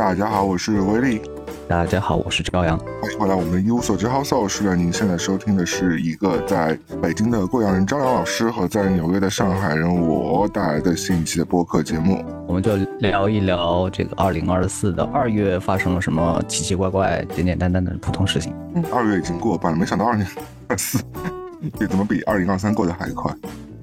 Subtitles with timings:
[0.00, 1.20] 大家好，我是威力。
[1.68, 2.78] 大家好，我是朝阳。
[3.02, 12.24] 欢迎回来，我们的一无所知 House 是您现在收听的是一个在北京的贵阳人朝阳老师和在纽约的上海人我带来的新一期的播客节目。
[12.46, 18.54] 我们就聊一聊这个二零二四的二月发生了什么奇奇怪怪、简简单单的普通事情。
[18.74, 20.26] 嗯，二月已经过半了，没想到二零
[20.66, 20.98] 二四
[21.78, 23.30] 这怎么比二零二三过得还快？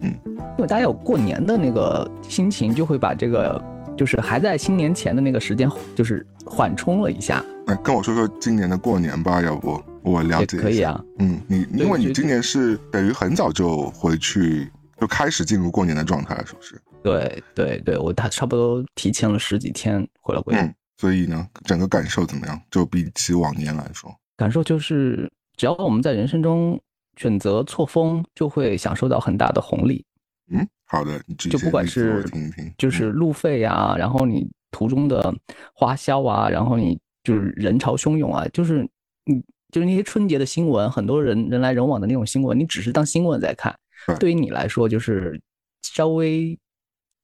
[0.02, 0.12] 嗯，
[0.58, 3.64] 因为大家有过年的那个心情，就会把这个
[3.98, 7.44] 就是还在新年前的那个时间，就是缓冲了一下。
[7.66, 11.04] 那跟我说说今年的过年吧，要不我了解可以啊。
[11.20, 16.80] 嗯，你因为你今年是等于很早就回去，就开始进入过年的状态了，是不是？
[17.04, 20.54] 对对对，我大差不多提前了十几天回了国。
[20.54, 22.62] 嗯，所以呢，整个感受怎么样？
[22.70, 26.80] 就比起往年来说，感受就是，只要我们在人生中
[27.18, 30.06] 选择错峰，就会享受到很大的红利。
[30.52, 35.34] 嗯，好的，就不管是听听，就是路费呀，然后你途中的
[35.74, 37.00] 花销啊，然后你。
[37.24, 38.90] 就是人潮汹涌啊，就是
[39.26, 43.78] 你就是那些春节的新闻，很多人人来人往的那种新闻，你只是当新闻在看。
[44.18, 45.38] 对于你来说，就是
[45.82, 46.58] 稍微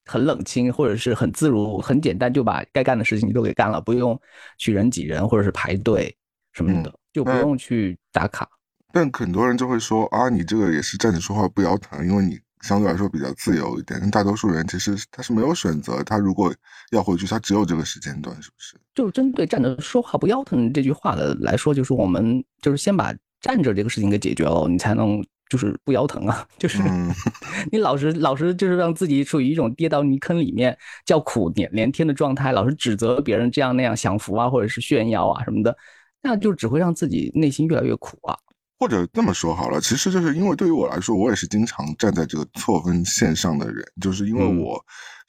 [0.04, 4.20] 很冷清，或者是很自如、很简单，就把该干的事情你都给干了，不用
[4.58, 6.14] 去人挤人或者是排队
[6.52, 8.46] 什么的，就不用去打卡。
[8.92, 12.38] 但很多人就会说啊，你这个也是站着说话不腰疼，因为你。
[12.64, 16.52] 相对来说比较自由一点，但大多数人其实他是没有选择，他如果
[16.92, 18.75] 要回去，他只有这个时间段，是不是？
[18.95, 26.47] 就是针对站着说话不腰疼这句话的来说，就是我们就是先把站着这个事情给解决了，你才能就是不腰疼啊。
[26.58, 26.81] 就是
[27.72, 35.75] 你老是老是就是让自己处于一种跌到泥坑里面叫苦连连天的状态，老是指责别人这样那样享福啊，或者是炫耀啊什么的，
[36.22, 38.38] 那就只会让自己内心越来越苦啊。
[38.84, 44.78] 或者这么说好了，其实就是因为对于我来说，我也是经常站在这个错分线上的人，就是因为我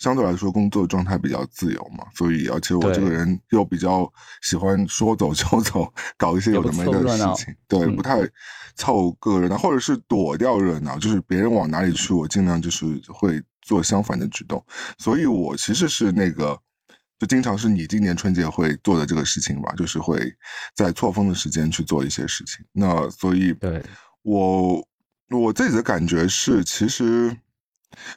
[0.01, 8.29] 相对来说工作状态比较自由嘛，所以而且我这个人又比较喜欢说走就走，搞一些有的没的事情，对，不太
[8.75, 14.61] 凑个热闹，或者是躲掉热闹，就是别人往哪里去，我尽量就是会做相反的举动，
[14.99, 16.59] 所以我其实是那个。
[17.19, 20.19] 就经常是你今年春节会做的这个事情吧，就是会
[20.75, 22.65] 在错峰的时间去做一些事情。
[22.73, 23.83] 那所以，对
[24.23, 24.85] 我
[25.31, 27.35] 我自己的感觉是，其实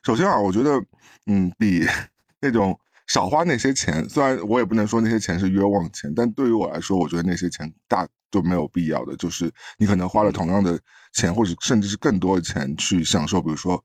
[0.03, 0.84] 首先啊，我觉得，
[1.28, 1.86] 嗯，比
[2.41, 9.16] 那种少花那些钱，虽然我也不能说那些钱是冤枉钱，但对于我来说，我觉得那些钱大就没有必要的。
[9.16, 10.80] 就是你可能花了同样的
[11.13, 13.84] 钱，或者甚至是更多的钱去享受，比如说。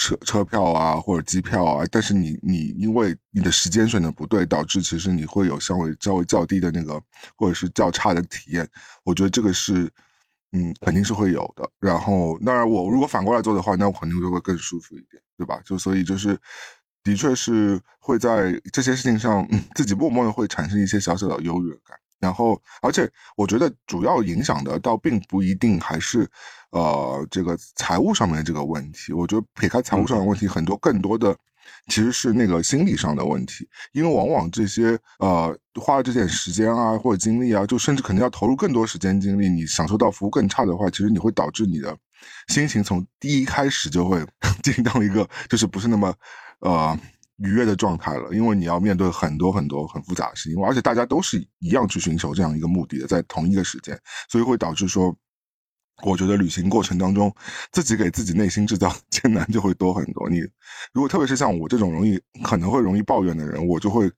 [0.00, 6.98] 车车票啊，或者机票啊，但是你你因为你的时间选的不对，导致其实你会有稍微稍微较低的那个，
[7.36, 8.66] 或者是较差的体验。
[9.04, 9.90] 我觉得这个是，
[10.52, 11.70] 嗯，肯定是会有的。
[11.78, 15.60] 然后，当然我如果反过来做的话，那我肯定就会更舒服一点，对吧？
[15.66, 16.34] 就所以就是，
[17.04, 19.46] 的确是会在这些事情上，
[19.76, 21.94] 自己默默的会产生一些小小的优越感。
[22.18, 23.06] 然后，而且
[23.36, 26.26] 我觉得主要影响的倒并不一定还是。
[26.70, 31.36] 呃，这个财务上面的这个问题，我觉得撇开财务上的问题，很多更多的
[31.88, 41.96] 其实是那个心理上的问题，因为往往这些呃花了这点时间啊或者精力啊，就甚至可能要投入更多时间精力，你享受到服务更差的话，其实你会导致你的
[42.46, 44.24] 心情从第一开始就会
[44.62, 46.14] 进到一个就是不是那么
[46.60, 46.96] 呃
[47.38, 53.98] 愉悦的状态了，因为你要面对很多很多很复杂的事情，而且大家都是一样去寻求这样一个目的的，在同一个时间，
[54.28, 55.12] 所以会导致说。
[56.02, 57.34] 我觉得旅行过程当中，
[57.72, 60.28] 自己给自己内心制造艰难就会多很多。
[60.28, 60.40] 你
[60.92, 64.10] 如果特别是像我这种容易可能会容易抱怨的人，我就会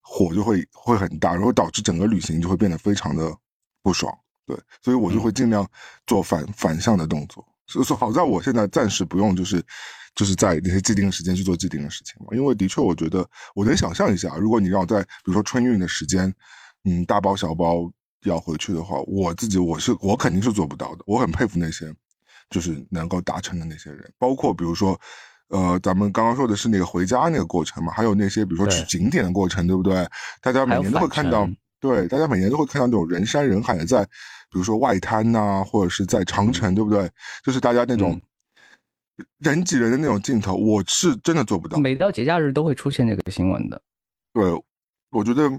[0.00, 3.34] 火就会会很大，然后导致整个旅行就会变得非常的
[3.82, 4.12] 不爽。
[4.46, 5.66] 对，所以我就会尽量
[6.06, 7.46] 做反反向的动作。
[7.66, 9.60] 所以说，好在我现在暂时不用就是
[10.14, 12.28] 就是在那些既定的时间去做既定的事情嘛。
[12.36, 16.32] 因为的确，我觉得我能想象一下，如果你让我在比如说春运的时间，
[16.84, 17.90] 嗯，大包小包。
[18.28, 21.04] 要回去的话，我自己我是我肯定是做不到的。
[21.06, 21.92] 我很佩服那些
[22.50, 24.98] 就是能够达成的那些人，包括比如说，
[25.48, 30.06] 呃，咱们刚刚说的是那个回家那个过程嘛，还有那些比如说去景点的过程，对不对？
[30.40, 31.48] 大家每年都会看到，
[31.80, 37.10] 对，大家每年都会看到那种人山人海的在，比如说外滩呐，或者是在长城，对不对？
[37.44, 38.20] 就是大家那种
[39.38, 41.78] 人挤人的那种镜头，我是真的做不到。
[41.78, 43.80] 每到节假日都会出现这个新闻的。
[44.32, 44.44] 对，
[45.10, 45.50] 我觉得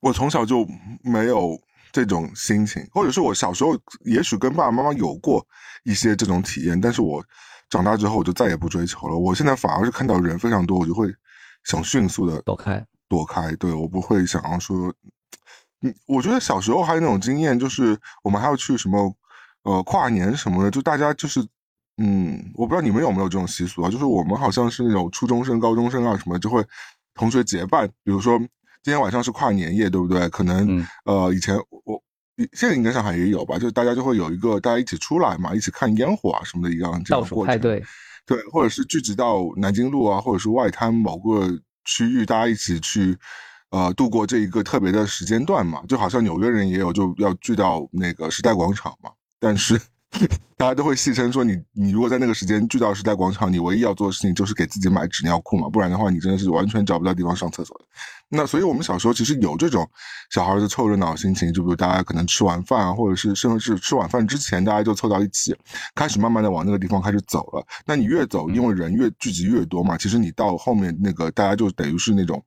[0.00, 0.66] 我从小就
[1.02, 1.60] 没有。
[2.04, 5.42] 这种心情，或者是我小时候也许跟爸爸妈妈有过
[5.82, 7.24] 一些这种体验，但是我
[7.70, 9.16] 长大之后我就再也不追求了。
[9.16, 11.08] 我现在反而是看到人非常多，我就会
[11.64, 13.50] 想迅速的躲开，躲开。
[13.56, 14.92] 对我不会想要说，
[15.80, 19.16] 嗯，我觉得小时候还有那种经验，就是我们还要去什么
[19.62, 21.40] 呃跨年什么的，就大家就是
[21.96, 26.62] 嗯，我不知道你们有没有这种习俗啊，就是我们好像是那种初中生、高中生啊什么，就会
[27.14, 28.38] 同学结伴，比如说。
[28.86, 30.28] 今天晚上是跨年夜，对不对？
[30.28, 32.00] 可能、嗯呃，以前我
[32.52, 37.52] 现在应该上海也有吧，就大家就会有一个大家一起出来嘛，一起看烟火啊什么的一样这样的过程。
[37.52, 37.82] 派对，
[38.24, 41.48] 对，或者是聚集到南京路啊，或者是外滩某个
[41.84, 43.18] 区域，大家一起去
[43.70, 49.10] 呃度过这一个特别的时间段嘛，就好像纽约人也有就要聚到那个时代广场嘛，
[49.40, 49.76] 但是
[50.56, 57.84] 大家都会戏称说你你如果在那个时间聚到时代广场，你唯一要做的事情就是给自己买纸尿裤嘛，不然的话你真的是完全找不到地方上厕所的。
[58.28, 59.86] 那所以我们小时候其实有这种
[60.30, 65.54] 小孩子凑热闹的心情，就比如大家可能吃完饭啊，或者是甚至是吃晚饭之前，大家就凑到一起，
[65.94, 67.66] 开始慢慢的往那个地方开始走了。
[67.84, 72.42] 那你越走，因为人越聚集越多嘛，其实你到后面那个大家就等于是那种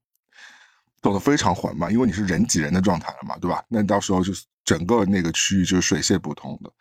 [1.02, 3.64] 走得非常缓慢，因为你是人挤人的状态了嘛，对吧？
[3.70, 6.72] 那到时候就是整个那个区域就是水泄不通的。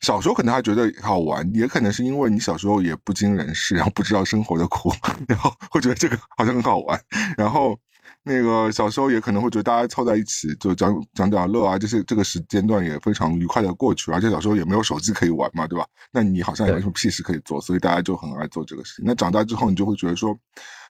[0.00, 4.92] 小时候可能还觉得好玩，也可能是因为你小时候也不经人事，然后不知道生活的苦，
[5.26, 7.00] 然后会觉得这个好像很好玩。
[7.36, 7.78] 然后
[8.22, 15.86] 那个小时候也可能会觉得大家凑在一起就讲讲讲乐啊，这些这个时间段也非常愉快的过去，而且小时候也没有手机可以玩嘛，对吧？
[16.12, 19.04] 那你好像也没什么屁事可以做，所以大家就很爱做这个事情。
[19.06, 20.36] 那长大之后，你就会觉得说，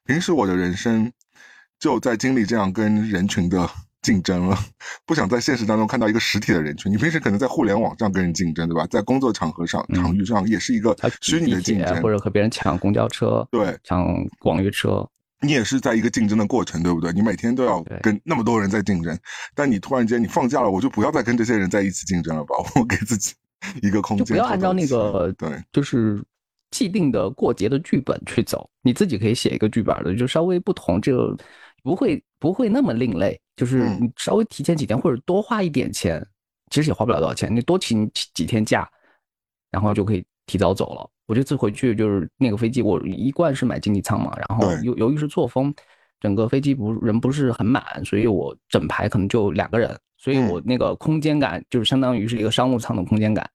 [0.04, 1.10] 平时我的人生
[1.78, 3.70] 就在经历这样跟人群的
[4.06, 4.56] 竞争了，
[5.04, 6.92] 不想在现实当中看到一个实体的人群。
[6.92, 8.86] 你平时可能在互联网上跟人竞争，对吧？
[8.86, 9.96] 在工作场合上、嗯。
[9.96, 13.76] 场域上也是一个虚拟的竞争，或者和别人抢公交车，对。
[13.82, 14.06] 抢
[14.44, 15.04] 网约车，
[15.40, 17.12] 你也是在一个竞争的过程，对不对？
[17.12, 19.18] 你每天都要跟那么多人在竞争，
[19.56, 23.34] 但你突然间你放假了，我就不要再跟这些人在一起竞争了吧， 我给自己
[23.82, 26.22] 一个空就间，不要按照那个对，就是
[26.70, 31.36] 既定的过节的剧本去走，你自己可以写一个剧本的，就稍微不同，这个
[31.86, 33.98] 不会不会那么另类，就是嗯。
[34.02, 36.20] 你稍微提前几天或者多花一点钱，
[36.72, 38.90] 其实也花不了多少钱，你多请几几天假，
[39.70, 41.08] 然后就可以提早走了。
[41.26, 45.72] 我这次回去就是那个飞机，我一贯是买经济舱嘛，然后由由于是错峰，
[46.18, 50.48] 整个飞机不人不是很满，所以我整排可能就两个人，所以嗯。
[50.48, 53.48] 我那个空间感就是相当于是一个商务舱的空间感，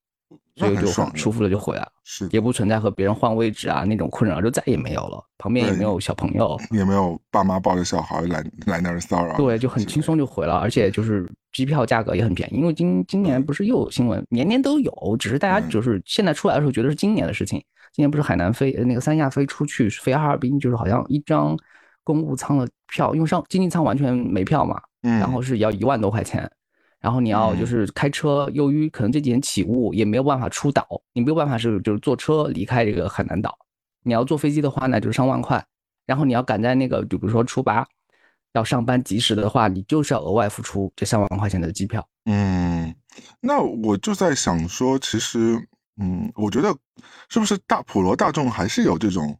[0.56, 1.92] 所以就爽舒服了就回来了。
[2.04, 5.24] 是也不存在和别人换位置啊那种困扰，就再也没有了。
[5.38, 12.58] 旁边也没有小朋友，也没有爸妈抱着小孩来来那儿骚扰，对，就很轻松就回了，而且就是机票价格也很便宜。
[12.58, 17.64] 因为今今年不是又有新闻，年年都有，只是大家嗯就是现在出来的时候觉得是今年的事情。
[17.94, 21.58] 今年不是海南飞呃那个三亚飞出去飞哈尔滨，就是好像一张
[22.04, 26.50] 公务舱的票，因为上经济舱完全没票嘛，嗯，然后是要一万多块钱，
[27.02, 33.58] 然后你要就嗯是开车，由于可能这几天起雾，也没有办法出岛，你没有办法是就是坐车离开这个海南岛。
[34.04, 35.64] 你要坐飞机的话呢，就是上万块，
[36.06, 37.86] 然后你要赶在那个，就比如说初八
[38.54, 42.08] 要上班及时的话，你就是要额外付出这三万块钱的机票。
[42.26, 42.94] 嗯，
[43.40, 45.58] 那我就在想说，其实，
[46.00, 46.76] 嗯，我觉得
[47.30, 49.36] 是不是大普罗大众还是有这种，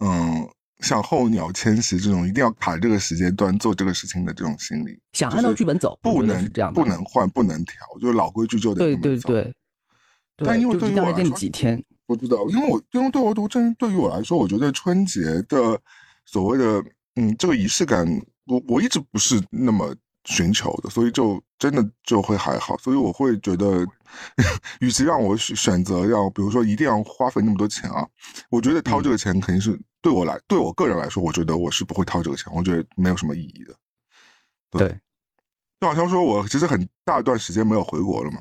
[0.00, 0.48] 嗯，
[0.80, 9.54] 像候鸟迁徙这种一定要卡这个时间段做这个事情的这种心理，想按照剧本走，不能这样不能换，不能调，就是老规矩就得对对对，
[10.36, 15.80] 但因为对于我来说几天，不知道，因为我因为对我真对于我来说，我觉得春节的
[16.26, 16.84] 所谓的
[17.14, 18.06] 嗯这个仪式感，
[18.46, 23.86] 我我一直不是那么寻求的，所以就真的就会还好，所以我会觉得，
[24.80, 28.06] 与其让我选选择要比如说一定要花费那么多钱啊，
[28.50, 33.74] 我觉得掏这个钱肯定是对我来对我个人来说，我觉得我是不会掏这个钱，我觉得没有什么意义的。
[34.70, 34.96] 对，
[35.80, 38.40] 就好像说我其实很大一段时间没有回国了嘛，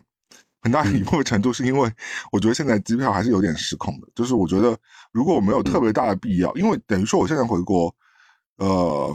[0.61, 1.91] 很大一部分程度是因为
[2.31, 4.77] 我觉得现在机票还是有点失控的，就是我觉得
[5.11, 7.91] 如果我没有特别大的必要，因为等于说我现在回国，
[8.57, 9.11] 呃，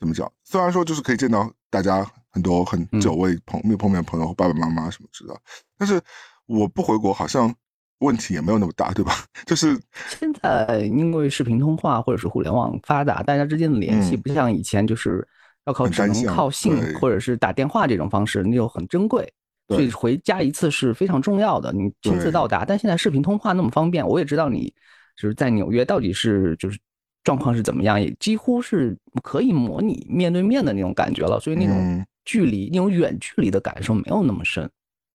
[0.00, 0.28] 怎么讲？
[0.42, 5.40] 虽然说就是可以见到大家很多很久未碰没有碰面的朋友、爸爸妈妈什么之类的，
[5.78, 6.02] 但是
[6.46, 7.54] 我不回国好像
[8.02, 9.12] 问题也没有那么大，对吧？
[9.46, 9.78] 就是
[10.08, 15.26] 现在因为视频通话或者是互联网发达，大家之间的联系嗯不像以前就是
[15.66, 19.32] 要靠只能靠信或者是打电话这种方式，那就很珍贵。
[19.68, 22.64] 所以回家一次是非常重要的，你亲自到达。
[22.64, 24.70] 但现在视频通话那么方便，我也知道你
[25.16, 26.78] 就是在纽约到底是就是
[27.24, 31.40] 状况是怎么样，也几乎是可以模拟面对面的那种感觉了。
[31.40, 34.68] 所以那种嗯距离、那种远距离的感受没有那么深。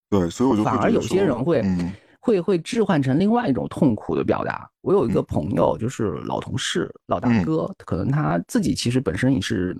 [0.09, 1.91] 对，所以我就会反而有些人会、嗯
[2.27, 4.69] 会会置换成另外一种痛苦的表达。
[4.81, 9.73] 我有一个嗯朋友，就是老同事、老大嗯哥，可能他自己其实本身也是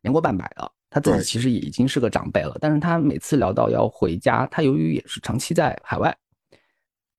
[0.00, 6.16] 年过半百了，他自己其实也已经是个长辈了，但是他每次聊到要回家，他由于也是长期在海外，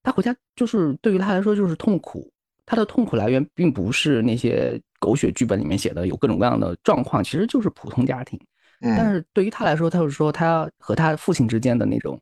[0.02, 2.32] 他回家就是对于他来说就是痛苦。
[2.66, 8.40] 他的痛苦来源并不是那些狗血剧本里面写的有各种各样的状况，其实就是普通家庭。
[8.80, 12.18] 但嗯是对于他来说，他就是说他和他父亲之间的那种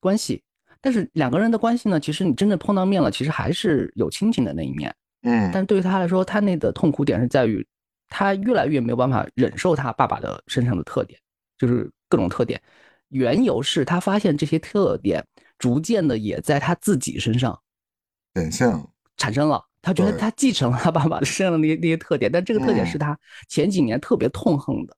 [0.00, 0.42] 关系，
[0.84, 4.94] 但是两个人的关系呢，其实你真正碰到面了，其实还是有亲情的那一面。
[5.22, 7.66] 嗯但是对于他来说，他那个痛苦点是在于，
[8.10, 11.18] 他越来越没有办法忍受他爸爸的身上的特点，
[11.56, 12.60] 就是各种特点。
[13.08, 15.24] 缘由是他发现这些特点
[15.58, 17.58] 逐渐的也在他自己身上
[18.34, 18.70] 显现
[19.16, 19.64] 产生了。
[19.80, 24.94] 他觉得他继承了他爸爸身上的那些那些特点，但这个特点嗯是他前几年特别痛恨的。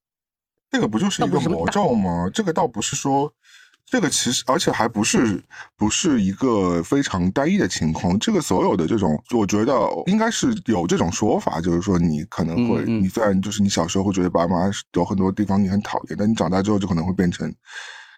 [0.69, 2.29] 这个不就是一个魔咒吗？
[2.35, 3.33] 这个倒不是说，
[3.89, 5.41] 这个其实而且还不是
[5.77, 8.19] 不是一个非常单一的情况。
[8.19, 9.75] 这个所有的这种，我觉得
[10.07, 17.53] 应该是有这种说法，就是说你可能会，嗯嗯你虽然就是你小时候会觉得爸妈有很多地方你很讨厌，但你长大之后就可能会变成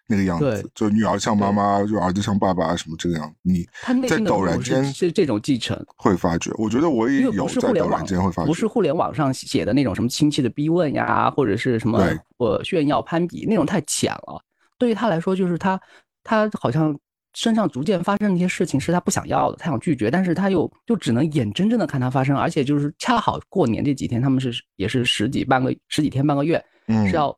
[0.07, 3.67] 那个样子，就女儿像妈妈，就儿子像爸爸什么这个样，你
[4.09, 6.51] 在陡然间是是这种继承，会发觉。
[6.57, 14.43] 我觉得我也有在陡然间会发觉，不是互联网上写的那种什么亲戚的逼问呀，或者是什么对呃炫耀攀比那种太浅了。
[14.79, 15.81] 对于他来说，就是他
[16.23, 16.97] 他好像
[17.35, 27.37] 身上逐渐发生的一些事情是他不想要的，他想拒绝，但是他又就只能眼睁睁的看它发生，而且就是恰好过年这几天，他们是也是十几半个十几天半个月，嗯是要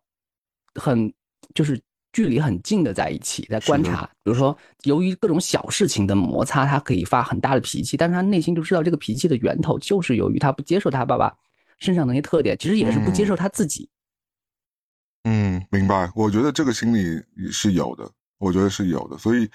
[0.75, 1.13] 很
[1.55, 1.81] 就是
[2.13, 4.05] 距离很近的在一起，在观察。
[4.23, 11.33] 比如说，由于各种小事情的摩擦，他可以发很大的脾气，但是他内心就知道这个脾气的源头就是由于他不接受他爸爸
[11.79, 13.89] 身上的那些特点，其实也是不接受他自己。
[13.93, 14.00] 嗯，
[15.71, 16.11] 明白。
[16.15, 19.19] 我觉得这个心理是有的，我觉得是有的。
[19.19, 19.49] 所以，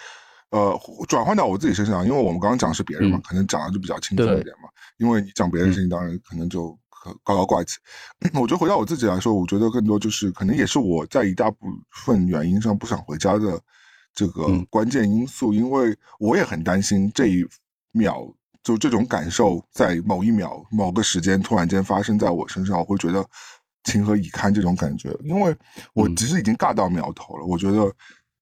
[0.52, 4.70] 呃，转换到我自己身上，因为我们刚刚讲的是别人嘛，嗯可能讲的就比较轻松一点嘛。
[4.98, 7.78] 因为你讲别人的事情，当然可能就可高高挂起。
[8.36, 13.60] 我觉得回到我自己来说，我觉得更多就是可能也是我在一大部分原因上不想回家的
[14.14, 17.46] 这个嗯关键因素，因为我也很担心这一
[17.92, 18.34] 秒。
[18.64, 23.24] 就这种感受，在某一秒、某个时间突然间发生在我身上，我会觉得
[23.86, 25.10] 情何以堪这种感觉。
[25.24, 25.56] 因为
[25.94, 27.46] 我嗯其实已经尬到苗头了。
[27.46, 27.92] 我觉得，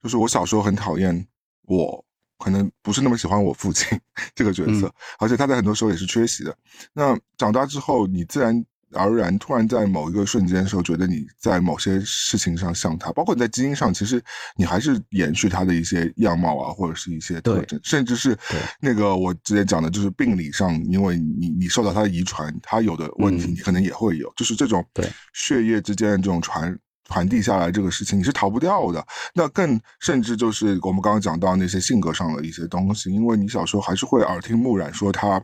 [0.01, 1.25] 就是我小时候很讨厌
[1.67, 2.03] 我，
[2.39, 3.97] 可能不是那么喜欢我父亲
[4.35, 6.57] 这个角色，而且他在很多时候也是缺席的。
[6.91, 14.21] 那长大之后，你自然而然突然在某一个瞬间的时候，觉得你在某些事情上像他，包括你在基因上，其实
[14.55, 18.37] 你还是延续他的一些样貌啊，或者是一些特征，甚至是
[18.79, 23.51] 那个我之前讲的，就是病理上，因为你你受到他的遗传，他有的问题嗯。
[23.51, 24.85] 你可能也会有，就是这种
[25.33, 26.77] 血液之间的这种传。
[27.09, 35.39] 传递下来这个事情你是逃不掉的，那更甚至就是我们刚刚讲到那些性格上的一些东西，因为你小时候还是会耳听目染说他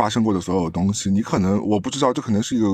[0.00, 2.68] 发生过的所有东西，你可能我不知道，这可能是一个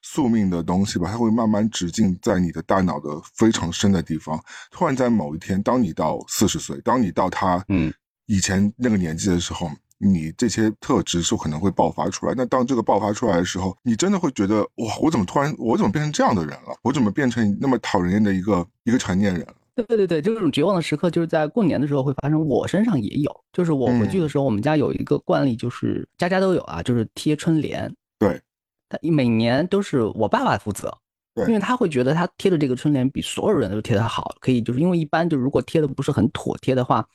[0.00, 4.42] 宿命的东西吧，它会慢慢植进在你的大脑的非常深的地方。
[4.70, 7.92] 突然在某一天，当你到四十岁，当你到他嗯
[8.24, 12.32] 以前那个年纪的时候，你这些特质是可能会爆发出来。
[12.34, 16.74] 那当这个爆发出来的时候，你真的会觉得哇，我怎么突然我怎么变成这样的人了？
[16.80, 19.54] 我怎么变成那么讨人厌的一个一个成年人了？
[19.82, 22.46] 对对对，这种绝望的时刻，就是在过年的时候会发生。
[22.46, 27.92] 我身上也有，就是我回去的时候，我们家有一个惯例，就是家家都有啊，就是贴春联。
[28.18, 28.40] 对，
[28.88, 30.92] 他每年都是我爸爸负责，
[31.34, 37.06] 对因为他会觉得他贴的这个春联比所有人都贴的好，可以就是因为一般就如果贴的不是很妥帖的话，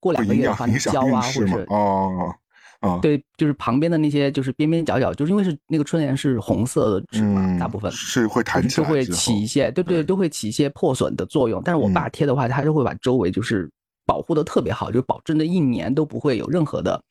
[0.00, 1.66] 过两个月的话，你交啊，或者是？
[1.68, 2.34] 哦
[2.80, 11.60] 哦，对，就是旁边的那些就是边边角角，就是因为是那个春联是红色的纸嘛，嗯，大部分是会弹起来就会起一些，对对，对都会起一些破损的作用。
[11.64, 13.68] 但是我爸嗯贴的话，他就会把周围就是
[14.06, 17.02] 保护的特别好，就保证这一年都不会有任何的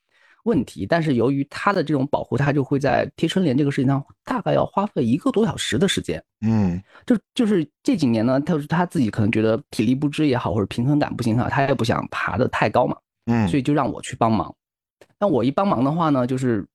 [0.45, 0.85] 问题。
[0.85, 6.23] 但是由于他的这种保护，他就会在贴春联这个事情上大概要花费一个多小时的时间。
[6.45, 12.95] 嗯就就是这几年呢，他他自己可能觉得体力不支也好，或者平衡感不行好，他也不想爬得太高嘛，
[13.25, 14.53] 嗯，所以就让我去帮忙。
[15.17, 16.65] 但我一帮忙的话呢，就是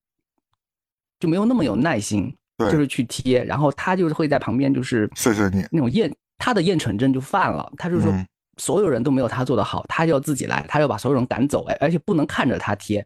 [1.19, 2.71] 就没有那么有耐心，对。
[2.71, 5.67] 就是去贴，然后他就是会在旁边就是碎碎念。
[5.71, 8.25] 那种厌他的厌蠢症就犯了，他就说嗯。
[8.57, 13.03] 所有人都没有他做的好，他就要自己来，他要把所有人赶走，哎，而且不能看着他贴。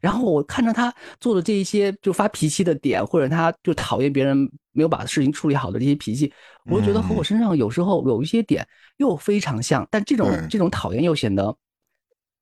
[0.00, 0.90] 然后我看着他
[1.20, 6.32] 做的这一些就发脾气的点，或者他就讨厌别人没有把事情处理好的这些脾气，
[6.64, 8.66] 我就觉得和我身上有时候有一些点
[8.96, 11.54] 又非常像，但这种这种讨厌又显得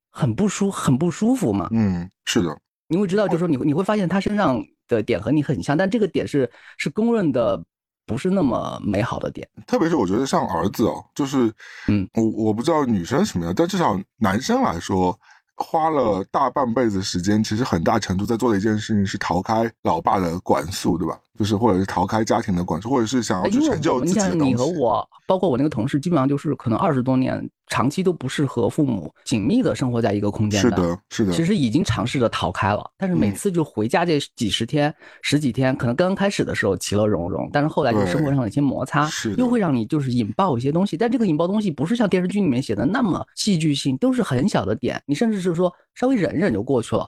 [0.09, 1.67] 很不舒很不舒服嘛。
[1.71, 7.63] 嗯，是的，你会知道，就是说你会你会发现他身上的点和你很像，但这个点是是公认的
[8.05, 9.47] 不是那么美好的点。
[9.67, 11.51] 特别是我觉得像儿子哦，就是，
[11.87, 15.17] 嗯，我我不知道女生什么样，但至少男生来说，
[15.55, 21.19] 花了大半辈子时间，其实很大程度在做的一件事情是逃开老爸的管束，对吧？
[21.39, 24.45] 就是或者是逃开家庭的管束，或者是想要去成就自己的东西。
[24.47, 40.97] 你和我，包括我那个同事，基本上就是可能二十多年，长期都不是和父母紧密的生活在一个空间是的，是的，其实已经尝试着逃开了，但是每嗯次就回家这几十天、十几天，可能刚刚开始的时候其乐融融，但是后来就生活上的一些摩擦是，又会让你就是引爆一些东西。
[40.97, 47.07] 但这个引爆东西不是像电视剧里面写的那么戏剧性，都是很小的点，你甚至是说稍微忍忍就过去了。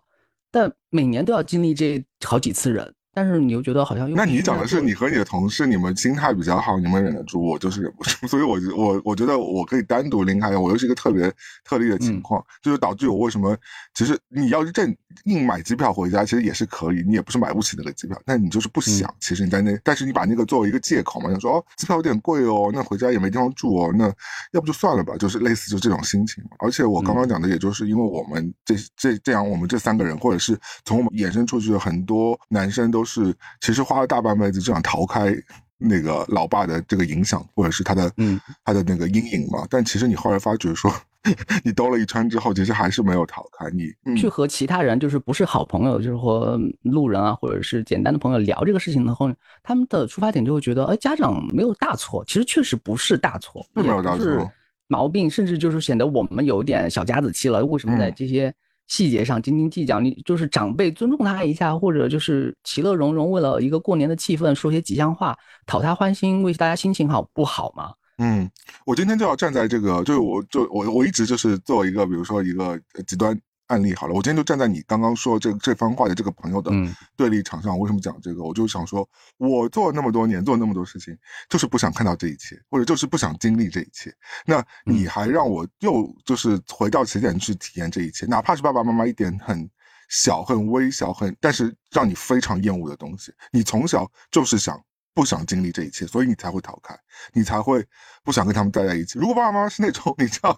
[0.53, 11.31] 但每年都要经历这好几次忍，但是你又觉得好像又那你讲的是你和你的同事，你们心态比较好，你们忍得住，我就是忍不住， 所以我就我我觉得我可以单独拎开，我又是一个特别
[11.63, 12.21] 特例的情嗯。
[12.21, 13.57] 况，就是导致我为什么
[13.93, 24.05] 其实你要是正硬买机票回家，其实也是可以，你也不是买不起那个机票，但你就是不想，嗯其实你在那，但是你把那个作为一个借口嘛，就说哦机票有点贵哦，那回家也没地方住哦，那
[24.51, 26.43] 要不就算了吧，就是类似就这种心情。
[26.59, 35.33] 而且我刚刚讲的，也就是因为我们这这这样，我们这三个人，或者是从我们衍生出去的很多男生，都是其实花了大半辈子就想逃开
[35.77, 39.65] 那个老爸的这个影响，或者是他的嗯他的那个阴影嘛。
[39.69, 40.93] 但其实你后来发觉说，
[41.63, 43.69] 你兜了一圈之后，其实还是没有逃开。
[43.71, 49.31] 你嗯去和其他人，就是不是好朋友，就是和路人啊，或者是简单的朋友聊这个事情的后，
[49.63, 54.51] 他们的出发点就会觉得，哎，家长没有大错，其实确实不是大错，是没有大错
[54.87, 57.65] 毛病，甚至就是显得我们有点小家子气了。
[57.65, 58.53] 为什么在嗯这些
[58.91, 60.01] 细节上斤斤计较？
[60.01, 65.33] 你就是长辈尊重他一下，或者就是其乐融融，为了一个过年的气氛说些吉祥话，
[65.65, 67.93] 讨他欢心，为大家心情好，不好吗？
[68.17, 68.51] 嗯，
[68.85, 73.39] 我今天就要站在这个，就是我就我我一直就是做一个，比如说一个极端
[73.71, 77.79] 案例好了，我今天就站在你刚刚说这这番话的这个朋友的嗯对立场上。
[77.79, 78.43] 为什么讲这个？
[78.43, 81.17] 我就想说，我做了那么多年，做了那么多事情，
[81.49, 84.13] 就是不想看到这一切，或者就是不想经历这一切。
[84.45, 89.69] 那你还让我又就是回到起点去体验这一切，哪怕是爸爸妈妈一点很。
[90.13, 94.77] 小很微小很，但是让你非常厌恶的东西，你从小就是想
[95.13, 96.97] 不想经历这一切，所以你才会逃开。
[97.33, 97.85] 你才会
[98.23, 99.19] 不想跟他们待在一起。
[99.19, 100.57] 如果爸爸妈妈是那种 你知道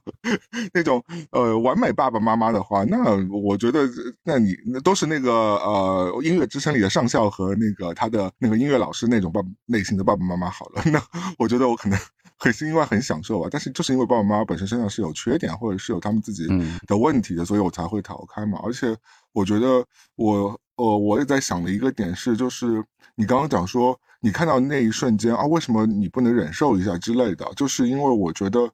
[0.74, 2.98] 那种呃完美爸爸妈妈的话，那
[3.30, 3.90] 我觉得
[4.24, 10.84] 那你那都是那个呃音乐之声里的上校和那个他的那个音乐老师那种爸类型的爸爸妈妈好了。
[10.92, 11.02] 那
[11.38, 12.00] 我觉得我可能
[12.38, 18.60] 很是因为很享受吧，但是就是因为爸爸妈妈本身身上是有缺点，或者是有他们自己嗯的问题的，所以我才会逃开嘛。
[18.64, 18.96] 而且
[19.32, 19.84] 我觉得
[20.16, 22.84] 我呃我也在想的一个点是，就是
[23.16, 27.46] 你刚刚讲说你看到那一瞬间啊，为什么你不能忍受一下之类的？
[27.56, 28.70] 就是因为我觉得，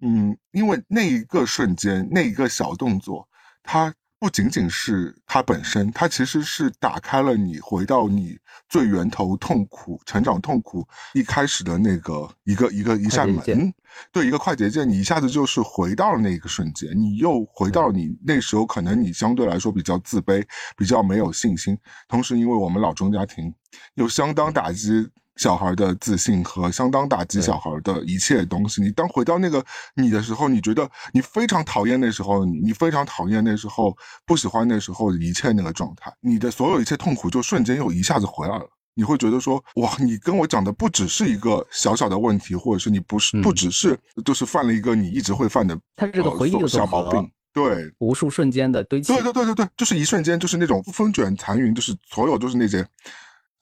[0.00, 3.26] 嗯，因为那一个瞬间，那一个小动作，
[3.62, 3.94] 它
[4.26, 8.36] 不仅仅是它本身，它其实是打开了你回到你
[8.68, 10.84] 最源头痛苦、成长痛苦
[11.14, 13.72] 一开始的那个一个一个一扇门，
[14.10, 20.44] 对，一个快捷键，你一下子就是回到了那个瞬间，你又回到了你那时候可能你相对来说比较自卑，
[20.76, 23.54] 比较没有信心，同时因为我们老中家庭
[23.94, 28.82] 有相当打击小孩的自信和相当打击小孩的一切东西。
[28.82, 33.96] 你当回到那个你的时候，你觉得你非常讨厌那时候你，非常讨厌那时候
[34.26, 38.66] 不喜欢那时候一切那个状态，你的所有一切痛苦就瞬间又一下子回来了。
[38.98, 43.94] 你会觉得说，哇，你跟我讲的不只是一个小小的问题，或者是你不是、嗯不只是
[44.24, 49.12] 就是犯了一个你一直会犯的它是这个呃回忆的小毛病，对，无数瞬间的堆积。
[49.12, 52.86] 对对对对对，就是一瞬间，就是那种风卷残云，就是所有就是那些，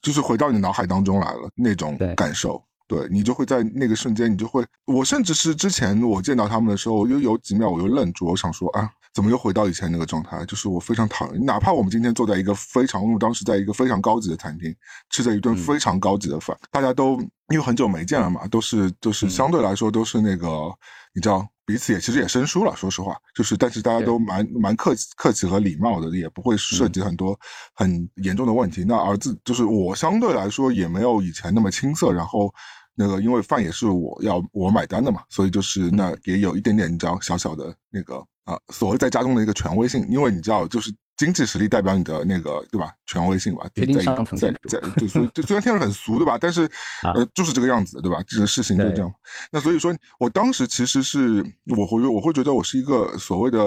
[0.04, 2.62] 就是回到你脑海当中来了那种感受。
[2.86, 10.44] 对你就会在那个瞬间，你就会，我甚至是之前我见到他们的时候，又有几秒我又愣住，我想说啊，怎么又回到以前那个状态？
[10.44, 14.72] 就是我非常讨厌，哪怕我们今天坐在一个非常，我们当时在一个非常高级的餐厅，
[15.08, 20.70] 吃着一顿嗯非常高级的饭，大家都因为很久没见了嘛，都是就是嗯相对来说都是那个，
[21.14, 27.38] 你知道彼此也其实也生疏了，说实话，就是但是大家都蛮蛮客气客气和礼貌的，也不会涉及很多
[27.74, 28.84] 很严重的问题。
[28.84, 32.52] 那儿子就是我相对来说也没有以前那么青涩，然后
[32.94, 40.94] 那个因为饭也是我要我买单的嘛，所以就是那也有一点点你知道小小的那个啊所谓在家中的一个权威性，因为你知道就是。
[41.16, 42.92] 经济实力代表你的那个对吧？
[43.06, 46.36] 权威性吧，在在在就所以就虽然听着很俗对吧？
[46.40, 46.64] 但是
[47.02, 48.22] 啊呃就是这个样子对吧？
[48.26, 49.12] 这个事情就是这样。
[49.50, 51.44] 那所以说我当时其实是
[51.76, 53.64] 我会我会觉得我是一个所谓的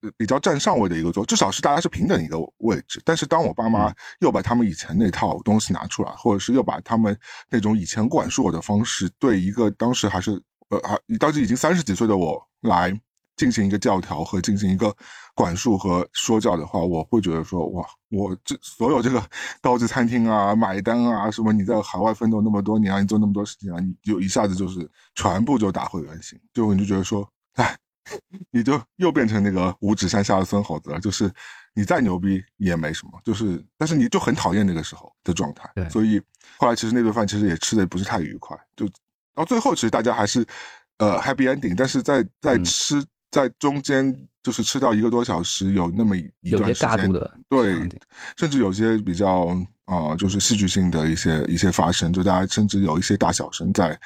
[0.00, 3.00] 呃比较占上位的一个座，至少是大家是平等一个位置。
[3.04, 7.16] 但是当我爸妈又把他们以前那套东西拿出来，或者是又把他们
[7.48, 10.32] 那种以前管束我的方式，对一个当时还是
[10.70, 12.92] 呃还当时已经三十几岁的我来
[13.38, 14.94] 进行一个教条和进行一个
[15.34, 19.24] 管束和说教的话，我会觉得说哇，我这所有这个
[19.62, 27.78] 高级餐厅啊、买单啊，什么你在海外奋斗那么多年啊，你做那么多事情啊，你就一下子就是全部就打回原形，就你就觉得说，哎，
[28.50, 31.30] 你就又变成那个五指山下的孙猴子了，就是
[31.74, 35.88] 你再牛逼也没什么，就是但是你就很讨厌那个时候的状态，对。
[35.88, 36.20] 所以
[36.58, 38.88] 后来其实那顿饭其实也吃的不是太愉快，就
[39.34, 40.44] 到最后其实大家还是
[40.96, 42.64] 呃 happy ending，但是在在嗯。
[42.64, 47.74] 吃、在中间就是吃到一个多小时，有那么一一段时间的对，
[48.36, 49.46] 甚至有些比较
[49.84, 53.98] 啊、呃就是戏剧性的一些一些发生，就大家甚至有一些大小声在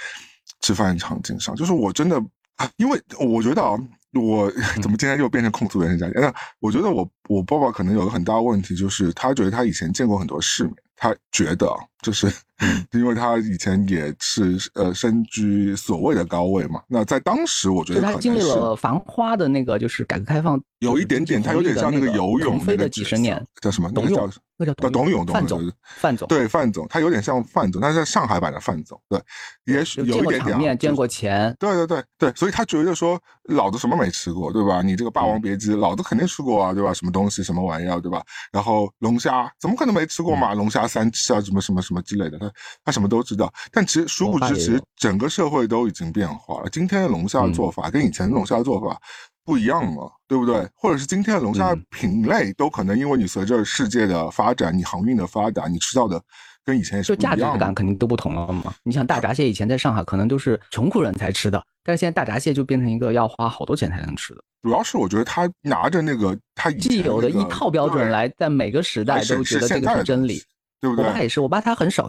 [0.60, 2.16] 吃饭场景上，就是我真的，
[2.56, 3.78] 啊因为我觉得啊，
[4.14, 4.50] 我
[4.82, 6.08] 怎么今天又变成控诉人家？
[6.14, 11.68] 那我觉得我我爸爸可能有个很大的问题，就是他觉得他以前见过很多世面，他觉得
[12.02, 12.30] 就是
[12.92, 23.90] 因为他以前也是呃身居所谓的高位嘛，那在当时我觉得他经历了繁花的那个就是改革开放，有一点点，他有点像那个游泳飞的几十年叫什么？
[23.92, 25.60] 董永，那叫董永，范总，
[25.96, 29.20] 范总对范总，他有点像范总，他是上海版的范总，对，
[29.64, 34.82] 也许有一点点见过钱，对对对对，所以他觉得说老子什么没吃过，对吧？
[34.82, 36.94] 你这个霸王别姬，老子肯定吃过啊，对吧？
[36.94, 38.22] 什么东西，什么玩意儿，对吧？
[38.52, 40.54] 然后龙虾怎么可能没吃过嘛？
[40.54, 42.52] 龙虾三吃啊，什么什么什么之类的，他
[42.84, 43.52] 他什么都知道。
[43.70, 46.70] 但其实殊不知，其实整个社会都已经变化了。
[46.70, 48.98] 今天的龙虾做法跟以前的龙虾做法。
[49.44, 50.64] 不一样了，对不对？
[50.72, 56.22] 或者是今天的龙虾品类都可能因为你随着世界的发展，你航运的发达，你吃到的
[56.64, 58.72] 跟以前也是就价值感肯定都不同了嘛。
[58.84, 64.40] 你想大闸蟹以前在上海可能都是穷苦人才吃的，但是现在大闸蟹就变成一个要花好多钱才能吃的。
[64.62, 70.40] 主要是我觉得他拿着那个他既有的一套标准来，在每个时代都觉得这个是真理，
[70.82, 71.06] 对不对？
[71.06, 72.08] 我爸也是，我爸他很少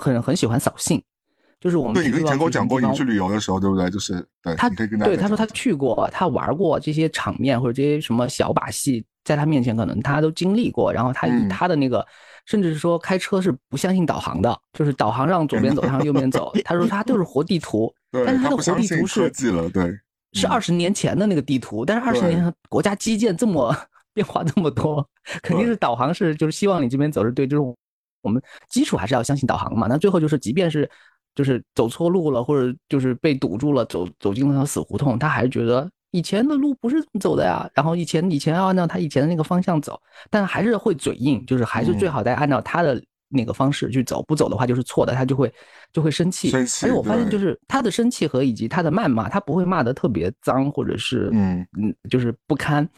[0.00, 1.00] 很很喜欢扫兴。
[1.60, 3.88] 就是我们对你以前跟我讲过，你去旅游的时候，对不对？
[3.88, 10.92] 就是对他对他说他去过，他玩过这些场面或者这些什么小把戏，在他面前可能他都经历过。
[10.92, 12.06] 然后他以他的那个，
[12.44, 16.52] 甚至是说开车是不相信导航的，就是导航让左边走，让右边走。
[16.64, 19.30] 他说他就是活地图， 但是他的活地图是
[19.72, 19.98] 对，
[20.34, 21.82] 是二十年前的那个地图。
[21.82, 23.74] 但是二十年前国家基建这么
[24.12, 25.06] 变化这么多，
[25.42, 27.74] 肯定是导航是就是希望你这边走是对，就是
[28.24, 29.86] 我们基础还是要相信导航嘛。
[29.88, 30.90] 那最后就是即便是。
[31.36, 37.68] 就是走错路了，或者就是被堵住了，走走进了条死胡同，他还是觉得以前的路不是这么走的呀。
[37.74, 45.52] 然后以前以前要按照他以前的那个方向走，但还是会嘴硬，就是还是最好再按照他的那个方式去走，不走的话就是错的，他就会
[45.92, 46.54] 就会生气。
[46.54, 52.88] 而且我发现，就是他的生气和以及他的谩骂，他不会骂的特别脏，或者是嗯嗯，就是不堪。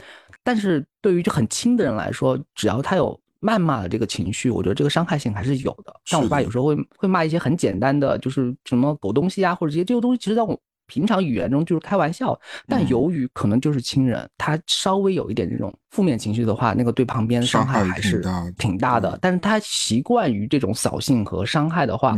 [0.45, 3.19] 但是对于就很亲的人来说，只要他有。
[3.41, 5.95] 谩骂的这个情绪，我觉得这个伤害性还是有的。
[6.05, 12.39] 像我爸有时候会会骂一些很简单的，就是什么狗东西啊，或者这些这些东西，其实在我平常语言中就是开玩笑。
[12.67, 18.25] 但由于可能就是亲人，他稍微有一点这种负面情绪的话，那个对旁边伤害还是
[18.57, 19.19] 挺大的。
[19.21, 22.17] 但是他习惯于这种扫兴和伤害的话，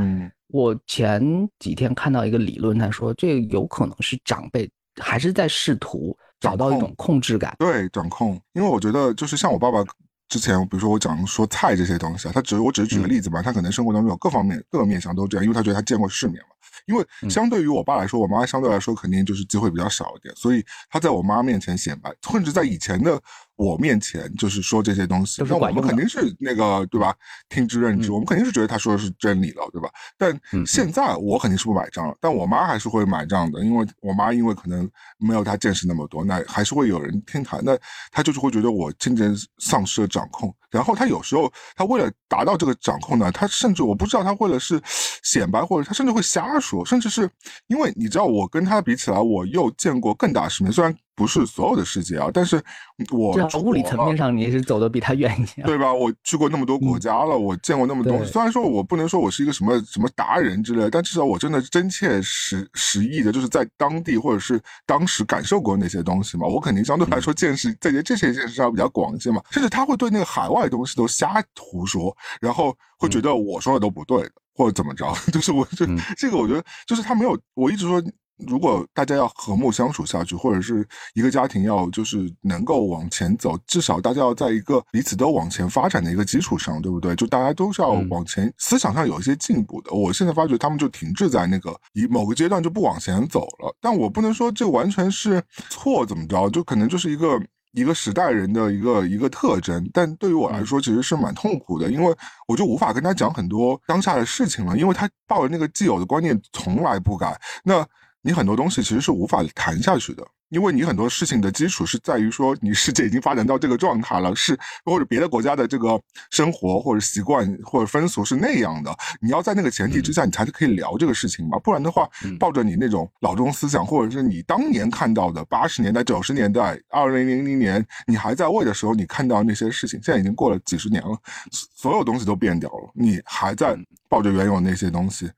[0.49, 1.21] 我前
[1.59, 8.41] 几天看到一个理论，他说这有可能是长辈还是在试图找到一种控制感，对掌控。
[8.53, 9.85] 因为我觉得就是像我爸爸。
[10.29, 16.55] 之前，比如说我讲说菜这些东西啊，他只我只是举个例子吧，他可能生活当中有各方面各个面向都这样，因为他觉得他见过世面嘛。
[16.87, 23.21] 因为相对于我爸来说，我妈相对来说肯定就是机会比较少一点，所以她在我妈面前显摆，甚至在以前的。
[23.59, 27.13] 我面前就是说这些东西，那我们肯定是那个对吧？
[27.49, 29.91] 听之任之，我们肯定是觉得他说的是真理了，对吧？
[30.17, 34.89] 但现在我肯定是不买账了，但我妈还是会买账的，因为我妈因为可能
[35.19, 37.77] 没有她见识那么多，那还是会有人听她，那
[38.13, 40.55] 她就是会觉得我渐渐丧失了掌控。
[40.71, 44.81] 然后她有时候她为了达到这个掌控呢，她甚至我不知道她为了是
[45.25, 47.29] 显摆，或者她甚至会瞎说，甚至是
[47.67, 50.95] 因为你知道我跟他比起来，我又见过更大世面，虽然。
[51.19, 52.63] 不是所有的世界啊，但是
[53.11, 55.93] 我物理层面上你是走的比他远一些，对吧？
[55.93, 58.25] 我去过那么多国家了，我见过那么多。
[58.25, 66.47] 虽然说我不能说我是一个什么什么达人之类，但至少我真的真切实实意的，就是在当地或者是当时感受过那些东西嘛。
[66.47, 69.43] 我肯定相对来说见识在这些见识上比较广一些嘛。
[69.51, 75.11] 甚至他会对那个海外东西都瞎胡说，然后会觉得我说的都不对的，或者怎么着。
[75.33, 75.87] 就是我这
[76.19, 78.03] 这个，我觉得就是他没有，我一直说。
[78.47, 87.17] 如果大家要和睦相处下去，或者是一个家庭要就是能够往前走，至少大家要在一个彼此都往前发展的一个基础上，对不对？
[87.17, 89.91] 就大家都是要往前，思想上有一些进步的。
[89.91, 93.77] 我现在发觉他们就停滞在那个一某个阶段就不往前走了。
[93.81, 96.49] 但我不能说这完全是错，怎么着？
[96.51, 97.43] 就可能就是一个
[97.79, 99.89] 一个时代人的一个一个特征。
[99.93, 102.15] 但对于我来说，其实是蛮痛苦的，因为
[102.47, 107.41] 我就无法跟他讲很多当下的事情了，因为他抱着那个既有的观念从来不改。
[107.63, 107.87] 那。
[108.21, 121.59] 你很多东西其实是无法谈下去的，因为你很多事情的基础是在于说你世界已经发展到这个状态了，是或者别的国家的这个生活或者习惯或者风俗是那样的，你要在那个前提之下，你才是可以聊这个事情嘛。
[121.59, 122.09] 不然的话，
[122.39, 131.19] 抱着你那种老中思想，或者是你当年看到的八十年代、九十年代、二零零零年你还在位的时候，你看到那些事情，现在已经过了几十年了，
[131.51, 133.77] 所有东西都变掉了，你还在
[134.09, 135.31] 抱着原有那些东西。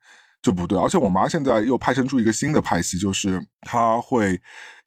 [0.42, 4.40] 就不对，而且我妈现在又派生出一个新的派系，就是她会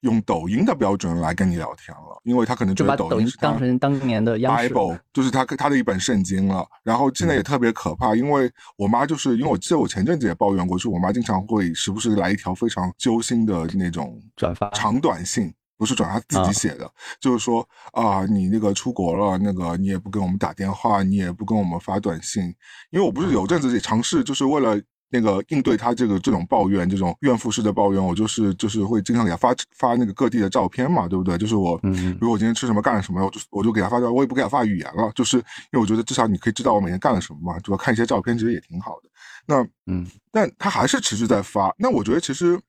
[0.03, 6.65] 用抖音的标准来跟你聊天了，因为他可能觉得抖音当成当年的 Bible，就是他他的一本圣经了。
[6.83, 15.53] 然后现在也特别可怕，因为我妈就是因为我记得我前阵子也抱怨过，就是我妈经常会时不时来一条非常揪心的那种转发长短信。
[15.75, 16.89] 不是转发自己写的，
[17.19, 22.43] 就是说啊，你那个出国了，那个你也不跟我们打电话，你也不跟我们发短信，
[22.91, 24.79] 因为我不是有阵子也尝试，就是为了。
[25.13, 31.37] 那个应对他这个这种抱怨，这种怨妇式的抱怨，我就是就是会经常给他发发那个各地的照片嘛，对不对？
[31.37, 37.77] 就是我，比如我今天吃什么干了什么，我就我就给他发照，我也不给他发语言了，就是因为我觉得至少你可以知道我每天干了什么嘛，主要？
[37.77, 39.09] 看一些照片其实也挺好的。
[39.45, 41.71] 那嗯，但他还是持续在发。
[41.77, 42.59] 那我觉得其实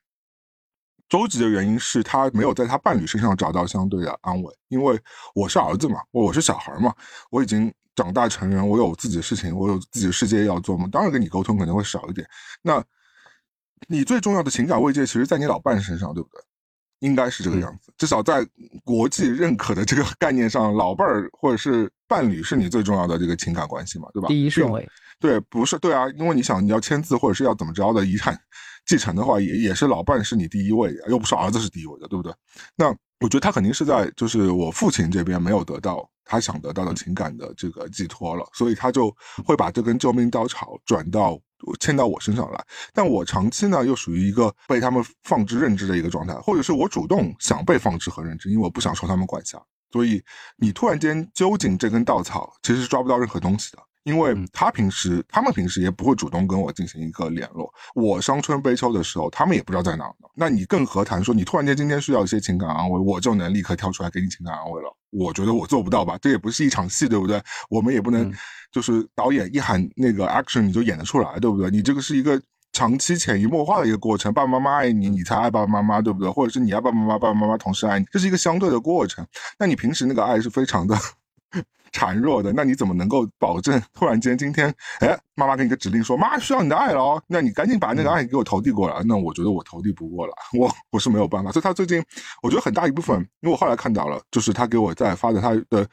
[1.08, 5.00] 周急的原因是他没有在他伴侣身上找到相对的安慰，因为
[5.34, 6.92] 我是儿子嘛，我是小孩嘛，
[7.30, 7.72] 我已经。
[7.94, 12.26] 长大成人，我有自己的事情，我有自己的世界要做嘛，当然跟你沟通可能会少一点。
[12.62, 12.82] 那
[13.88, 16.40] 你最重要的情感慰藉，其实在你老伴身上，对不对？
[17.00, 17.92] 应该是这个样子。
[17.98, 18.46] 至少在
[18.82, 24.28] 国际认可的这个概念上，老伴儿或者是伴侣是你最重要的这个情感关系嘛，对吧？
[24.28, 24.88] 第一顺位。
[25.20, 28.38] 对，不是对啊，因为你想你要签字或者是要怎么着的遗产
[28.86, 32.32] 继承的话，也也是老伴是你第一位的，又不是儿子是第一位的，对不对？
[32.74, 32.94] 那
[33.24, 36.06] 我觉得他肯定是在就是我父亲这边没有得到。
[36.26, 41.38] 他想得到的情感的这个寄托了，所以他就会把这根救命稻草转到
[41.78, 42.64] 牵到我身上来。
[42.94, 49.60] 但我长期呢又属于一个被他们放置认知的一个状态，或者是我主动想被放置和认知，因为我不想受他们管辖。
[49.92, 50.22] 所以
[50.56, 53.78] 你突然间揪紧这根稻草，其实是抓不到任何东西的。
[54.04, 57.72] 因为他平时，他们平时也不会主动跟我进行一个联络。
[57.94, 60.28] 我伤春悲秋的时候，他们也不知道在哪呢。
[60.36, 64.96] 那你更何谈说你突然间今天需要一些情感安慰，我就能立刻跳出来给你情感安慰了？
[65.10, 66.18] 我觉得我做不到吧？
[66.20, 67.42] 这也不是一场戏，对不对？
[67.70, 68.32] 我们也不能
[68.70, 71.70] 就是导演一喊那个 action 你就演得出来，对不对？
[71.70, 72.40] 你这个是一个
[72.72, 74.34] 长期潜移默化的一个过程。
[74.34, 76.28] 爸爸妈妈爱你，你才爱爸爸妈妈，对不对？
[76.28, 79.26] 或者是你爱爸爸妈妈，爸爸妈妈同时爱你，这是一个相对的过程。
[79.58, 80.94] 那你平时那个爱是非常的。
[81.94, 89.02] 孱弱的，那你怎么能够保证突然间今天，哎，妈妈给你个指令说，妈需要你的爱了哦，那你赶紧把那个爱给我投递过来。
[89.04, 91.50] 那我觉得我投递不过来， 我我是没有办法。
[91.52, 92.02] 所以他最近，
[92.42, 95.86] 我觉得很大一部分，因为我后来看到了，就是他给我在发的他的。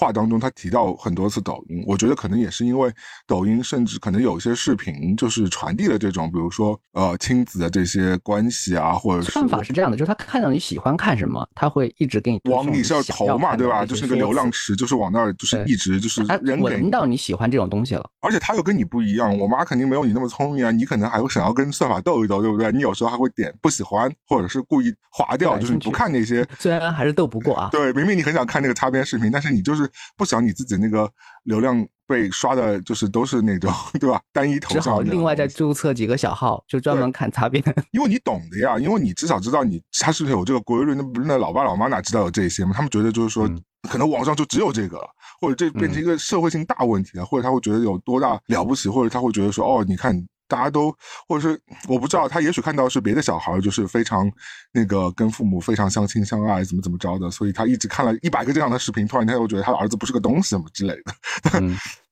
[0.00, 2.88] 话当中，他提到很多次抖音，我觉得可能也是因为
[3.26, 13.84] 抖音，甚至可能有些视频就是传递了这种，比如说呃亲子的这些关系啊，或者算法是这样的，就是他看到你喜欢看什么，他会一直给你往你是要投嘛，对吧？
[13.84, 18.08] 就是那个流量池，就是往那儿，就是一直就是人闻到你喜欢这种东西了。
[18.20, 22.72] 而且他又跟你不一样，我妈肯定没有你那么聪明啊，你可能还会想要跟算法斗一斗，对不对？
[22.72, 26.46] 你有时候还会点不喜欢，或者是故意划掉，就是你不看那些。
[26.58, 27.68] 虽然还是斗不过啊。
[27.70, 31.10] 对，明明你很想看那个擦边视频，但是你就是不想你自己那个
[31.44, 34.20] 流量被刷的，就是都是那种， 对吧？
[34.32, 34.82] 单一头像。
[34.82, 37.62] 只好另外再注册几个小号，就专门看擦边。
[37.92, 40.94] 因为你懂的呀，因为你至少知道你他是不是有这个规律。
[40.94, 42.72] 那不是那老爸老妈哪知道有这些嘛？
[42.74, 43.48] 他们觉得就是说，
[43.88, 44.98] 可能网上就只有这个，
[45.40, 50.26] 或者这变成一个社会性大问题了，或者他会觉得有多大了不起，或者他会觉得说，哦，你看。
[50.50, 50.90] 大家都，
[51.28, 54.32] 或者是我不知道，他也许看到是别的小孩，就是非常
[54.72, 61.12] 那个跟父母非常相亲相爱，怎么怎么着的，所以他一直看了一百个这样的视频，突然他又觉得他的儿子不是个东西什么之类的。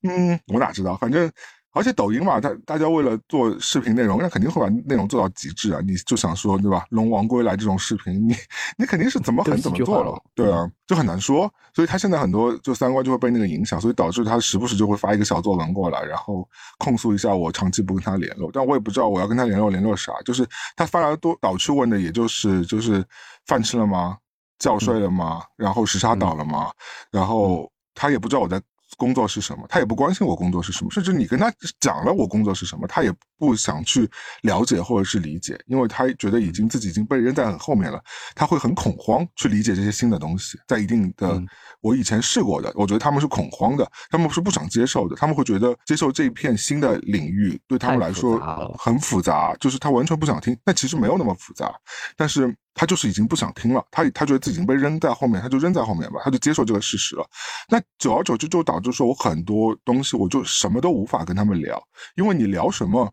[0.03, 1.33] 嗯， 我哪知道，反正。
[1.77, 5.81] 而且抖音嘛，大大家为了做视频内容，那肯定会把内容做到极致啊！
[5.87, 6.87] 你就想说，对吧？
[6.89, 8.35] 龙王归来这种视频，你
[8.79, 11.53] 你肯定是怎么狠怎么做了，对啊，就很难说。
[11.75, 18.51] 所以他现在很多就三观就会被那个影响，所以导致他时不时就会发一个小作文过来，然后控诉一下我长期不跟他联络。
[18.51, 23.05] 但我也不知道我要跟他联络联络啥，就是他发来多导去问的，也就是就是
[23.47, 24.17] 饭吃了吗？
[24.59, 25.43] 觉睡了吗？
[25.57, 26.71] 然后时差倒了吗？
[27.11, 28.59] 然后他也不知道我在。
[28.97, 29.67] 工作是什么？
[29.69, 34.11] 他也不关心我工作是什么，甚至你跟他讲了我工作是什么，他也不想去
[34.43, 38.03] 了解或者是理解，因为他觉得已经自己已经被扔在很后面了，
[38.35, 40.59] 他会很恐慌去理解这些新的东西。
[40.67, 41.43] 在一定的
[41.81, 48.39] 我以前试过的，我觉得他们是恐慌的，他们是不想接受的，他们会觉得接受这一片新的领域对他们来说
[48.79, 50.57] 很复杂，就是他完全不想听。
[50.65, 51.75] 但其实没有那么复杂，
[52.17, 52.55] 但是。
[52.79, 57.27] 他就是已经不想听了，他他觉得自己已经被扔在后面，他就扔在后面吧，他就接受这个事实了。
[57.71, 61.83] 那久而久之就导致说，我很多东西我就什么都无法跟他们聊，
[62.17, 63.11] 因为你聊什么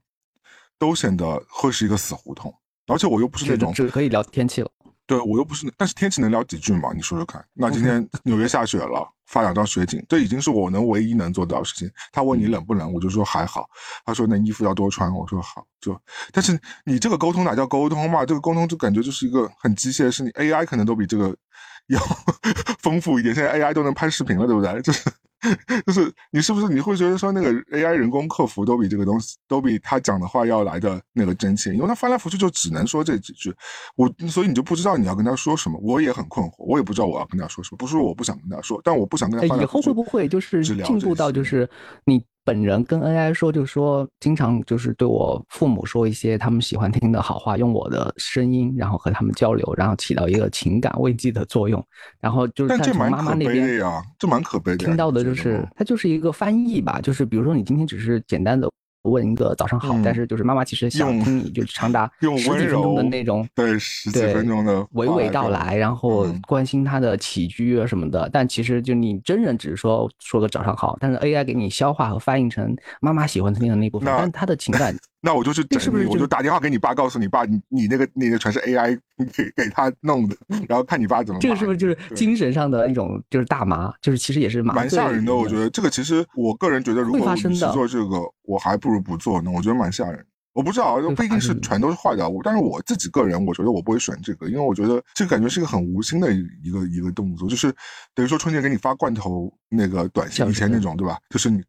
[0.78, 2.54] 都显得会是一个死胡同，
[2.88, 4.70] 而且我又不是那种只可以聊天气了。
[5.06, 6.92] 对我又不是，但是天气能聊几句嘛？
[6.94, 7.44] 你说说看。
[7.54, 11.90] 那今天纽约下雪了，发两张雪景，这已经是我能唯一能做到的事情。
[12.12, 13.70] 他问你冷不冷，我就说还好。
[14.06, 15.66] 他说那衣服要多穿，我说好。
[15.82, 16.00] 就，
[16.32, 18.26] 但是你这个沟通哪叫沟通嘛？
[18.26, 21.36] 这个沟通就感觉就是一个很机械，的事情 AI 可能都比这个
[21.88, 22.00] 要
[22.80, 23.36] 丰富一点。
[23.36, 24.82] 现在 AI 都能拍视频了，对不对？
[24.82, 25.02] 就是。
[25.86, 33.54] 就是你是不是你会觉得说那个 AI 人工客服都比这个东西都比他讲的话要来的那个真切，因为他翻来覆去就只能说这几句，
[33.96, 37.78] 我所以你就不知道你要跟他说什么，我也很困惑，我也不知道我要跟他说什么。
[37.78, 39.62] 不是说我不想跟他说，但我不想跟他翻。
[39.62, 41.70] 以后会不会就是进步到就是
[42.06, 51.84] 你本人跟 AI 说，就是说经常就是对我父母说一些他们喜欢听的好话，用我的声音，然后和他们交流，然后起到一个情感慰藉的作用。
[52.20, 54.78] 然后就是但这从蛮可悲妈妈那边的呀，这蛮可悲的。
[54.78, 58.70] 听到的就是它就是一个翻译吧，就是比如说你今天只是简单的
[59.04, 68.30] 问一个早上好，嗯但是就是妈妈其实想听你就是长达 十几分钟的那种对十几分钟的娓娓道来，然后嗯关心他的起居啊什么的。
[68.32, 79.00] 但其实就你真人只是说说个早上好，但是 AI 给你消化和翻译成妈妈喜欢听的那部分，但是他的情感那我就去整你，我就就打电话给你爸，告诉你爸，你你那个你那全是 AI
[79.34, 80.36] 给给他弄的，
[80.68, 83.94] 然后看你爸怎么这个是不是就是精神上的一种就是大麻？
[84.02, 85.34] 就是其实也是麻蛮吓人的？
[85.34, 85.70] 我觉得。
[85.70, 89.50] 这个其实我个人觉得，如果我是发生的做这个，我还不如不做呢。
[89.50, 90.24] 我觉得蛮吓人。
[90.52, 97.74] 我不知道，会不一定是全都是坏的，我但是我自己个人，我觉得我不会选这个，因为我觉得这个感觉是一个很无心的一个一个动作，就是
[98.14, 101.18] 等于说春节给你发罐头那个短信，以前那种对吧？
[101.32, 101.64] 就是你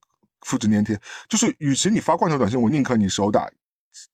[0.44, 0.96] 复制粘贴，
[1.28, 3.50] 就是与其你发罐头短信，我宁可你手打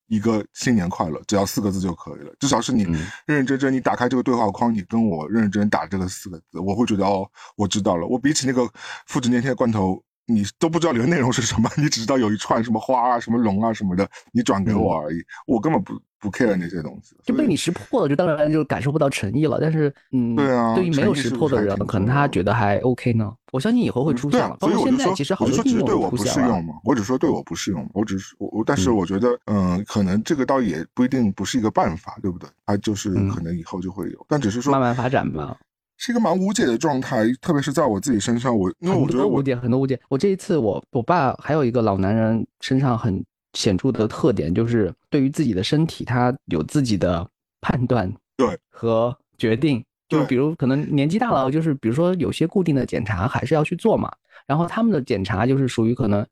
[0.08, 2.92] 一个新年快乐，只要四个字就可以了，至少是你嗯。
[3.26, 8.06] 认认真真，你打开这个对话框，你跟我认认真真打这个四个字，我会觉得哦，我知道了。
[8.06, 8.68] 我比起那个
[9.06, 17.16] 复制粘贴罐头，你都不知道里面内容是什么，你只知道有一串什么花啊、什么龙啊什么的，你转给我而已，我根本不不 care 那些东西。
[17.24, 19.58] 就被你识破了，就当然就感受不到诚意了。
[19.60, 23.32] 但是，嗯，对啊对于没有识破的人可能他觉得还 OK 呢。
[23.52, 32.48] 我相信以后会出现所以我就说，其实好多就说是对我不适用嘛，我只说对我不适用，我只是我我，但是嗯我觉得，嗯，可能这个倒也不一定不是一个办法，对不对？
[32.64, 35.56] 它就是嗯可能以后就会有，但只是说慢慢发展吧。
[36.00, 40.00] 是一个蛮无解的状态，特别是在我自己身上，我因为我觉得我很多无解，很多误解。
[40.08, 47.28] 我这一次我，我爸还有一个老男人身上很显著的特点，就是对于自己的身体，他有自己的
[47.60, 49.84] 判断，对和决定。
[50.08, 54.10] 就比如可能年纪大了，就是比如说有些固定的检查还是要去做嘛。
[54.46, 56.26] 然后他们的检查就是属于可能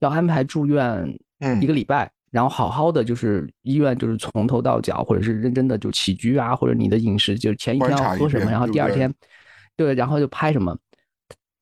[0.00, 9.14] 要安排住院嗯一个礼拜，然后好好的就是医院就是从头到脚，或者是认真的就起居啊，或者你的饮食，就是前一天要喝什么，然后第二天，
[9.76, 10.76] 对，然后就拍什么。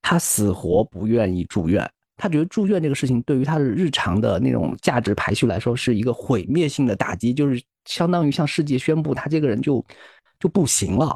[0.01, 9.85] 他死活不愿意住院，他觉得住院这个事情对于他的日常的那种价值排序来说是一个毁灭性的打击，就是相当于向世界宣布他这个人就
[10.41, 11.15] 就不行了。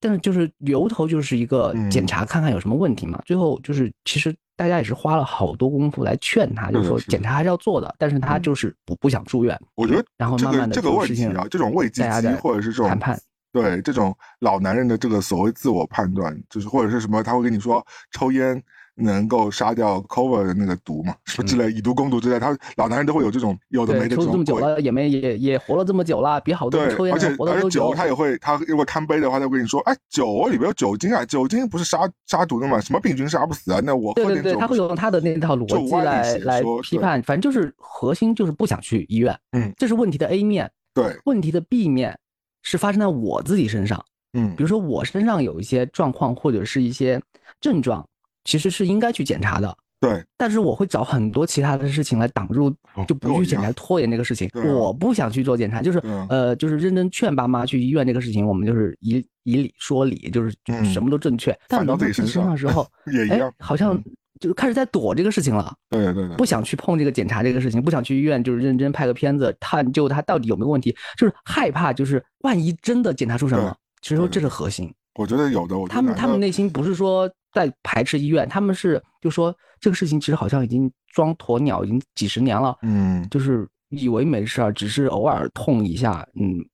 [0.00, 1.90] 但是就是由头就是一个嗯。
[1.90, 8.42] 检查看看有什么问题嘛，最后就是其实大家也是花了好多功夫来劝他，就是说检查还是要做的，但是他嗯。
[8.42, 9.58] 就是不不想住院。
[9.74, 13.20] 我觉得然后慢慢的这个问题啊，这种慰藉机或者是这种谈判，
[13.52, 18.62] 对这种老男人的这个所谓自我判断，就是或者是什么，他会跟你说抽烟
[18.98, 24.58] 能够杀掉 cover 的那个毒嘛，什么之类，以毒攻毒之类，他老男人都会有这种有的没的这种抽这么久。
[24.58, 27.94] 了也没也也活了这么久了，比好多人抽，烟而且而且酒。
[27.94, 33.80] 他也会，他如果贪杯的话，他会跟你说，哎，酒里边有酒精啊，酒精不是杀杀毒的嘛，什么病菌杀不死啊？
[33.82, 42.18] 那我对对对，喝点酒不是，他会用他的那套逻辑来来批判，反正就是核心就是不想去医院，嗯，这是问题的 A 面，对，问题的 B 面
[42.62, 47.20] 是发生在我自己身上，嗯比如说我身上有一些状况或者是一些
[47.60, 48.06] 症状，
[48.48, 54.48] 其实是应该去检查的，对，但是我会找很多其他的事情来挡住哦，就不去检查，拖延这个事情。
[54.54, 56.26] 我不想去做检查，就是啊。
[56.30, 60.82] 呃，就是认真劝爸妈去医院这个事情，我们就是以以理说理，就是嗯。
[60.86, 61.54] 什么都正确。
[61.68, 64.04] 但反到轮到自己身上时候， 也一样哎，，好像嗯。
[64.40, 74.90] 就开始在躲这个事情了，对对对，不想去碰这个检查这个事情，不想去医院，就是认真拍个片子探究它到底有没有问题，就是害怕，就是万一真的检查出什么，其实说这是核心。
[75.16, 86.64] 我觉得有的，我觉他们他们内心不是说在排斥医院，他们是就说这个事情其实好像已经装鸵鸟已经几十年了，嗯，就是以为没事儿，只是偶尔痛一下，嗯，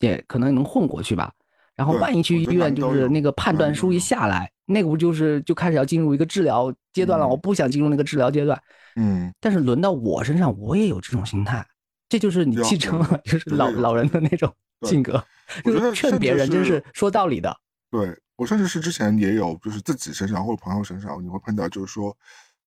[0.00, 1.32] 也可能能混过去吧。
[1.74, 7.24] 然后万一去医院，就是那个判断书一下来，那个不就是就开始要进入一个治疗阶段了？
[7.24, 8.60] 嗯我不想进入那个治疗阶段，
[8.96, 11.64] 嗯，但是轮到我身上，我也有这种心态，
[12.08, 15.24] 这就是你继承了就是老老人的那种性格，
[15.64, 17.56] 就是劝别人真是说道理的。
[17.90, 22.16] 对我甚至是之前也有，就是自己身上或者朋友身上，你会碰到，就是说，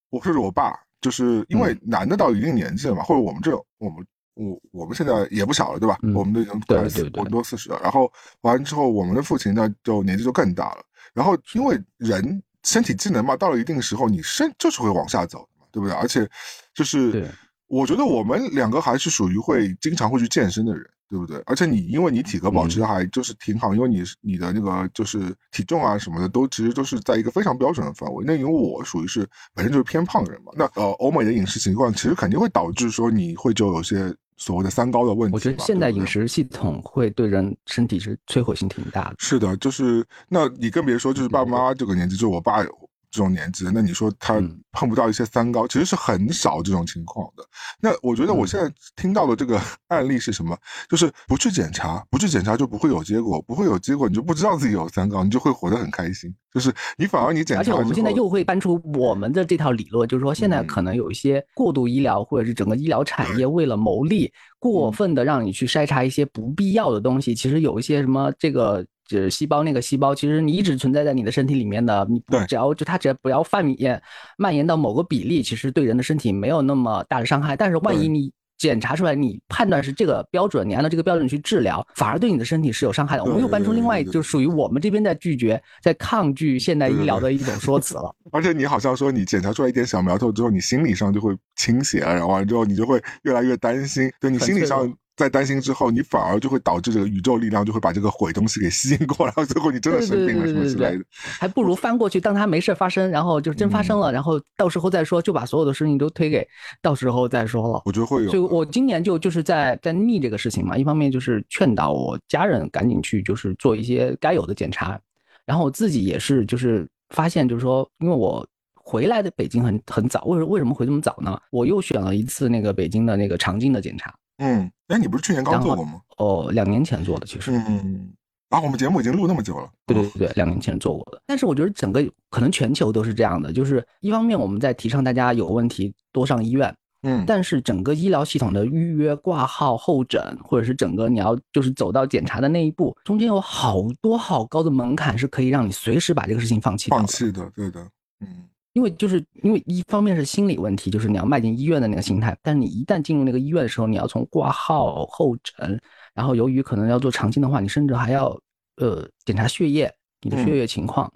[0.10, 5.98] 我甚至我爸，就是因为嗯男的到一定年纪了嘛，或者我们这种我们我我们现在也不小了，对吧？
[6.02, 7.80] 嗯我们都已经对快四，对对我们都四十了。
[7.82, 10.84] 然后完之后，我们的父亲呢就年纪就更大了。
[11.14, 15.96] 然后因为人身体机能嘛，到了一定时候，你身就是会往下走对不对？
[15.96, 16.30] 而且
[16.74, 17.30] 就是
[17.68, 21.44] 我觉得我们两个还是属于会经常会去健身的人，对不对？
[21.46, 28.24] 而且你因为你体格保持还就是挺好，因为你你的那个就是体重啊什么的都其实都是在一个非常标准的范围。
[28.26, 35.36] 那因为我属于是本身就是偏胖的人嘛，那呃欧美的饮食情况其实肯定会导致说你会就有些所谓的三高的问题。
[35.36, 39.16] 我觉得现代对不对饮食系统会对人身体是摧毁性挺大的。
[39.20, 42.64] 是的，就是那你更别说就是爸妈这个年纪，就是我爸
[43.12, 44.42] 这种年纪，那你说他
[44.72, 47.44] 碰不到一些三高，其实是很少这种情况的。
[47.82, 50.58] 那我觉得我现在听到的这个 案例是什么？
[50.90, 56.34] 就是不去检查，不去检查就不会有结果，不会有结果你就不知道自己有三高，你就会活得很开心。
[56.54, 67.36] 就是你反而你检查，而且我们现在又会搬出我们的这套理论，就是说现在可能有一些过度医疗或者是整个医疗产业为了牟利， 过分的让你去筛查一些不必要的东西。
[67.36, 68.86] 其实有一些什么这个。
[69.18, 74.02] 是细胞那个细胞，其实你一直存在在你的身体里面的，你只要就它只要不要蔓延
[74.38, 77.56] 蔓延到某个比例，其实对人的身体没有那么大的伤害。
[77.56, 83.24] 但是万一你检查出来，你判断是这个标准，你按照这个标准去治疗，反而对你的身体是有伤害的。
[83.24, 88.16] 我们又搬出另外就属于我们这边在拒绝、在抗拒现代医疗的一种说辞了。
[88.32, 94.92] 而且你好像说你检查出来一点小苗头之后，你心理上就会倾斜，然后完之后你就会越来越担心，对你心理上。
[95.22, 106.48] 在担心之后，你反而就会导致这个宇宙力量就会把这个毁东西给吸引过来，然 后最后你真的生病了什么之类的，还不如翻过去，当它没事发生，然后就真发生了，然后到时候再说，就把所有的事情都推给
[106.82, 107.82] 到时候再说了。
[107.86, 115.00] 我觉得会有，所以我今年就就是在在逆这个事情嘛，一方面就是劝导我家人赶紧去就是做一些该有的检查，
[115.46, 118.46] 然后我自己也是就是发现就是说，因为我
[118.76, 121.40] 回来的北京很很早，为为什么回这么早呢？
[121.52, 124.14] 我又选了一次那个北京的那个肠镜的检查。
[124.38, 126.02] 嗯，哎，你不是去年刚做过吗？
[126.18, 127.52] 哦，两年前做的，其实。
[127.52, 128.12] 嗯，
[128.50, 129.70] 啊，我们节目已经录那么久了。
[129.86, 131.22] 对对对，两年前做过的。
[131.26, 147.82] 但是我觉得整个可能全球都是这样的，就是一方面我们在提倡大家有问题多上医院，嗯，但是整个医疗系统的预约、挂号、候诊，或者是整个你要就是走到检查的那一步，中间有好多好高的门槛，是可以让你随时把这个事情放弃放弃的，对的，
[148.20, 148.48] 嗯。
[148.74, 155.82] 因为就是因为一方面是心理问题，就是你要迈进医院的那个心态，但是你一旦进入那个医院的时候，你要从挂号、候诊，
[156.14, 158.40] 然后由于可能要做肠镜的话，你甚至还要
[158.78, 161.12] 呃检查血液，你的血液情况，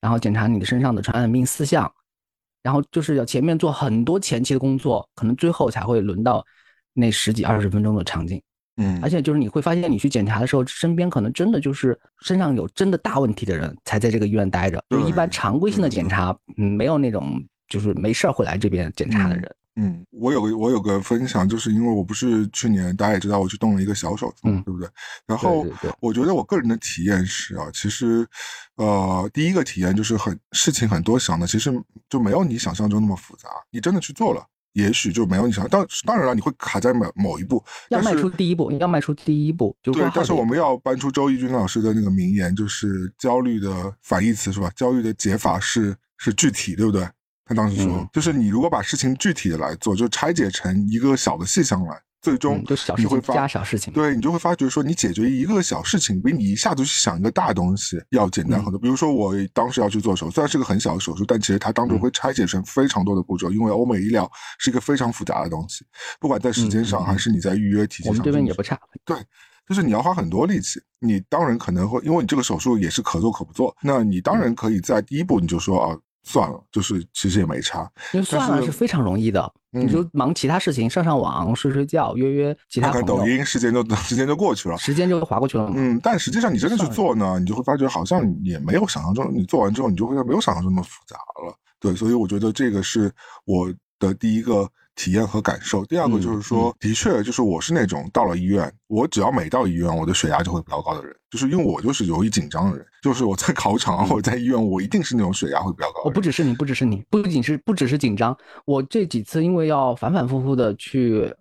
[0.00, 1.92] 然后检查你的身上的传染病四项，
[2.62, 6.44] 然后就是要前面做很多前期的工作，可能最后才会轮到
[6.94, 8.42] 那十几二十分钟的肠镜。
[8.76, 14.82] 嗯，而且就是你会发现，你去检查的时候，身边可能真的就是身上有真的大问题的人才在这个医院待着。
[14.90, 19.54] 就一般常规性的检查，嗯，没有那种就是没事儿会来这边检查的人。
[19.76, 24.88] 嗯，我有个我有个分享，就是因为我不是去年大家也知道我去动了一个小手术，嗯，对不对？
[25.26, 25.66] 然后
[25.98, 28.24] 我觉得我个人的体验是啊，其实，
[28.76, 31.72] 呃，第一个体验就是很事情很多想的，其实
[32.08, 33.48] 就没有你想象中那么复杂。
[33.70, 34.46] 你真的去做了。
[34.74, 39.74] 也许就没有你想，当当然了，你会卡在某某一步，要迈出第一步，你要迈出第一步。
[39.82, 44.70] 对，但是我们要搬出周轶君老师的那个名言，就是焦虑的反义词是吧？
[44.76, 47.08] 焦虑的解法是是具体，对不对？
[47.46, 52.00] 他当时说，就是你如果把事情具体的来做，就拆解成一个小的细项来。
[52.24, 52.64] 最终
[52.96, 58.78] 你会加小事情，对你就会发觉说，你解决一个小事情，比你一下子去想一个大东西要简单很多。
[58.78, 64.26] 比如说，我当时要去做手术，虽然是个很小的手术，但其实它当中会拆解成非常多的步骤，因为欧美医疗
[64.58, 65.84] 是一个非常复杂的东西，
[66.18, 68.80] 不管在时间上还是你在预约体系上，我们这边也不差。
[69.04, 69.14] 对，
[69.68, 75.98] 就是你要花很多力气，你当然可能会，因为你这个手术也是可做可不做，那你当然可以在第一步你就说啊。
[76.24, 83.06] 算了，就是其实也没差，因为算了是非常容易的，你就忙其他事情，上上网、睡睡觉、约约其他朋友。
[83.06, 85.70] 看抖音，时间就时间就过去了，时间就划过去了。
[85.74, 91.16] 嗯，但实际上你真的去做呢，你就会发觉好像也没有想象中，你做完之后你就会没有想象中那么复杂
[91.46, 91.54] 了。
[91.78, 93.12] 对，所以我觉得这个是
[93.44, 94.68] 我的第一个。
[94.94, 95.84] 体验和感受。
[95.86, 101.14] 第二个就是说，的确，就是我是那种到了医院，我只要每到医院，我的血压就会比较高的人。
[101.30, 102.86] 就是因为我就是容易紧张的人。
[103.02, 106.02] 就是我在考场，或者在医院，我一定是那种血压会比较高。
[106.04, 108.36] 我不只是你，不只是你，不仅是不只是紧张。
[108.64, 111.34] 我这几次因为要反反复复的去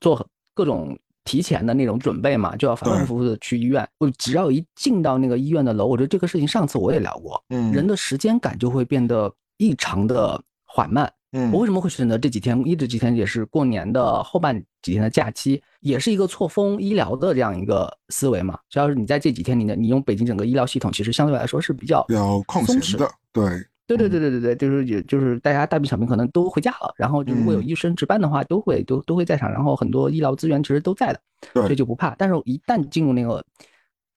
[0.00, 3.86] 做各种提前的那种准备嘛，就要反反复复的去医院。
[3.98, 11.12] 我只要一进到那个医院的楼，我觉得这个事情上次我也聊过，嗯，人的时间感就会变得异常的缓慢。
[11.52, 12.60] 我为什么会选择这几天？
[12.66, 18.58] 一直几天也是过年的后半几天的假期，也是一个错峰医疗的这样一个思维嘛。
[18.68, 23.10] 只要是你在这几天，你的你用北京整个医疗系统，其实相对来说是比较比较空闲的。
[23.32, 23.44] 对，
[23.86, 31.20] 对对对对对对，就是也就是大家大病小病可能都回家了，然后如果有医生值班的话，都会都都会在场，然后很多医疗资源其实都在的，
[31.52, 32.14] 所以就不怕。
[32.16, 33.44] 但是，一旦进入那个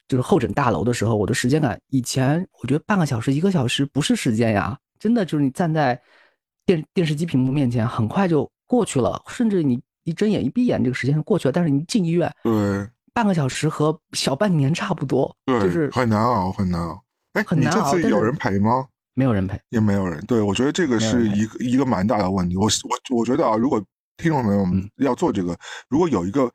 [0.08, 6.00] 就是候诊大楼的时候，我的时间感，以前我觉得半个小时、一个小时不是时间呀，真的就是你站在。
[6.70, 11.52] 电电视机屏幕面前很快就过去了，甚至你一睁眼一闭眼，这个时间就过去了。
[11.52, 17.04] 但是你进医院，对，半个小时和小半年差不多，对，就是很难熬，很难熬。
[17.34, 17.92] 哎，很难熬。
[17.92, 18.86] 这次有人陪吗？
[19.16, 20.24] 没有人陪，也没有人。
[20.28, 22.56] 对，我觉得这个是一个一个蛮大的问题。
[22.56, 23.84] 我我我觉得啊，如果
[24.18, 25.58] 听众朋友们要做这个，
[25.90, 26.52] 如果有一个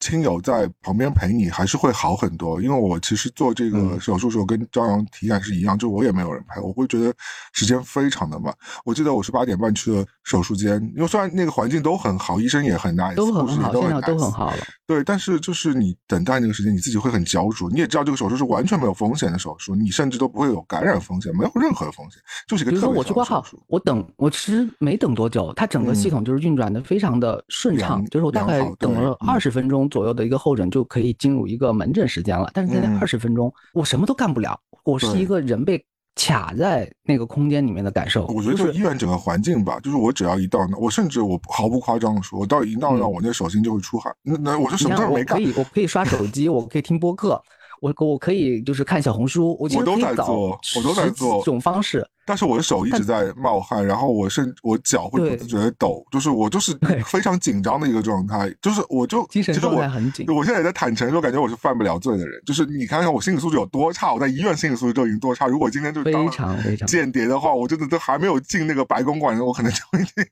[0.00, 2.60] 亲友在旁边陪你，还是会好很多。
[2.60, 7.12] 因为我其实做这个嗯手术时候跟朝阳体感是一样，就我也没有人陪，我会觉得
[7.52, 8.54] 时间非常的慢。
[8.84, 14.58] 我记得我是八点半去的手术间，因为虽然那个环境都很好，医生也很 nice，都很好，现在都很好了。
[14.86, 17.68] 对，但是就是你等待那个时间，你自己会很焦灼。
[17.70, 23.44] 你也知道这个手术是完全没有风险的手术，你甚至都不会有感染风险，没有任何风险，就是一个比如说特别我去挂号。
[23.66, 32.50] 我等我其实没等多久，它整个系嗯统就是运转的非常的顺畅，良就是我大概等了嗯二十分钟左右的一个候诊就可以进入一个门诊时间了。
[32.52, 35.84] 但是在那嗯二十分钟，我什么都干不了，我是一个人被
[36.14, 38.26] 卡在那个空间里面的感受。
[38.26, 44.12] 我觉得医院整个环境吧，就是我只要一到那，我甚至我毫不夸张的说，我到一到那，嗯我那手心就会出汗。
[44.22, 47.40] 那那我就什，么事儿没干我可，以，我可以刷手机，我可以听播客，
[47.80, 52.06] 我我可以就是看小红书，我都在做我都在做种方式。
[52.26, 62.38] 但是我的手一直在冒汗，然后我甚我脚会不自觉的抖，就是我就是非常紧张的一个状态， 就是我就精神状其实我态很紧我现在也在坦诚说，感觉我是犯不了罪的人。
[62.44, 65.46] 就是你看看我心理素质有多差，我在医院心理素质就已经多差。
[65.46, 70.26] 如果今天就当非常非常间谍的话，我真的都还没有进那个白公馆，我可能就已经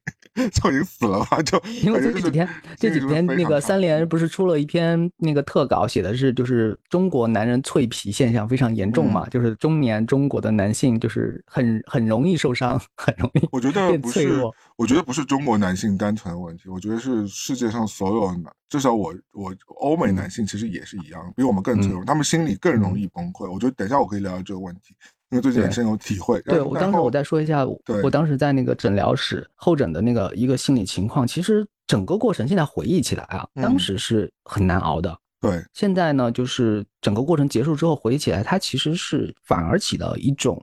[0.53, 1.43] 就已经死了吧。
[1.43, 23.51] 就因为这几天这几天那个三联不是出了一篇那个特稿，写的是就是中国男人脆皮现象非常严重嗯嘛，就是中年中国的男性就是很很容易受伤，很容易我觉得变不是脆弱。，我觉得不是中国男性单纯的问题，我觉得是世界上所有男，至少我我欧美嗯男性其实也是一样，比我们更脆弱，他们心里更容易崩溃。
[23.51, 24.95] 我觉得等一下我可以聊聊这个问题，
[25.31, 26.41] 因为最近也对深有体会。
[26.43, 27.67] 对我当时我再说一下，
[28.03, 33.79] 我当时在那个诊疗室候诊的那个一个心理情况，其实整个过程现在回忆起来啊，当嗯。
[33.79, 35.19] 时是很难熬的。
[35.41, 35.63] 对。
[35.73, 40.63] 现在呢，就是整个过程结束之后回忆起来，它其实是反而起了一种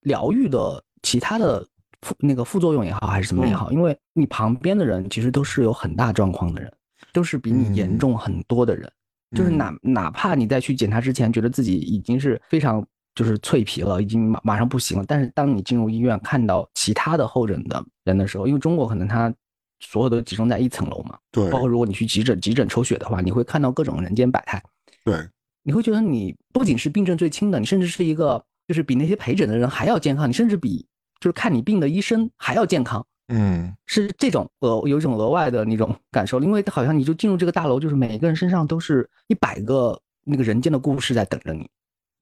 [0.00, 1.66] 疗愈的其他的
[2.02, 6.70] 副那个副作用也好，还是怎么也好，因为你旁边的人其实都是有很大状况的人，
[7.12, 7.98] 都是比你严嗯。
[7.98, 8.90] 重很多的人，
[9.34, 9.56] 就是嗯。
[9.56, 19.32] 哪哪怕你在去检查之前觉得自己已经是非常就是脆皮了，已经马马上不行了，但是当你进入医院看到其他的候诊的人的时候，因为中国可能它
[19.80, 24.62] 所有都集中在一层楼嘛，对包括如果你去急诊急诊抽血的话，你会看到各种人间百态，
[25.04, 25.28] 对。
[25.66, 30.86] 你会觉得你不仅是病症最轻的，你甚至是一个就是比那些陪诊的人还要健康，你甚至比
[31.20, 33.74] 就是看你病的医生还要健康，嗯。
[33.86, 41.66] 是这种额有一种额外的那种感受，因为好像你就进入这个大楼，就是每个人身上都是一百个那个人间的故事在等着你，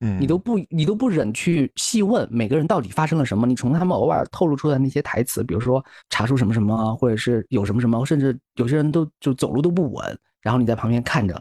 [0.05, 11.41] 嗯，你都不你都不忍去细问每个人到底发生了什么，你从他们偶尔透露出来的那些台词，比如说查出什么什么啊，或者是有什么什么，甚至有些人都就走路都不稳，然后你在旁边看着，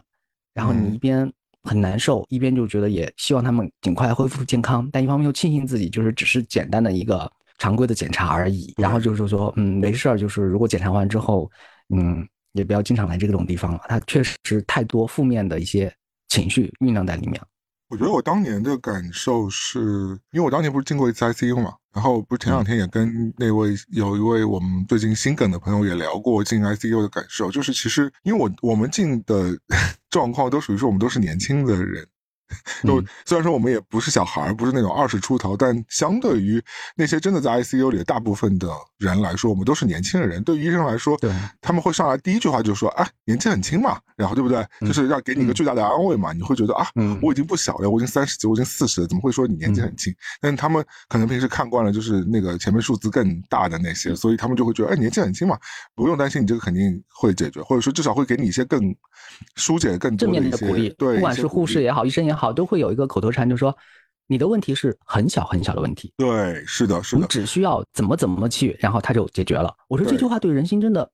[0.54, 0.94] 然后你嗯。
[0.94, 1.32] 一边
[1.64, 11.50] 很难受，一边就觉得也希望他们尽快恢复健康，但一方面又庆幸自己就是只是简单的一个常规的检查而已，然后就是说嗯没事儿，就是如果检查完之后，
[11.94, 15.92] 嗯也不要经常来这种地方了，它确实太多负面的一些
[16.28, 17.40] 情绪酝酿在里面。
[17.92, 29.54] 我觉得我当年的感受是，因为我当年不是进过一次 ICU 嘛，然后不是前两天也跟那位有一位我们最近心梗的朋友也聊过进 ICU 的感受，就是其实因为我我们进的
[30.08, 32.08] 状况都属于说我们都是年轻的人。
[32.84, 36.62] 就嗯虽然说我们也不是小孩儿，不是那种二十出头，但相对于
[36.96, 40.42] 那些真的在 ICU 里的大部分的人来说，我们都是年轻的人。
[40.42, 44.58] 对于医生来说，对他们会上来第一句话就说：“哎，年纪很轻嘛。”然后对不对？
[44.80, 46.32] 嗯就是要给你一个巨大的安慰嘛。
[46.32, 50.14] 你会觉得啊，嗯我已经不小了，我已经三十几，我已经四十了，怎么会说你年纪很轻？
[50.40, 55.58] 但是他们可能平时看惯了，就是那个前面数字更大的那嗯些，所以他们就会觉得，哎，年纪很轻嘛，
[55.94, 58.94] 不用担心，你这个肯定会解决，或者说至少会给你一些更
[59.56, 63.76] 疏解更多正面一些的鼓励，对，不管是护士也好，医生也好，都会有一个口头禅，就说
[64.26, 69.70] 你的问题是很小很小的问题，对，是的，是的你的，只需要怎么怎么去，然后它就解决了。
[69.88, 71.06] 我说这句话对人心真的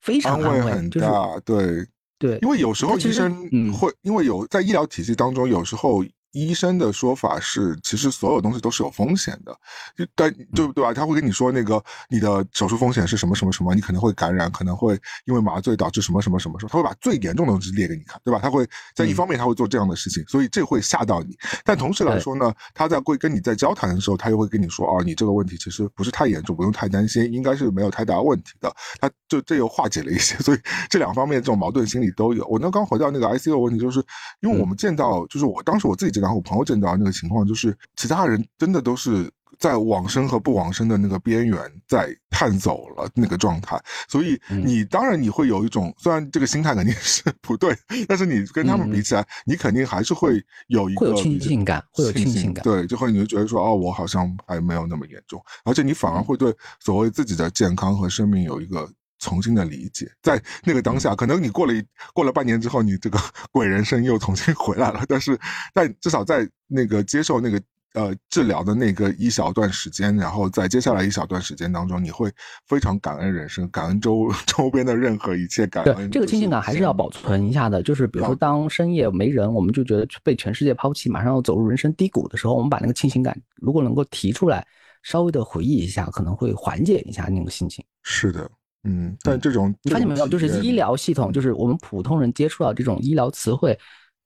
[0.00, 1.06] 非常安慰慰，就是，
[1.44, 1.86] 对。
[2.16, 6.02] 对，因为有时候其实医生嗯会，因为有在医疗体系当中，有时候
[6.34, 9.56] 医生的说法是，其实所有东西都是有风险的，
[9.96, 10.92] 就但对对吧？
[10.92, 18.40] 他会跟你说那个你的手术风险是什么什么什么，你可能会感染，可能会因为麻醉导致什么什么什么什么，他会把最严重的东西列给你看，对吧？
[18.42, 21.36] 他会在一嗯方面他会做这样的事情，所以这会吓到你。
[21.64, 28.74] 但同时来说呢，他在会跟你在交谈的时候，他又会跟你说，啊，你这个问题其实不是太严重，不用太担心，应该是没有太大问题的。
[29.00, 30.58] 他就这又化解了一些，所以
[30.90, 32.46] 这两方面这种矛盾心理都有。
[32.46, 34.04] 我那刚回到那个 ICU 问题，就是
[34.40, 39.30] 因为我们见到，就是我当时我自己见到，和我朋友见到那个情况，就是其他人真的都是。
[39.56, 41.56] 在往生和不往生的那个边缘，
[41.86, 44.60] 在探走了那个状态，所以嗯。
[44.66, 47.74] 你当然你会有一种，虽然这个心态肯定是不对，
[48.08, 52.64] 但是你跟他们比起来，你肯定还是会有一个会有庆比较幸感会有庆庆幸感。
[52.64, 58.90] 对，就会你就觉得说，哦，我好像还没有那么严重，而且你反而会对所谓自己的健康和生命有一个
[59.24, 63.18] 重新的理解，在那个当下，可能你过了一过了半年之后，你这个
[63.50, 65.38] 鬼人生又重新回来了，但是
[65.72, 67.60] 但至少在那个接受那个。
[67.94, 72.28] 呃，治疗的那个一小段时间，然后在接下来一小段时间当中，你会
[72.66, 77.80] 非常感恩人生，感恩周 周边的任何一切，感恩这个亲近感还是要保存一下的。
[77.84, 84.66] 就是比如说，当深夜没人，我们就觉得被全世界抛弃，马上要走入人生低谷的时候，我们把那个清醒感如果能够提出来，
[85.04, 87.84] 稍微的回忆一下，可能会缓解一下那个心情。
[88.02, 88.50] 是的，
[88.84, 93.78] 嗯，但这种你发现没有，就是医疗系统，就是我们普通人接触到这种医疗词汇，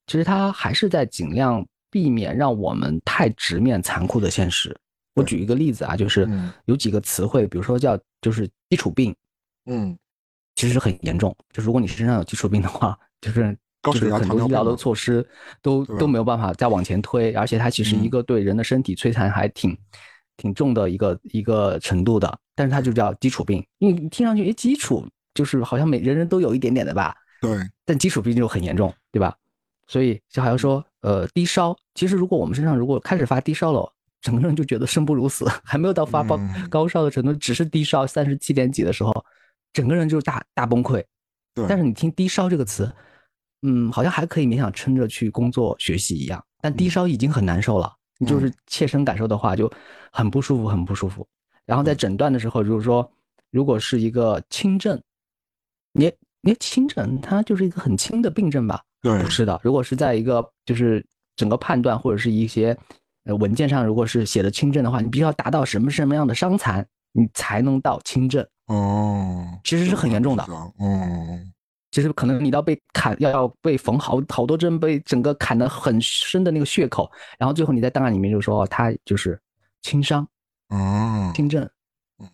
[0.06, 1.66] 其实它还是在尽量。
[1.90, 4.76] 避免让我们太直面残酷的现实。
[5.14, 6.28] 我举一个例子啊，就是
[6.66, 9.16] 有几个词汇，比如说叫就是基础病，
[9.64, 9.96] 嗯，
[10.54, 11.34] 其实很严重。
[11.50, 15.26] 就如果你身上有基础病的话， 就是就是很多医疗的措施
[15.62, 19.74] 都都没有办法再往前推，而且它其实一个对人的身体摧残还挺
[20.39, 22.39] 挺重的一个一个程度的。
[22.55, 27.14] 但是它就叫基础病，因为听上去，哎，基础就是好像每人人都有一点点的吧？
[27.43, 27.51] 对。
[27.84, 29.36] 但基础病就很严重，对吧？
[29.86, 30.82] 所以就好像说。
[31.03, 33.89] 呃，低烧，其实如果我们身上如果开始发低烧了，
[34.20, 36.36] 整个人就觉得生不如死， 还没有到发高
[36.68, 39.24] 高烧的程度，只是低烧三十七点几的时候，
[39.72, 41.01] 整个人就大大崩溃。
[41.55, 41.64] 对。
[41.68, 42.93] 但是你听低烧这个词，
[43.62, 47.95] 嗯，好像还可以勉强撑着去工作学习一样，但低烧已经很难受了。
[48.18, 49.70] 你就是切身感受的话，就
[50.12, 51.26] 很不舒服，很不舒服。
[51.64, 53.08] 然后在诊断的时候，就是说，
[53.50, 55.00] 如果是一个轻症，
[55.92, 58.82] 你你轻症，它就是一个很轻的病症吧？
[59.00, 59.60] 对，不是的。
[59.62, 61.04] 如果是在一个就是
[61.36, 62.76] 整个判断或者是一些
[63.24, 68.44] 呃文件上，如果是写的轻症的话，你必须要达到什么什么样的伤残，你才能到轻症。
[68.66, 70.42] 哦，其实是很严重的。
[70.44, 70.72] 哦，
[71.99, 79.36] 其实可能你到被砍，要要被缝好好多针，被整个砍的很深的那个血口，然后最后你在档案里面就说他就是
[79.82, 80.24] 轻伤，
[80.68, 81.68] 哦，轻症。
[82.20, 82.28] 嗯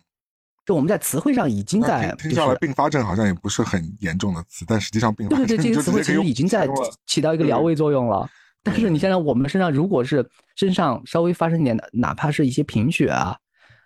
[0.67, 6.67] 就我们在词汇上已经在听下来，并发症好像也不是很严重的词，但实际上并对对对，这些词汇其实已经在
[7.07, 8.27] 起到一个疗慰作用了。
[8.63, 13.37] 但是你想想，我们身上如果是身上稍微发生点，哪怕是一些贫血啊，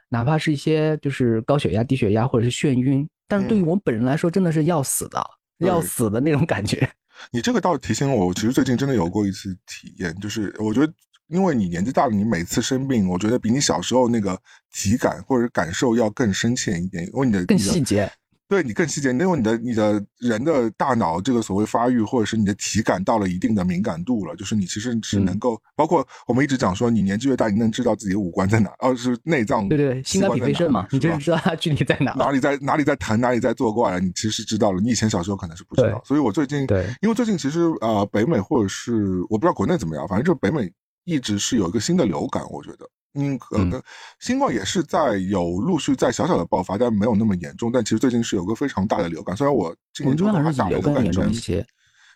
[0.08, 5.22] 哪怕是一些就是高血压、低血压或者是眩晕，但是对于我们本人来说，真的是要死的，
[5.60, 6.90] 要死的那种感觉。
[7.32, 10.94] 你这个倒提醒我，我其实最近真的有过一次体验，就是我觉得。
[11.32, 14.36] 因为你年纪大了，你每次生病，我觉得比你小时候那个
[14.74, 18.12] 体感或者感受要更深切一点，因为你的更细节，
[18.50, 40.70] 对你更细节，因为你的你的人的大脑这个所谓发育，或者是你的体感到了一定的敏感度了，就是你其实是能够，包括我们一直讲说，你年纪越大，你能知道自己的五官在哪，哦，是内脏，对对，心肝脾肺肾嘛，你就是知道它具体在哪，哪里在哪里在疼，哪里在作怪了，你其实知道了，你以前小时候可能是不知道，所以我最近对，因为最近其实呃，北美或者是我不知道国内怎么样，反正就是北美。
[41.06, 43.82] 一直是有一个新的流感，我觉得，嗯，可能
[44.20, 47.72] 新冠也是在有陆续在小小的爆发，但没有那么严重。
[47.72, 51.34] 但其实最近是有个非常大的流感，虽然我今年正好打了流感针，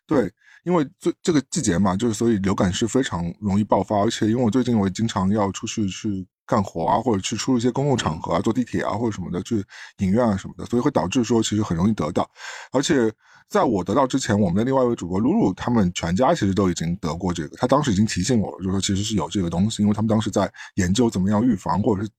[0.05, 0.31] 对，
[0.63, 9.63] 因为这这个季节嘛，就是所以流感是非常容易爆发，而且因为我最近我经常要出去去干活啊，或者去出入一些公共场合啊，坐地铁啊或者什么的，去
[9.97, 12.29] 影院啊什么的，所以会导致说其实很容易得到，
[12.71, 13.11] 而且。
[13.49, 17.55] 在我得到之前，我们的另外一位主播露露他们全家其实都已经得过这个。
[17.57, 22.09] 他当时已经提醒我了，就说其实是有这个东西，因为他们当时在研究怎么样预防或者是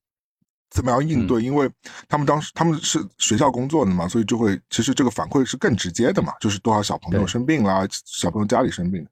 [0.71, 1.71] 怎么样应对，因为
[2.09, 9.07] 他们当时他们是学校工作的嘛，所以就会其实这个反馈是更直接的嘛，就是多少小朋友生病啦，小朋友家里生病。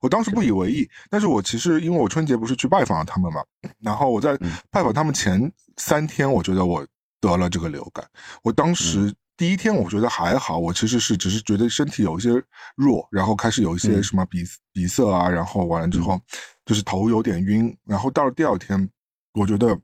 [0.00, 3.42] 我当时不以为意，但是我其实因为我春节不是去拜访了他们嘛，
[3.80, 4.36] 然后我在
[4.70, 6.86] 拜访他们前三天，我觉得我
[7.20, 8.04] 得了这个流感，
[8.42, 9.14] 我当时。
[9.38, 12.30] 第一天我觉得还好，我其实是只是觉得身体有一些
[12.74, 16.20] 弱，然后开始有一些什么鼻鼻塞啊，然后完了之后
[16.66, 18.90] 就是头有点晕，然后到了第二天，
[19.34, 19.78] 我觉得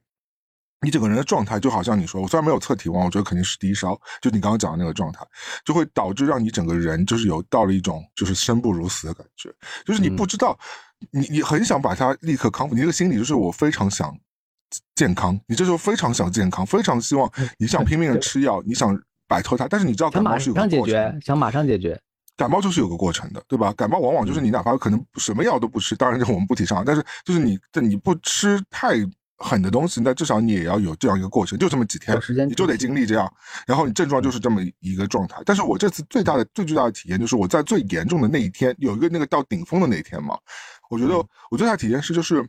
[0.81, 5.25] 你整个人的状态就好像你说，我虽然没有测体温，我觉得肯定是低烧，就你刚刚讲的那个状态，
[5.65, 9.55] 就会导致让你整个人就是有到了一种就是生不如死的感觉，
[9.87, 10.59] 就是你不知道
[11.13, 14.13] 你你很想把它立刻康复，你这个心理就是我非常想
[14.97, 19.01] 健康，你这时候非常想健康，非常希望你想拼命的 吃药，你想。
[19.35, 22.01] 摆脱它，但是你知道感冒是有个过程，想马上解决，
[22.37, 23.73] 感冒就是有个过程的，对吧？
[23.73, 28.95] 感冒往往就是你哪怕可能什么药都不吃，当然这我们不提倡，但是就是你这你不吃太
[29.39, 32.17] 狠的东西，那至少你也要有这样一个过程，就这么几天，
[32.49, 33.29] 你就得经历这样，
[33.67, 35.43] 然后你症状就是这么一个状态。
[35.45, 40.39] 但是我这次最大的最巨大的体验就是我在最严重的那一天，有一个那个到顶峰的那一天嘛，
[40.91, 41.17] 我觉得
[41.51, 42.47] 我最大的体验是就是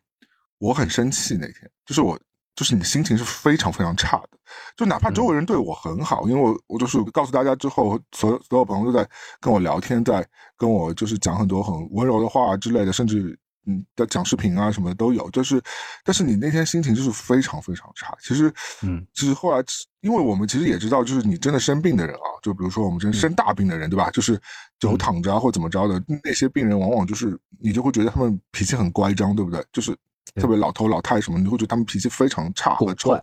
[0.59, 2.19] 我很生气那天，就是我。
[2.56, 4.30] 就是你的心情是非常非常差的，
[4.78, 9.06] 就哪怕周围人对我很好，因为我我就是告诉大家之后，所所有朋友都在
[9.41, 10.26] 跟我聊天，在
[10.56, 15.62] 跟我就是讲很多很温柔的话之类的，甚至嗯的讲视频啊什么的都有，就是，
[16.06, 18.16] 但是你那天心情就是非常非常差。
[18.22, 18.49] 其实，
[18.84, 19.62] 嗯，其实后来，
[19.99, 24.10] 因为我们其实也知道，就是你真的生病的人啊，就比如说我们真生大病的人，对吧？
[24.12, 24.39] 就是
[24.80, 29.62] 久躺着啊或怎么着的，那些病人往往就是你就会觉得他们脾气很乖张，对不对？
[29.74, 29.93] 就是。
[30.34, 33.17] 特别老头老太什么，你会觉得他们脾气非常差和臭。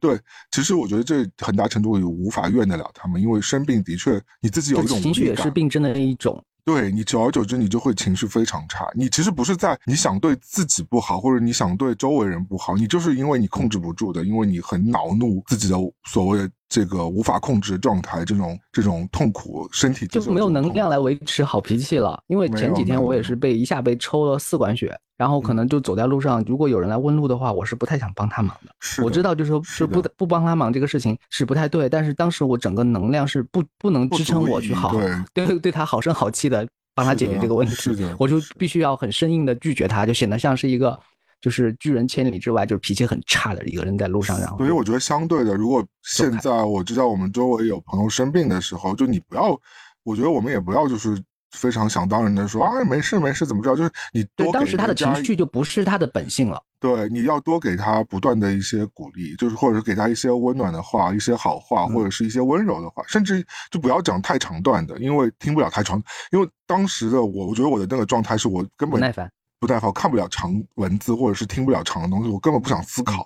[0.00, 0.18] 对，
[0.50, 6.42] 其实我觉得这很大程度也无法怨得了他们，因为生病的确你自己有一种情绪也是病症的一种。
[6.64, 8.86] 对你久而久之，你就会情绪非常差。
[8.94, 22.18] 你其实不是在你想对自己不好，或者你想对周围人不好，你就是因为你控制不住的，因为你很恼怒自己的所谓的这个无法控制的状态，这种这种痛苦，身体就没有能量来维持好脾气了。
[22.28, 28.72] 因为前几天我也是被一下被抽了四管血，然后可能就走在路上，如果有人来问路的话，我是不太想帮他忙的。
[29.04, 34.96] 我知道就是说是不不帮他忙这个事情是不太对，但是当时我整个能量是不不能支撑我去好
[35.34, 36.66] 对对他好声好气的。
[36.94, 41.00] 帮他解决这个问题，我就必须要很生硬的拒绝他，就显得像是一个
[41.42, 44.40] 就是拒人千里之外，就是脾气很差的一个人在路上。
[44.40, 49.60] 然后，所以我觉得相对的，如果现在我知道我们周围有朋友生病的时候，就你不要，
[50.04, 51.20] 我觉得我们也不要就是
[51.50, 56.62] 非常想当然的说啊没事没事怎么着，就是你多当时他的情绪就不是他的本性了。
[56.78, 66.02] 对，你要多给他不断的一些鼓励，就是或者是给他一些温暖的话，一些好话，或者是一些温柔的话，甚至就不要讲太长段的，因为听不了太长。
[66.32, 69.30] 因为当时的我，我觉得我的那个状态是我根本不耐烦，
[69.62, 73.24] 不太好，看不了长文字，或者是听不了长的东西，我根本不想思考。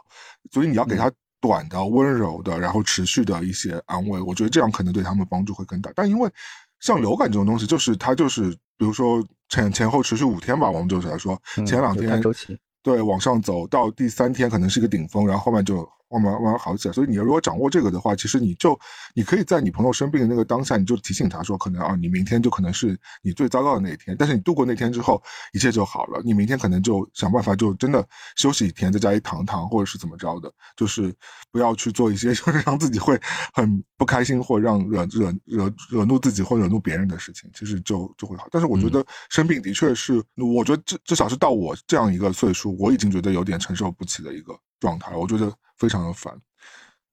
[0.53, 1.11] 所以你要给他
[1.41, 5.91] 短的、温柔的，然后持续的一些安慰，我觉得这样可能对他们帮助会更大。
[5.97, 6.30] 但因为
[6.78, 12.55] 像流感这种东西，就是它就是，比如说前前后持续五天吧，我们就是来说，前两天周期。
[12.82, 15.89] 对，往上走到第三天可能是一个顶峰，然后后面就
[16.19, 16.95] 慢慢慢慢好起来。
[16.95, 18.79] 所以你如果掌握这个的话，其实你就
[19.14, 24.17] 你可以在你朋友生病的那个当下，你就提醒他说，可能啊，你明天就可能是你最糟糕的那一天。
[24.19, 26.21] 但是你度过那天之后，一切就好了。
[26.25, 28.07] 你明天可能就想办法，就真的
[28.37, 31.14] 休息一天，在家里躺躺，或者是怎么着的，就是
[31.51, 33.21] 不要去做一些 就是让自己会
[33.53, 38.47] 很不开心，或让惹惹惹惹怒自己或惹怒别人的事情，其实就就会好。
[38.51, 42.77] 但是我觉得生病的确是，我觉得至至少是到我这样一个岁数。
[42.79, 46.37] 我已经觉得有点承受不起的一个状态，我觉得非常的烦，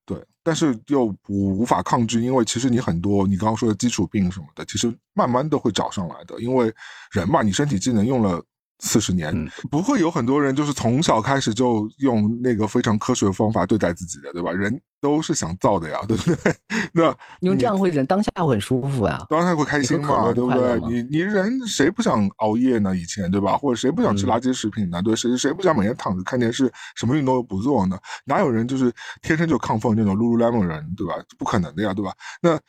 [0.05, 6.73] 对，但是又无无法抗拒，因为其实你很多你刚刚说的基础病什么的，其实慢慢都会找上来的，因为
[7.11, 8.43] 人嘛，你身体机能用了
[8.83, 9.33] 四十年，
[9.71, 14.51] 不会有很多人就是从小开始就用那个非常科学的方法对待自己的，对吧？
[14.51, 16.53] 人都是想造的呀， 对不对？
[16.91, 20.79] 那因为这样会人当下会很舒服呀，当下会开心嘛，对不对？
[20.81, 22.95] 你你人谁不想熬夜呢？
[22.95, 23.55] 以前对吧？
[23.57, 25.01] 或者谁不想吃垃圾食品呢？
[25.01, 27.97] 对，谁谁不想每天躺着看电视，什么运动都不做呢？
[28.25, 31.13] 哪有人就是天生就亢奋那种 lululemon 人，对吧？
[31.37, 32.11] 不可能的呀，对吧？
[32.41, 32.59] 那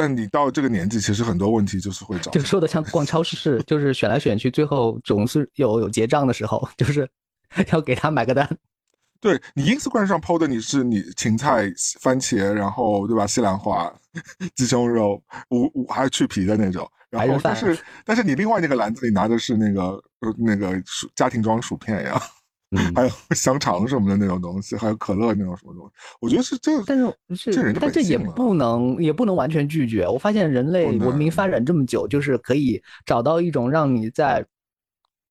[0.00, 7.08] 但你到这个年纪，其实很多问题就是会找，就说的像逛超市，就是选来选去，最后总是有有结账的时候，就是
[7.72, 8.48] 要给他买个单。
[9.20, 11.68] 对你 Instagram 上 PO 的你是你芹菜、
[12.00, 13.26] 番茄，然后对吧？
[13.26, 13.92] 西兰花、
[14.54, 15.20] 鸡胸肉，
[15.50, 16.88] 无无还有去皮的那种。
[17.10, 22.22] 然后但是但是你另外那个篮子里拿的是那个呃那个薯家庭装薯片呀，
[22.70, 25.92] 嗯，还有 香肠什么的那种东西，还有可乐那种什么东西。
[26.20, 30.06] 我觉得是这，但是是这人但这也不能也不能完全拒绝。
[30.06, 34.44] 我发现人类文明发展这么久，就是可以找到一种让你在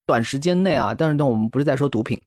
[0.05, 2.19] 短时间内啊，但是呢，我们不是在说毒品。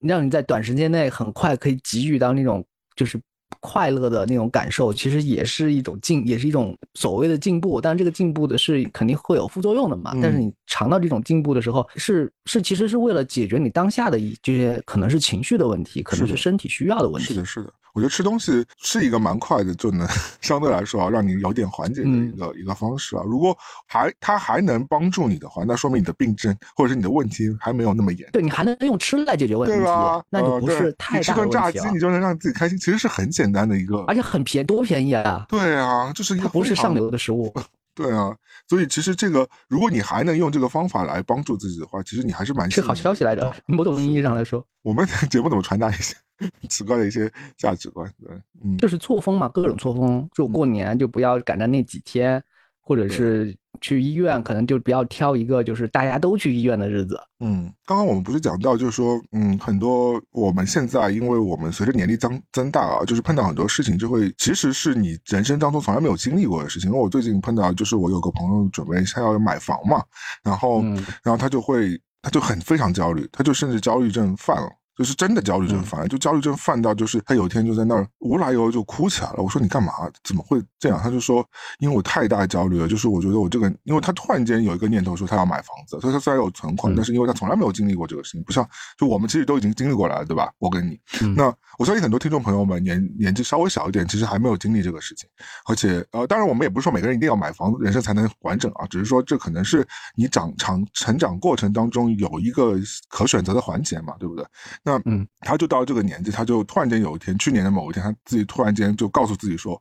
[0.00, 3.20] 让你在短时间内很快可以给予到那种就是
[3.60, 7.80] 快乐的那种感受，其实也是一种进，也是一种所谓的进步。
[7.80, 10.12] 但是这个进步的是肯定会有副作用的嘛。
[10.22, 17.28] 但是你尝到这种进步的时候，是是其实是为了解决你当下的一这些可能是情绪的问题，可能是身体需要的问题。
[17.28, 17.72] 是的，是的。
[17.98, 20.06] 我觉得吃东西是一个蛮快的，就能
[20.40, 23.22] 相对来说啊，让你有点缓解的一个、一个方式啊。
[23.26, 23.56] 如果
[23.88, 28.30] 还它还能帮助你的话，那说明你的病症或者是你的问题还没有那么严。
[28.30, 30.22] 对你还能用吃来解决问题，对吧？
[30.30, 31.72] 那就不是太大的问题了。
[31.72, 35.44] 你吃顿炸鸡，你就能让自己开心，其实是很简单的一个，而且很便宜，多便宜啊！
[35.48, 37.52] 对啊，就是一个它不是上流的食物。
[37.98, 38.32] 对啊，
[38.68, 43.52] 所以其实这个，如果你还能用这个方法来帮助自己的话，其实你还是蛮是好消息来着。
[43.66, 46.14] 某种意义上来说，我们 节目怎么传达一些
[46.68, 48.10] 奇怪的一些价值观？
[48.22, 48.30] 对，
[48.64, 50.28] 嗯，就是错峰嘛，各种错峰。
[50.34, 52.42] 就过年就不要赶在那几天，
[52.80, 57.20] 或者是去医院，可能就不要挑一个就是大家都去医院的日子。
[57.40, 66.90] 嗯，刚刚我们不是讲到，就是说，嗯，很多我们现在，因为我们随着年龄增增大啊，就是碰到很多事情，就会其实是你人生当中从来没有经历过的事情。
[66.90, 70.02] 因为我最近碰到，就是我有个朋友准备他要买房嘛，
[70.42, 70.82] 然后，
[71.22, 74.68] 然后他就会，他就很非常焦虑，他就甚至焦虑症犯了。
[74.98, 79.36] 就是真的焦虑症犯，就焦虑症犯到就是他有一天就在那儿无来由就哭起来了。
[79.38, 79.92] 我说你干嘛？
[80.24, 80.98] 怎么会这样？
[81.00, 88.68] 他就说因为我太大焦虑了，就是我觉得我这个，因为他突然间有一个念头说他要买房子，所以他虽然有存款，但是因为他从来没有经历过这个事情，不像
[88.98, 90.50] 就我们其实都已经经历过来了，对吧？
[90.58, 90.98] 我跟你，
[91.36, 95.28] 那我相信很多听众朋友们年年纪稍微小一点，其实还没有经历这个事情，
[95.68, 99.86] 而且呃，当然我们也不是说每个人一定要买房，人生才能完整啊，只是说这可能是
[100.16, 102.74] 你长长成长过程当中有一个
[103.08, 104.44] 可选择的环节嘛，对不对？
[104.88, 109.80] 那嗯，他就到这个年纪，他就突然间有一天，去年的某一天，他自己突然间就告诉自己说：“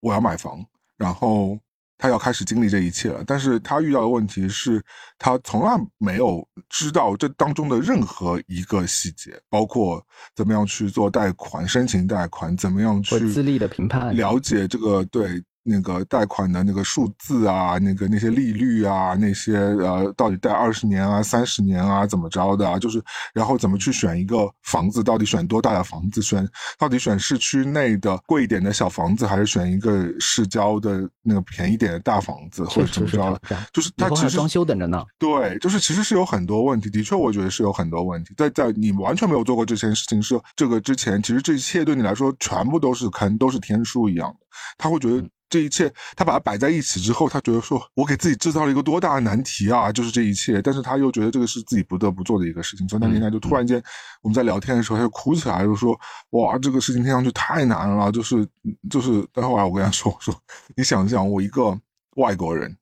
[0.00, 0.64] 我要买房。”
[0.96, 1.58] 然后
[1.98, 3.24] 他要开始经历这一切了。
[3.26, 4.80] 但是他遇到的问题是，
[5.18, 10.00] 他从来没有知道这当中的任何一个细节，包括
[10.34, 15.42] 怎么样去做贷款、申请贷款，怎么样去资历的评判，了解这个对。
[15.68, 22.78] 那个贷款的那个数字啊，那个那些利率啊，那些呃，到底贷二十年啊、三十年啊，怎么着的啊？
[22.78, 23.02] 就是，
[23.34, 25.02] 然后怎么去选一个房子？
[25.02, 26.22] 到底选多大的房子？
[26.22, 26.48] 选
[26.78, 33.40] 到底选市区内的贵一点的小房子，还是选一个市郊的那个便宜点的大房子，或者怎么着？
[33.72, 35.04] 就是它其实装修等着呢。
[35.18, 36.88] 对，就是其实是有很多问题。
[36.88, 38.34] 的确，我觉得是有很多问题。
[38.36, 44.46] 在在你完全没有做过这件事情是这个之前，其实这一切对你来说全部都是坑，都是天书一样的。
[44.78, 45.26] 他会觉得。
[45.48, 49.92] 这一切，他把它摆在一起之后，他觉得说，我给自己制造了一个多大的难题啊！
[49.92, 52.88] 就是这一切，但是他又觉得这个是自己不得不做的一个事情。
[52.88, 53.80] 所以那天他就突然间，
[54.22, 55.96] 我们在聊天的时候，他就哭起来，就说
[56.30, 58.44] ：“哇，这个事情听上去太难了。”就是，
[58.90, 59.24] 就是。
[59.32, 60.34] 但后来我跟他说：“我说
[60.76, 61.78] 你想想，我一个
[62.16, 62.76] 外国人，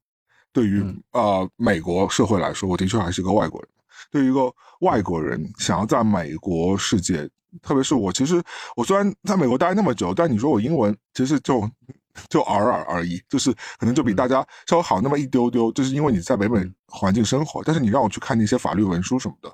[0.50, 3.68] 对于呃美国社会来说，我的确还是一个外国人。
[4.10, 4.50] 对于一个
[4.80, 7.28] 外国人，想要在美国世界，
[7.60, 8.42] 特别是我，其实
[8.74, 11.70] 我虽然在美国待那么久，但你说我英文，其实就。”
[12.28, 17.62] 就尔尔而已，就是可能就比大家稍微好那么一丢丢，就是因为你在北美环境生活。
[17.64, 19.52] 但是你让我去看那些法律文书什么的，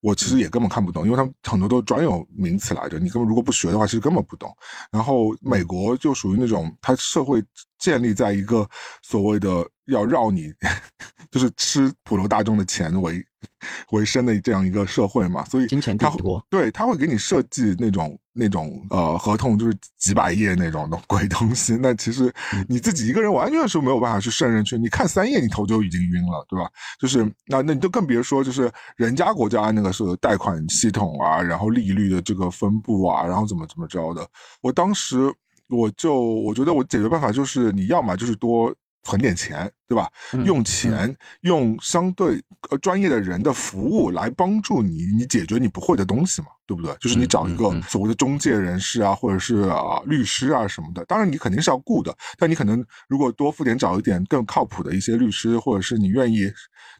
[0.00, 4.54] 我其实也根本看不懂，因为他们很多都专有名词来着，你根本如果不学的话，其实根本不懂。
[4.90, 7.42] 然后美国就属于那种，它社会
[7.78, 8.68] 建立在一个
[9.02, 10.52] 所谓的要绕你，
[11.30, 13.24] 就是吃普罗大众的钱为。
[13.92, 16.10] 为生的这样一个社会嘛，所以金钱他
[16.48, 21.76] 对他会给你设计那种那种呃合同，就是几百页那种的鬼东西。
[21.76, 22.32] 那其实
[22.68, 24.78] 你自己一个人完全是没有办法去胜任去。
[24.78, 26.70] 你看三页，你头就已经晕了，对吧？
[27.00, 34.26] 就是那那你就更别说，就是人家国家那个是贷款系统啊，然后利率的这个分布啊，然后怎么怎么着的。
[34.62, 35.32] 我当时
[35.68, 38.74] 我就我觉得我解决办法就是，你要么就是多。
[39.02, 40.10] 存点钱，对吧？
[40.44, 46.48] 用钱，用相对呃专业的人的服务来帮助你，你解决你不会的东西嘛。
[46.68, 46.94] 对不对？
[47.00, 56.40] 就是你找一个所谓的中介人士啊，或者是啊律师啊什么的，当然你肯定是要雇的，但你可能如果多付点，找一点更靠谱的一些律师，或者是你愿意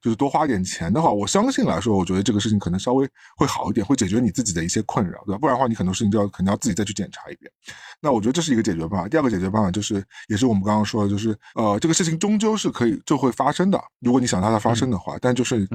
[0.01, 3.07] 就是多花点钱的话，我相信来说，我觉得这个事情可能稍微
[3.37, 5.39] 会好一点，会解决你自己的一些困扰，对吧？
[5.39, 7.53] 不然的话，你很多事情就要可能要自己再去检查一遍。
[8.01, 9.07] 那我觉得这是一个解决办法。
[9.07, 15.69] 第二个解决办法就是，也是我们刚刚说的，就是呃，这个事情终究是可以就会发生的，如果你想让它发生的话，但就是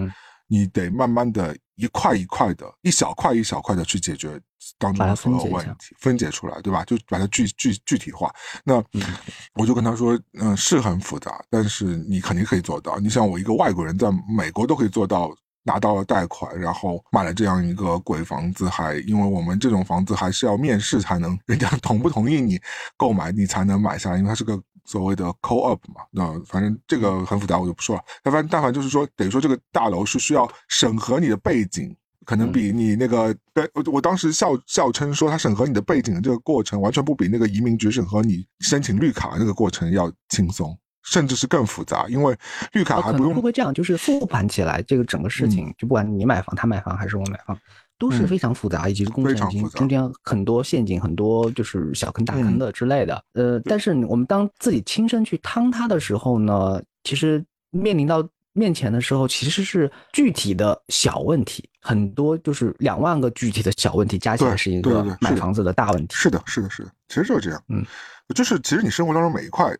[0.54, 1.58] 你得慢慢的。
[1.76, 4.40] 一块一块的，一小块一小块的去解决
[4.78, 6.86] 当中的所有问题，分解出来，对吧？
[6.86, 8.32] 就把它具具具体化。
[8.64, 8.76] 那
[9.56, 13.00] 我就跟他说，嗯，是很复杂，但是你肯定可以做到。
[13.00, 22.60] 你像我一个外国人，在美国都可以做到，拿到了贷款，然后买了这样一个鬼房子，还因为我们这种房子还是要面试才能，人家 同不同意你
[22.98, 24.62] 购买，你才能买下来，因为它是个。
[24.86, 28.04] 所谓的 co op 嘛，那反正这个很复杂，我就不说了。
[28.22, 31.96] 但凡但凡就是说，等于说这个大楼是需要审核你的背景，
[32.26, 42.36] 可能比你那个，对我我当时笑笑称说，他审核你的背景的这个过程，完全不比那个移民局审核你申请绿卡那个过程要轻松，甚至是更复杂，因为
[42.72, 43.30] 绿卡还不用。
[43.30, 43.74] 会不会这样？
[43.74, 47.58] 就是复盘起来，这个整个事情，就不管你买房，他买房还是我买房。
[48.00, 53.24] 都是非常复杂，以及工程中间很多陷阱，很多就是小坑大坑的之类的。
[53.34, 66.14] 呃，但是我们当自己亲身去趟它的时候呢，其实面临到面前的时候，其实是具体的小问题，很多就是两万个具体的小问题加起来是一个买房子的大问题。
[66.14, 67.64] 是的，是的，是的，其实就是这样。
[67.70, 67.86] 嗯，
[68.36, 69.74] 就是其实你生活当中每一块，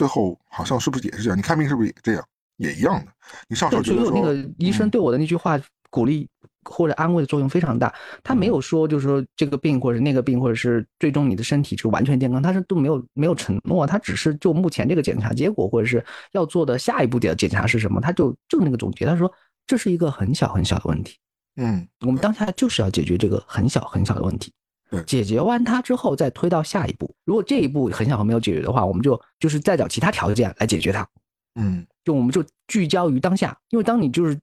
[0.00, 1.36] 最后好像是不是也是这样？
[1.36, 2.24] 你看病是不是也这样？
[2.56, 3.12] 也一样的。
[3.48, 6.26] 你上手就有那个医生对我的那句话鼓励。
[6.62, 7.92] 或者安慰的作用非常大，
[8.22, 19.32] 他没有说就是说这个病或者那个病，或者是最终你的身体就完全健康，他是都没有没有承诺，他只是就目前这个检查结果或者是要做的下一步的检查是什么，他就就那个总结，他说
[19.66, 21.16] 这是一个很小很小的问题，
[21.56, 24.59] 嗯，我们当下就是要解决这个很小很小的问题，对，
[25.06, 31.06] 解决完它之后再推到下一步，如果这一步很小很没有解决的话，我们就就是再找其他条件来解决它，
[31.54, 34.38] 嗯，就我们就聚焦于当下，因为当你就是。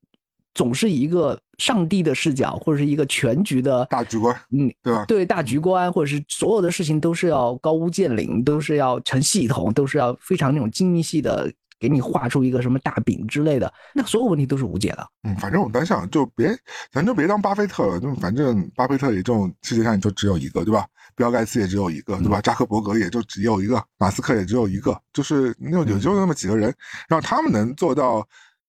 [0.54, 5.06] 总是以一个上帝的视角，或者是一个全局的大局观，嗯，对吧？
[5.06, 15.08] 对大局观，或者是所有的事情都是要高屋建瓴，都是要成系统，都是要非常那种精密细的给你画出一个什么大饼之类的，那所有问题都是无解的。
[15.24, 16.58] 嗯，反正我单想就别，
[16.92, 20.86] 咱就别当巴菲特了，就反正巴菲特也这种世界上也就只有一个，对吧？
[21.16, 22.42] 比尔盖茨也只有一个，对吧？
[22.42, 26.74] 扎克伯格也就只有一个，马斯克也只有一个，就是那也就那么几个人，
[27.08, 28.28] 让他们能做到。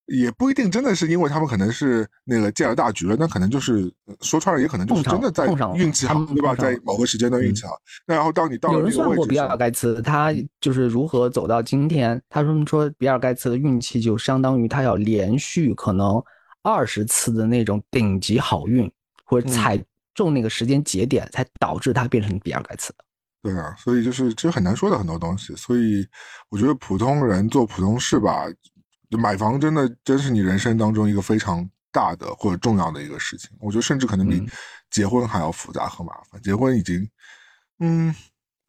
[0.09, 3.93] 也不一定真的是因为他们可能是那个见了大局了，那可能就是
[4.23, 5.47] 说穿了，也可能就是真的在
[5.77, 6.55] 运气好，对吧？
[6.55, 7.73] 在某个时间段运气好。
[8.07, 12.21] 那然后当你到有人算过比尔盖茨，他就是如何走到今天？
[12.31, 16.23] 他说说比尔盖茨的运气就相当于他要连续可能
[16.63, 18.91] 二十次的那种顶级好运，
[19.27, 19.79] 或者踩
[20.15, 23.05] 中那个时间节点，才导致他变成比尔盖茨的。
[23.43, 25.55] 对啊，所以就是其实很难说的很多东西。
[25.55, 26.07] 所以
[26.49, 28.47] 我觉得普通人做普通事吧。
[29.17, 34.45] 买房真的真是你人生当中一个非常大的或者重要的一个事情，我觉得甚至可能比
[34.91, 36.41] 结婚还要复杂和麻烦。
[36.43, 37.09] 结婚已经，
[37.79, 38.15] 嗯，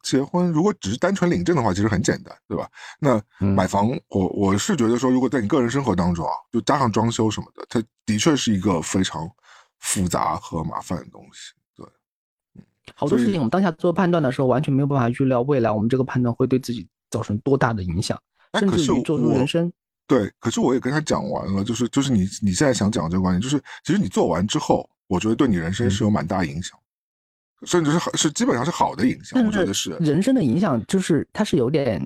[0.02, 2.66] 结婚如果只是单纯领证的话，其实很简单，对吧？
[2.98, 9.30] 那买房，我我是觉得说，如果在你个人生活当中啊，就加上装修什么的，它的确是一个非常
[9.78, 11.52] 复杂和麻烦的东西。
[11.76, 11.86] 对，
[12.54, 12.62] 嗯，
[12.94, 18.18] 好多事情我们当下做判断的时候，完全没有办法预料未来我们这个判断会对自己造成多大的影响，
[18.58, 19.70] 甚至于做出人生。
[20.10, 26.76] 对，可是我也跟他讲完了，就是就是你你现在想讲这个观点，就是其实你做完之后，我觉得对你人生是有蛮大影响，
[27.62, 29.90] 甚至是是基本上是好的影响，我觉得是。
[30.00, 32.04] 人生的影响，就是它是有点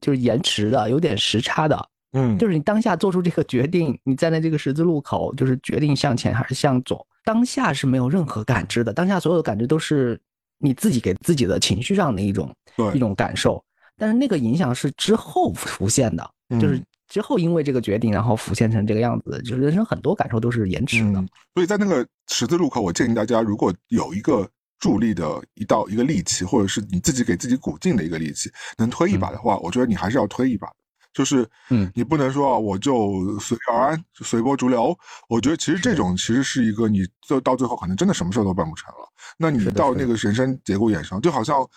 [0.00, 10.16] 就是延迟的，有点时差的，嗯，就是你当下做出这个决定，你站在这个十字路口，就是决定向前还是向左，当下是没有任何感知的，当下所有的感知都是
[10.58, 12.54] 你自己给自己的情绪上的一种
[12.94, 13.60] 一种感受，
[13.98, 16.30] 但是那个影响是之后浮现的，
[16.60, 16.80] 就是。
[17.10, 21.22] 之后因为这个决定，然后浮现成这个样子，就是人生很多感受都是延迟的。
[21.52, 24.48] 所以在那个十字路口，我建议大家，如果有一个
[24.78, 28.48] 助力的一道一个利器，或者是你自己给自己鼓劲的一个利器，
[28.78, 30.68] 能推一把的话，我觉得你还是要推一把。
[31.12, 34.96] 就是，嗯，你不能说我就随遇而安，随波逐流。
[35.28, 39.08] 我觉得其实这种其实是一个你做到最后可能真的什么事都办不成了。
[39.36, 41.68] 那你到那个人生节骨眼上，就好像。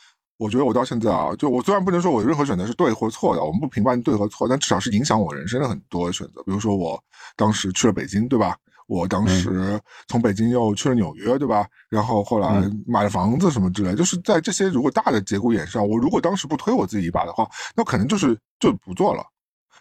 [0.43, 6.43] 我觉得我到现在啊，就我虽然不能说我任何选择是对或错的，我们不评判对和错，但至少是影响我人生的很多选择。
[6.43, 7.01] 比如说我
[7.37, 8.57] 当时去了北京，对吧？
[8.87, 9.79] 我当时
[10.09, 11.65] 从北京又去了纽约，对吧？
[11.87, 19.23] 然后后来买了房子什么之类，就是在这些如果大的节骨眼上，我如果当时不推我自己一把的话，那可能就是就不做了。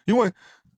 [0.07, 0.31] 因为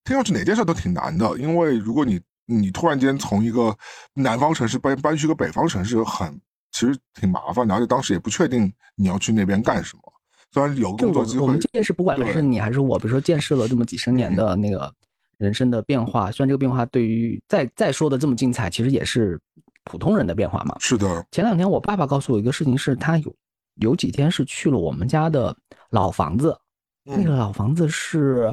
[0.03, 3.77] 听上去哪件事都挺难的，因为如果你你突然间从一个
[4.15, 6.41] 南方城市搬搬去一个北方城市，很。
[6.75, 10.03] 其实挺麻烦的，而且当时也不确定你要去那边干什么。
[10.51, 14.93] 虽然有工作机会，我们见识不管是你还是我，比如说见识了这么几十年的那个
[15.39, 19.41] 人生的变化，虽然这个变化对于再再说的这么精彩，其实也是
[19.85, 20.75] 普通人的变化嘛。
[20.81, 21.25] 是的。
[21.31, 23.33] 前两天我爸爸告诉我一个事情，是他有
[23.77, 25.57] 有几天是去了我们家的
[25.91, 26.59] 老房子，
[27.05, 28.53] 那个老房子是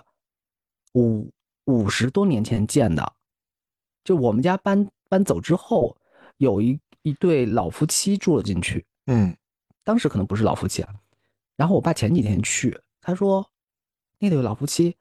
[0.94, 1.28] 五
[1.66, 3.14] 五十多年前建的，
[4.04, 5.98] 就我们家搬搬走之后
[6.38, 6.80] 有一。
[7.04, 9.36] 一对老夫妻住了进去，嗯，
[9.84, 10.94] 当时可能不是老夫妻啊。
[11.56, 13.48] 然后我爸前几天去，他说
[14.20, 14.96] 那对老夫妻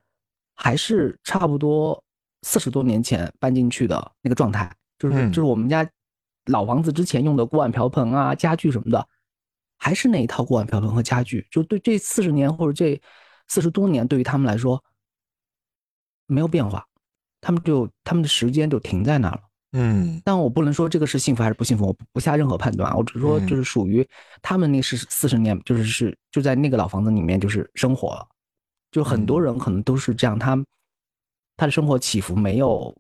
[0.55, 2.03] 还是差不多
[2.43, 5.89] 四十多年前搬进去的那个状态，就是就是我们家
[6.47, 9.09] 老房子之前用的锅碗瓢盆啊、家具什么的，
[9.79, 11.47] 还是那一套锅碗瓢盆和家具。
[11.51, 13.01] 就对这四十年或者这
[13.49, 14.83] 四十多年，对于他们来说
[16.27, 16.87] 没有变化，
[17.41, 19.43] 他们就他们的时间就停在那儿了。
[19.73, 22.93] 嗯，但我不能说这个是幸福还是不幸福，我不下任何判断。
[22.97, 24.05] 我只是说，就是属于
[24.43, 28.27] 他们那是四十年，就是是就在那个老房子里面就是生活了。
[28.91, 30.61] 就很多人可能都是这样，他
[31.57, 32.93] 他的生活起伏没有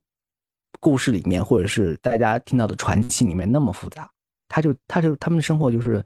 [0.78, 4.08] 故事里面或者是大家听到的传奇里面那么复杂。
[4.46, 6.04] 他就他就他们的生活就是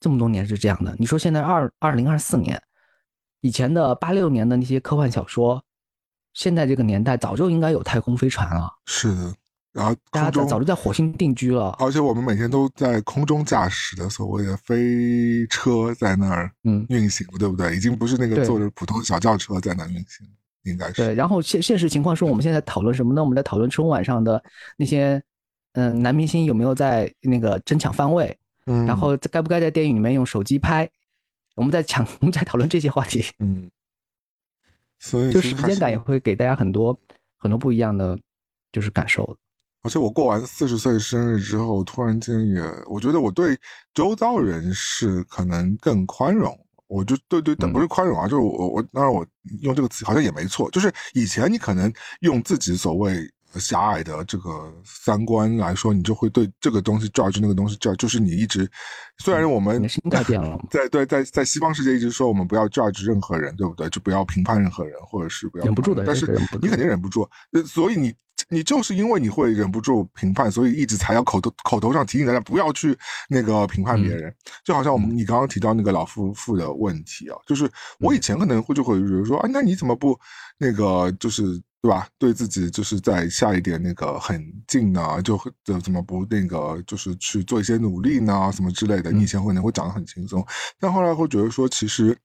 [0.00, 0.96] 这么多年是这样的。
[0.98, 2.58] 你说现在二二零二四年，
[3.42, 5.62] 以前的八六年的那些科幻小说，
[6.32, 8.70] 现在这个年代早就应该有太空飞船了。
[8.86, 9.34] 是的。
[9.72, 17.76] 然后大家早早就在火星定居了，而且我们每天都在空中驾驶的所谓的飞车在那儿嗯运行，对不对？
[17.76, 20.26] 已经不是那个坐着普通小轿车在那运行，
[20.64, 21.14] 应该是对。
[21.14, 23.22] 然后现现实情况是我们现在讨论什么呢？
[23.22, 24.42] 我们在讨论春晚上的
[24.76, 25.22] 那些
[25.74, 30.90] 嗯男明星有没有在那个争抢番位，嗯，然后该不该在电影里面用手机拍？
[31.54, 33.70] 我们在抢， 我们在讨论这些话题，嗯，
[34.98, 36.98] 所以就时间感也会给大家很多
[37.36, 38.18] 很多不一样的
[38.72, 39.36] 就是感受。
[39.82, 43.58] 而且我过完四十岁生日之后，突然间也，我觉得我对
[43.94, 46.58] 周遭人是可能更宽容。
[46.86, 49.24] 我就对对，不是宽容啊，就是我我当然我
[49.62, 50.68] 用这个词好像也没错。
[50.72, 58.68] 就是以前你可能用自己所谓狭隘的这个三观来说，你就会对这个东西 judge 那个东西 judge，就是你一直，
[59.18, 63.88] 虽然我们心态变了 在对在在西方世界一直说我们不要 judge 任何人，对不对？
[63.88, 66.26] 就不要评判任何人，或者是不要忍不住的但是
[66.60, 67.22] 你肯定忍不住，
[67.52, 68.12] 呃所以你
[68.50, 72.98] 你就是因为你会忍不住评判，所以一直才要口头口头上提醒大家不要去
[73.28, 74.34] 那个评判别人。
[74.64, 77.70] 就好像我们你刚刚提到那个老夫妇的问题啊，就是
[78.00, 80.18] 我以前可能会就会觉得说，啊，那你怎么不
[80.58, 81.42] 那个就是
[81.80, 82.08] 对吧？
[82.18, 85.22] 对自己就是在下一点那个狠劲呢？
[85.22, 88.50] 就会怎怎么不那个就是去做一些努力呢？
[88.52, 89.12] 什么之类的？
[89.12, 90.44] 你以前可能会讲的很轻松，
[90.78, 92.18] 但后来会觉得说，其实。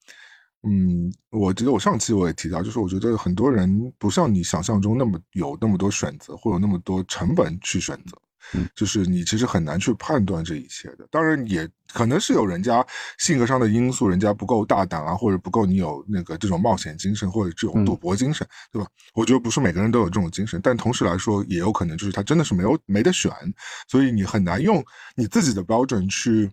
[0.67, 8.17] 嗯，我觉得我上期我也提到，就是我觉得很多人不像你想象中那么有那么多选择，或有那么多成本去选择。
[8.53, 11.07] 嗯就是你其实很难去判断这一切的。
[11.09, 12.85] 当然，也可能是有人家
[13.17, 18.87] 性格上的因素，人家不够大胆啊，或者不够你有那个这种冒险精神，或者这种赌博精神，对吧？
[19.15, 23.31] 我觉得不是每个人都有这种精神，但同时来说，也有可能就是他真的是没有没得选，
[23.87, 24.83] 所以你很难用
[25.15, 26.47] 你自己的标准去。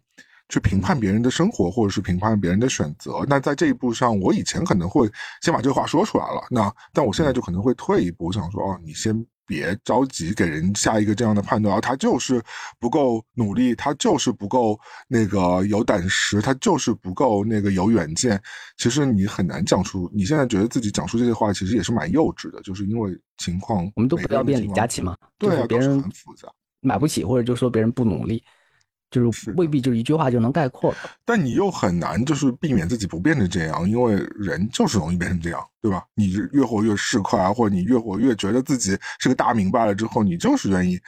[0.49, 3.24] 去评判别人的生活，或者是评判别人的选择。
[3.28, 6.45] 那在这一步上，我以前可能会先把这个话说出来了。
[6.51, 12.43] 那但我现在就可能会退一步，我想说，哦，你先别着急给人下一个这样的判断，啊，他就是
[12.78, 14.78] 不够努力，他就是不够
[15.09, 18.40] 那个有胆识，他就是不够那个有远见。
[18.76, 26.49] 其实你很难讲出，你现在觉得自己讲出这些话，其实也是蛮幼稚的，就是因为情况，我们都不要变李佳佳琦嘛，对啊，别人很复杂。
[26.80, 28.43] 买不起，或者就说别人不努力，
[29.12, 31.10] 就是未必就是一句话就能概括的。
[31.24, 36.02] 但你又很难就是避免自己不变成这样，因为人就是容易变成这样，对吧？
[36.16, 40.98] 你越活越市侩啊，或者你越活越觉得自己是个大明白了之后，你就是愿意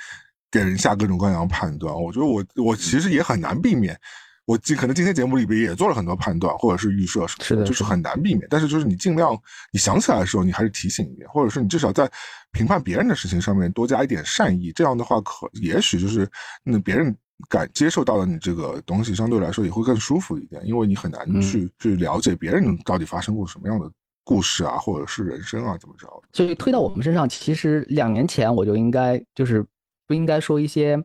[0.53, 1.93] 给人下各种各样的判断。
[1.93, 3.99] 我觉得我我其实也很难避免。
[4.47, 8.47] 我今可能今天节目里边也做了很多判断，或者是预设什么是的就是很难避免。
[8.51, 9.35] 但是就是你尽量
[9.73, 12.07] 你想起来的时候，你还是提醒一点，或者是你至少在
[12.53, 14.71] 评判别人的事情上面多加一点善意。
[14.71, 16.31] 这样的话可，也许就是
[16.63, 17.17] 那别人
[17.49, 23.91] 感接受到了你这个东西，相对来说也会更舒服一点，因为你很难嗯去、去了解别人到底发生过什么样的
[24.23, 26.09] 故事啊，或者是人生啊，怎么着。
[26.33, 29.65] 所以推到我们身上，其实两年前我就应该就是
[30.07, 31.03] 不应该说一些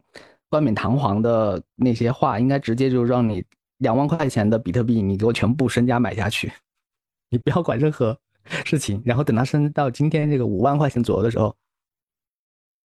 [0.49, 3.43] 冠冕堂皇的那些话，应该直接就让你
[3.79, 6.51] 两万块钱的比特币，你给我全部身家买下去，
[7.29, 8.17] 你不要管任何
[8.65, 11.55] 事情，然后等它升到今天这个五万块钱左右的时候，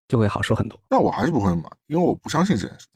[0.09, 0.81] 就会好受很多。
[0.89, 2.94] 那我还是不会买，因为我不相信这件事情。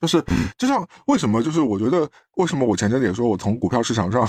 [0.00, 0.22] 就是
[0.56, 4.28] 就像为什么，就是我觉得为什么我前阵子也说我从股票市场上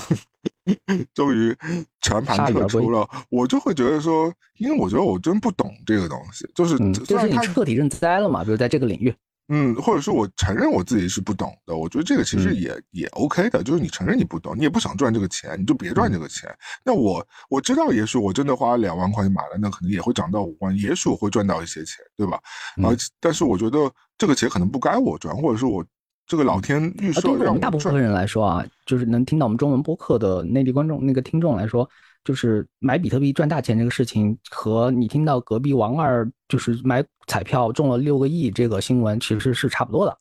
[1.13, 1.55] 终于
[2.01, 9.13] 全盘铩羽而归退出了，我就会觉得说，因为我觉得我真不懂这个东西，就是嗯，就是你彻底认栽了嘛，比如在这个领域，
[9.49, 16.49] 嗯，或者说我承认我自己是不懂的，我觉得这个其实嗯也、也 OK 的，就是你承认你不懂，你也不想赚这个钱，你就别赚这个钱。
[16.85, 22.39] 那我我知道，也许我真的花两万块钱买了，那可能也会涨到五万，也许我会赚到一些钱，对吧？
[22.77, 25.83] 嗯而且但是我觉得这个钱可能不该我赚，或者是我
[26.27, 27.99] 这个老天预啊，设对于我们大部分。
[27.99, 31.89] 人来说啊，就是能听到我们中文播客的内地观众、那个听众来说，
[32.23, 40.17] 就是买比特币赚大钱这个事情，和你听到隔壁王二就是买彩票中了六个亿这个新闻，其实是差不多的。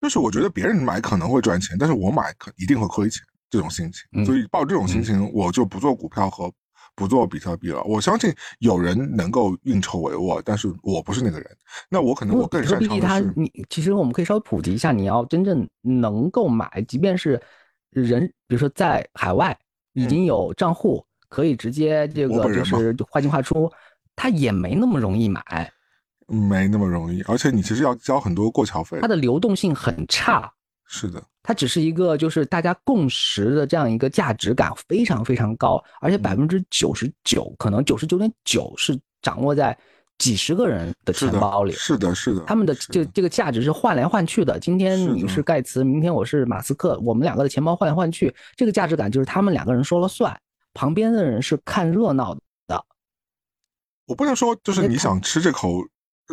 [0.00, 4.02] 就是我觉得别人买可能会赚钱，但是我买可一定会亏钱，这种心情。
[4.12, 6.52] 嗯所以抱这种心情，我就不做股票和
[6.94, 7.82] 不做比特币了。
[7.84, 11.50] 我相信有人能够运筹帷幄，但是我不是那个人。
[11.88, 17.40] 那我可能我更擅长的是，，你其实我们可以稍微普及一下，你要真正能够买，即便是
[17.90, 19.58] 人，比如说在海外
[19.94, 23.70] 已经有账户，可以直接这个就是划进划出，
[24.14, 25.42] 它也没那么容易买。
[26.26, 29.06] 没那么容易，而且你其实要交很多过桥费它。
[29.06, 30.50] 的流动性很差，
[30.86, 39.76] 是的，它只是一个就是大家共识的这样一个价值感非常非常高，而且嗯百分之九十九，可能九十九点九是掌握在
[40.18, 41.72] 几十个人的钱包里。
[41.72, 42.40] 是的，是的。
[42.46, 44.58] 他们的是这这个价值是换来换去的。
[44.58, 50.36] 今天你是盖茨，明天我是马斯克，我们两个的钱包换来换去，这个价值感就是他们两个人说了算，
[50.72, 52.40] 旁边的人是看热闹的。
[54.06, 55.78] 我不能说，就是你想吃这口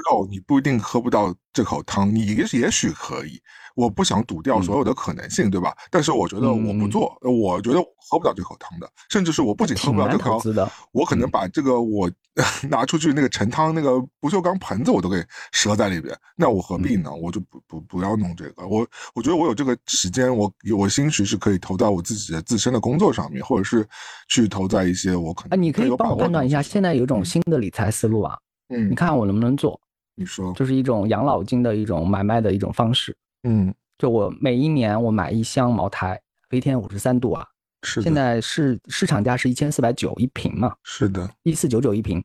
[0.10, 3.42] 肉，你不一定喝不到这口汤，你也也许可以。
[3.74, 5.74] 我不想赌掉所有的可能性，对吧？
[5.90, 12.12] 但是我觉得我不嗯做，我觉得喝不到这口汤的，甚至是我不仅喝不到这口汤，我可能嗯把这个我
[12.70, 15.24] 拿出去那个盛汤那个不锈钢盆子我都给
[15.54, 17.10] 折在里边，那我何必呢？
[17.14, 18.68] 我就不不不要弄这个。
[18.68, 18.86] 我
[19.16, 23.88] 我觉得我有这个时间，我我兴许是可以投在我自己的自身的工作上面，或者是
[24.28, 28.38] 去投在一些我可啊，能你可以帮我判断一下，现在有一种嗯新的理财思路啊，
[28.72, 29.80] 嗯，你看我能不能做？
[30.16, 33.16] 你说，就是一种养老金的一种买卖的一种方式。
[33.44, 36.20] 嗯，就我每一年我买一箱茅台，
[36.50, 37.46] 飞天五十三度啊，
[37.84, 42.24] 是，现在市市场价是一千四百九一瓶嘛，是的，一四九九一瓶，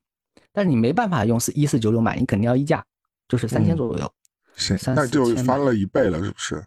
[0.52, 2.85] 但是你没办法用四一四九九买，你肯定要溢价，
[3.28, 3.77] 就是三千嗯。
[3.77, 4.12] 左右，
[4.55, 6.64] 是，三四那就千翻了一倍了，是不是？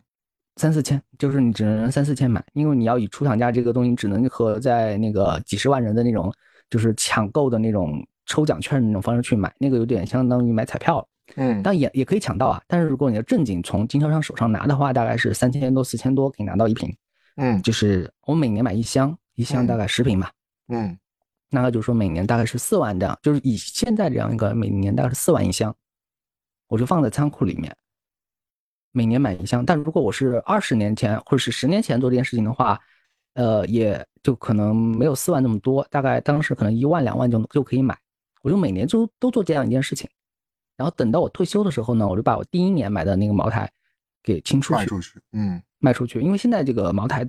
[0.56, 6.34] 三四千，就是你只能三四千买，因为你要以出厂价这个东西只能和在那个几十万人的那种
[6.70, 11.08] 就是抢购的那种抽奖券的那种方式去买，那个有点相当于买彩票了。
[11.36, 12.62] 嗯但也也可以抢到啊。
[12.68, 16.96] 但是如果你要正经从经销商手上拿的话，大概是三千多、四千多可以拿到一瓶。
[17.36, 20.32] 嗯就是我每年买一箱，一箱大概十瓶吧，
[20.68, 20.98] 嗯
[21.50, 25.76] 那个就是说每年大概是四万这样，就是以现在这样一个每年大概是四万一箱，
[26.68, 27.76] 我就放在仓库里面，
[28.92, 29.66] 每年买一箱。
[29.66, 32.80] 但如果我是二十年前或者是十年前做这件事情的话，
[33.34, 37.98] 呃，也就可能没有四万那么多，大概当时可能一万两万就就可以买。
[38.42, 40.10] 我就每年就都做这样一件事情，
[40.78, 43.70] 然后等到我退休的时候呢，我就把我第一年买的那个茅台
[44.24, 46.22] 给清出去，卖出去，嗯卖出去。
[46.22, 47.28] 因为现在这个茅台，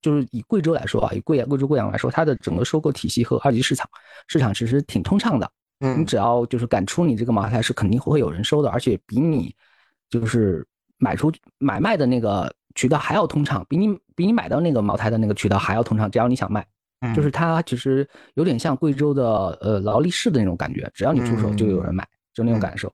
[0.00, 3.88] 就是以贵州来说啊，以贵贵州贵阳来说，它的整个收购体系和二级市场
[4.28, 5.50] 市场其实挺通畅的。
[5.80, 9.54] 嗯你嗯只要就是敢出你这个茅台，是肯定会有人收的，而且比你
[10.08, 10.66] 就是
[10.96, 16.10] 买出买卖的那个渠道还要通畅，比你比你买到那个茅台的那个渠道还要通畅。
[16.10, 16.66] 只要你想卖，
[17.00, 19.24] 嗯，就是它其实有点像贵州的
[19.60, 22.92] 呃劳力士的那种感觉，只要你出手就有人买，就那种感受。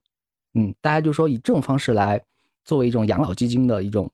[0.55, 2.23] 嗯，大家就说以这种方式来
[2.65, 4.11] 作为一种养老基金的一种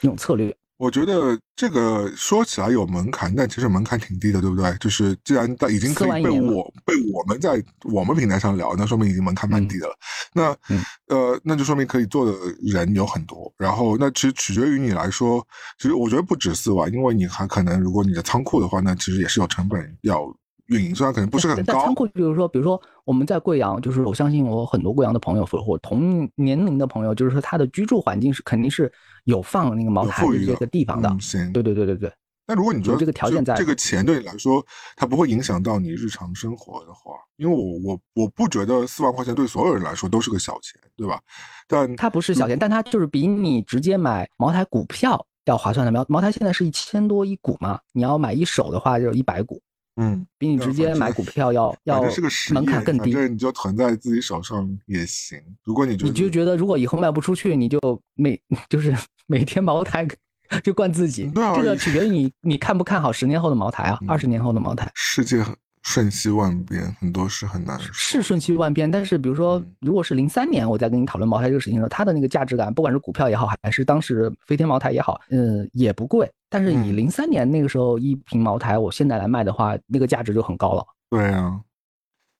[0.00, 0.54] 一种策略。
[0.78, 4.72] 我觉得这个说起来有门槛，但其实门槛挺低的，对不对？
[4.78, 9.94] 就是既然它已经可以被我被我们在我们平台上聊，那说明已经门槛蛮低的了。
[10.32, 12.32] 那嗯呃，那就说明可以做的
[12.62, 13.52] 人有很多。
[13.58, 15.44] 然后那其实取决于你来说，
[15.78, 20.32] 其实我觉得不止四万，因为你还可能如果你的仓库的话，那其实也是有成本要
[20.68, 21.94] 运营，虽然可能不是很高在仓。
[21.94, 28.90] 库，比如说，比如说我们在贵阳，就是我相信我很多贵阳的朋友，或或同年龄的朋友，就是说他的居住环境是肯定是
[29.24, 31.08] 有放那个茅台的这个地方的。
[31.08, 32.12] 嗯行，对对对对对，
[32.46, 34.64] 那如果你觉得这个条件在这个钱对你来说，
[34.96, 41.18] 它不会影响到你日常生活的话，因为我我我不觉得四万块钱对所有人来说都是个小钱，对吧？
[41.66, 45.92] 但它不是小钱，但它就是比你直接买茅台股票要划算的。
[45.92, 49.60] 茅茅台现在是一千多一股嘛，你要买一手的话就一百股，
[50.00, 53.12] 嗯，比你直接买股票要要是个实，门槛更低。
[53.12, 55.38] 反正你就囤在自己手上也行。
[55.64, 57.78] 如果你觉得你就觉得如果以后卖不出去，你就
[58.14, 58.96] 每 就是
[59.26, 60.06] 每天茅台
[60.62, 61.26] 就灌自己。
[61.34, 65.54] 对啊这个取决于你你看不看好十年后的茅台啊，嗯二十年后的茅台世界很
[65.88, 67.80] 瞬息万变，很多事很难。
[67.80, 68.90] 是瞬息万变。
[68.90, 76.30] 但是比如说嗯，如果是零三年我在跟你讨论茅台这个事情的时候，它的那个价值感，不管是股票也好，还是当时飞天茅台也好，嗯，也不贵。
[76.50, 80.84] 但是以嗯零三年那个时候一瓶茅台，我现在来卖的话，那个价值就很高了。
[81.08, 81.58] 对啊，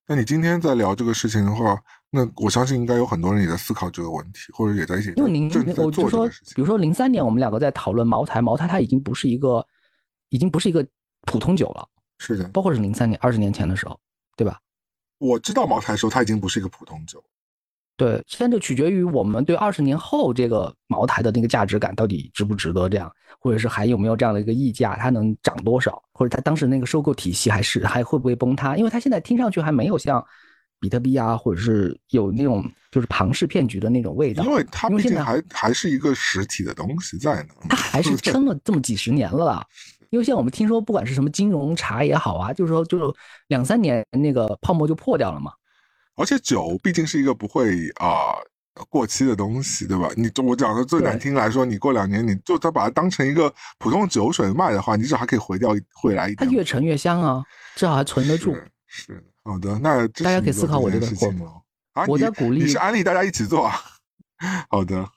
[0.06, 1.74] 那你今天在聊这个事情的话，
[2.10, 6.28] 那我相信应该有很多人也在思考这个问题，或者也在一起因为您我就说。
[6.54, 9.66] 比如说零三年我们两个在讨论茅台，茅台它已经不是一个，
[10.28, 10.86] 已经不是一个
[11.22, 11.88] 普通酒了，
[12.18, 13.98] 是的，包括是零三年、二十年前的时候，
[14.36, 14.58] 对吧？
[15.18, 17.22] 我知道茅台的时候，它已经不是一个普通酒。
[17.96, 28.76] 对，现在就取决于我们对二十年后这个茅台的那个价值感到底值不值得这样，或者是还有没有这样的一个溢价，它能涨多少，或者它当时那个收购体系还是还会不会崩塌？
[28.76, 30.24] 因为它现在听上去还没有像
[30.78, 37.54] 比特币啊，或者是有那种就是庞氏骗局的那种味道，因为它毕竟还还是一个实体的东西在呢。
[37.68, 39.66] 它还是 撑了这么几十年了啦。
[40.10, 43.04] 因为现在我们听说，不管是什么金融茶也好啊，就是说，就是
[43.48, 45.52] 两三年那个泡沫就破掉了嘛。
[46.16, 48.34] 而且酒毕竟是一个不会啊、
[48.88, 50.08] 过期的东西，对吧？
[50.16, 56.48] 你我讲的最难听来说，你过两年你就它把它当成一个普通酒水卖的话，你至少还可以回掉一回来一点。
[56.48, 57.44] 它越陈越香啊，
[57.76, 58.54] 至少还存得住。
[58.54, 61.62] 是是，好的，那大家可以思考我这个事情咯
[61.92, 63.74] 啊，我在鼓励你是安利大家一起做啊。
[64.70, 65.08] 好的，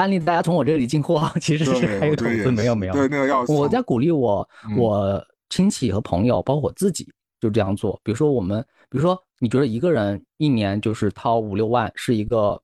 [0.00, 2.92] 安利大家从我这里进货， 其实是，还有投资，没有没有。
[2.92, 7.06] 对那个要我在鼓励我嗯我亲戚和朋友，包括我自己，
[7.40, 8.00] 就这样做。
[8.02, 12.60] 比如说我们，比如说你觉得一个人一年就是掏五六万是一个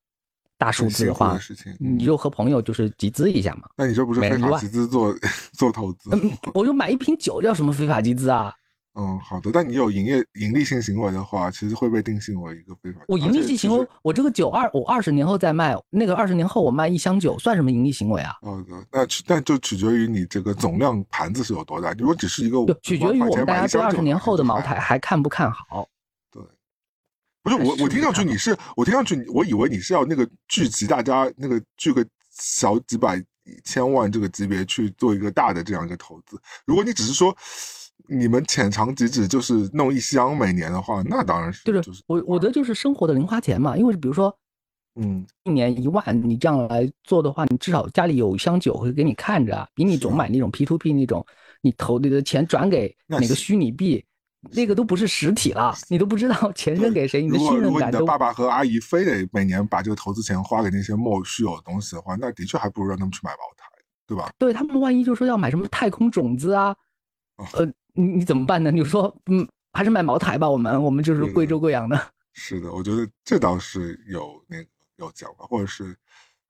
[0.58, 1.38] 大数字的话
[1.78, 3.68] 你就和朋友就是集资一下嘛。
[3.76, 5.14] 那你这不是非法集资做
[5.52, 6.10] 做投资？
[6.12, 8.52] 嗯，我就买一瓶酒叫什么非法集资啊？
[8.98, 9.50] 嗯，好的。
[9.52, 13.00] 但你有营业盈利性行为的话，其实会被定性为一个非法。
[13.08, 18.32] 我盈利性行为，我这个酒二我二十年后再卖，那个二十年后我卖一箱酒算什么盈利行为啊？
[18.40, 21.92] 好的，那取但就取决于你这个总量盘子是有多大。
[21.92, 24.80] 如果只是一个就取决于我们大家对二十年后的茅台。
[24.80, 25.86] 还看不看好。
[26.30, 26.42] 对，
[27.42, 33.22] 不是我，我听上去你是，我听上去我以为你是要那个聚集大家那个聚个小几百
[33.62, 36.40] 千万这个级别去做一个大的这样一个投资。
[36.64, 37.36] 如果你只是说
[38.08, 44.36] 你们浅尝即止，就是弄一箱每年的话，那当然是就是就是我我的就是生活的零花钱嘛，因为比如说
[45.00, 51.24] 嗯一年一万，你这样来做的话，你至少家里有一箱酒会给你看着啊，比你总买那种 P to P 那种，
[51.62, 54.04] 你投你的钱转给哪个虚拟币，
[54.52, 63.66] 那个都不是实体了，你都不知道 钱扔给谁，你的如果如果你信任感都的爸爸和阿姨非得每年把这个投资钱花给那些莫须有的东西的话，那的确还不如让他们去买茅台，
[64.06, 64.30] 对吧？
[64.38, 66.76] 对他们万一就说要买什么太空种子啊，哦
[67.52, 67.64] 呃，
[67.94, 68.70] 你你怎么办呢？
[68.70, 72.00] 你说嗯，还是买茅台吧，我们我们就是贵州贵阳的。
[72.32, 75.96] 是的，我觉得这倒是有那个有讲法，或者是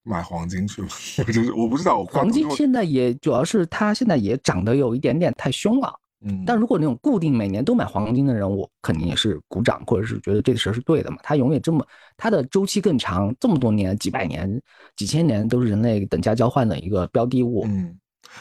[0.02, 0.88] 买黄金去吧，
[1.18, 5.94] 我就是我不知道，我黄金现在也主要是它现在也涨得有一点点太凶了。
[6.20, 11.18] 嗯，但如果那种固定每年都买黄金的人，我肯定也是鼓掌，或者是觉得这个事儿是对的嘛。
[11.22, 11.86] 它永远这么，
[12.16, 14.60] 它的周期更长，这么多年、几百年、
[14.96, 17.64] 几千年都是人类等价交换的一个标的物。
[17.66, 17.96] 嗯，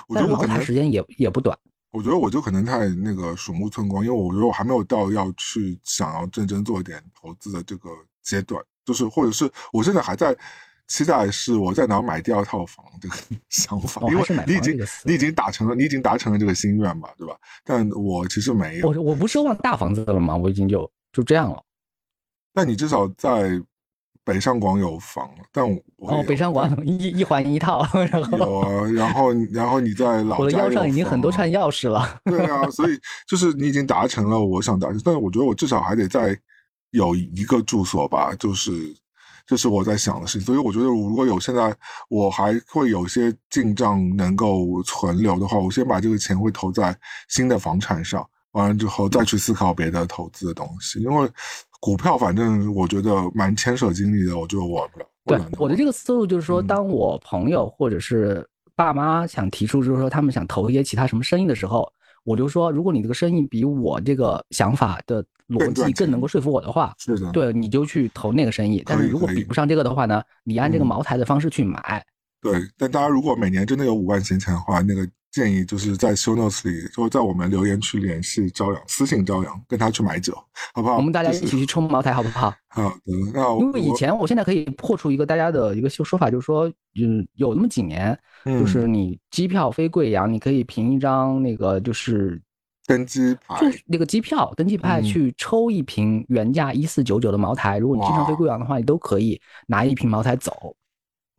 [0.08, 1.56] 我觉但是茅台时间也也不短。
[1.96, 7.90] 我觉得我就可能太那个鼠目寸光，因为我觉得我还没有到要去想要认真做一点投资的这个
[8.22, 10.36] 阶段，就是或者是我现在还在
[10.88, 13.16] 期待是我在哪买第二套房这个
[13.50, 17.36] 想法，因为你已经你已经达成了，你已经达成了这个心愿嘛，对吧？
[17.64, 21.64] 但我其实没有，我我不奢望大房子了嘛，我已经就就这样了。
[22.54, 23.62] 那你至少在
[24.26, 32.20] 北上广有房，但我哦，北上广 一一环一套，然后有啊，然后然后你在老我的腰上已经很多串钥匙了。
[32.26, 36.38] 对啊，所以就是你已经达成了我想达成，但是我觉得我至少还得再
[36.90, 38.72] 有一个住所吧，就是
[39.46, 40.46] 这是我在想的事情。
[40.46, 41.72] 所以我觉得如果有现在
[42.10, 46.98] 我还会有些进账能够存留的话，我先把这个钱会投在
[47.30, 51.00] 新的房产上，完了之后再去思考别的投资的东西。
[51.00, 51.30] 因为
[51.80, 55.06] 股票反正我觉得蛮牵扯精力的，我就玩不了。
[55.26, 61.92] 对我的这个思路就是说，嗯当我朋友或者是爸妈想提出，就是说他们想投一些其他什么生意的时候，
[62.24, 68.84] 我就说，如果你这个生意比我这个想法的逻辑更能够说服我的话，是的，对，你就去投那个生意。
[68.86, 72.06] 但是如果比不上这个的话呢，你按这个嗯茅台的方式去买，
[72.42, 80.34] 对，但大家如果每年真的有五万闲钱的话，那个建议就是在 show notes 里，就在我们留言区联系朝阳，私信朝阳，跟他去买酒，
[80.74, 80.96] 好不好？
[80.96, 82.54] 我们大家一起去冲茅台，好不好？
[82.72, 83.60] 好的。
[83.60, 92.42] 因为以前我现在可以破除一个大家的一个说法，就是说，嗯，有那么几年，嗯就是你机票飞贵阳，你可以凭一张那个就是
[92.88, 99.38] 登机牌就那个机票登机牌嗯去抽一瓶原价一四九九的茅台，如果你经常飞贵阳的话，你都可以
[99.68, 100.74] 拿一瓶茅台走。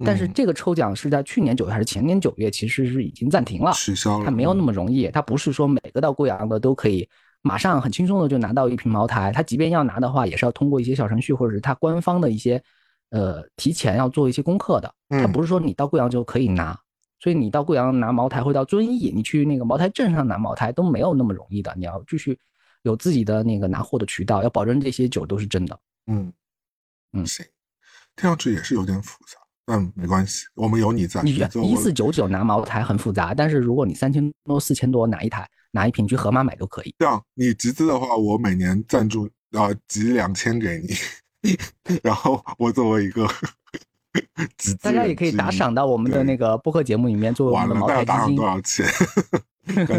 [0.05, 7.09] 但是嗯这个抽奖是在去年九月还是前年九月，其实是已经暂停了，取消了，它没有那么么容易，它不是说每个到贵阳的都可以
[7.43, 12.63] 马上很轻松的就拿到一瓶茅台，它即便要拿的话，也是要通过一些小程序或者是它官方的一些
[13.11, 16.79] 呃提前要做一些功课的，它嗯不是说你到贵阳就可以拿。
[17.19, 22.39] 所以你到贵阳拿茅台会到遵义，你去那个茅台镇上拿茅台都没有那么容易的，你要继续
[22.83, 25.81] 有自己的那个拿货的渠道，要保证这些酒都是真的。
[26.09, 26.31] 嗯
[27.15, 27.43] 嗯行，
[28.17, 31.21] 听上去也是有点复杂，但没关系，我们有你在。
[31.23, 36.95] 你一四九九拿茅台很复杂，但是如果你三千多、四千多拿一台，拿一瓶去盒马买都可以。
[36.99, 40.81] 这样，你集资的话，我每年赞助啊集两千给
[41.43, 41.59] 你，
[42.03, 43.27] 然后我作为一个
[44.57, 48.47] 集资大家也可以打赏到我们的那个播客节目里面，作为我，们的茅台那要打赏基金多。
[48.47, 48.87] 少钱？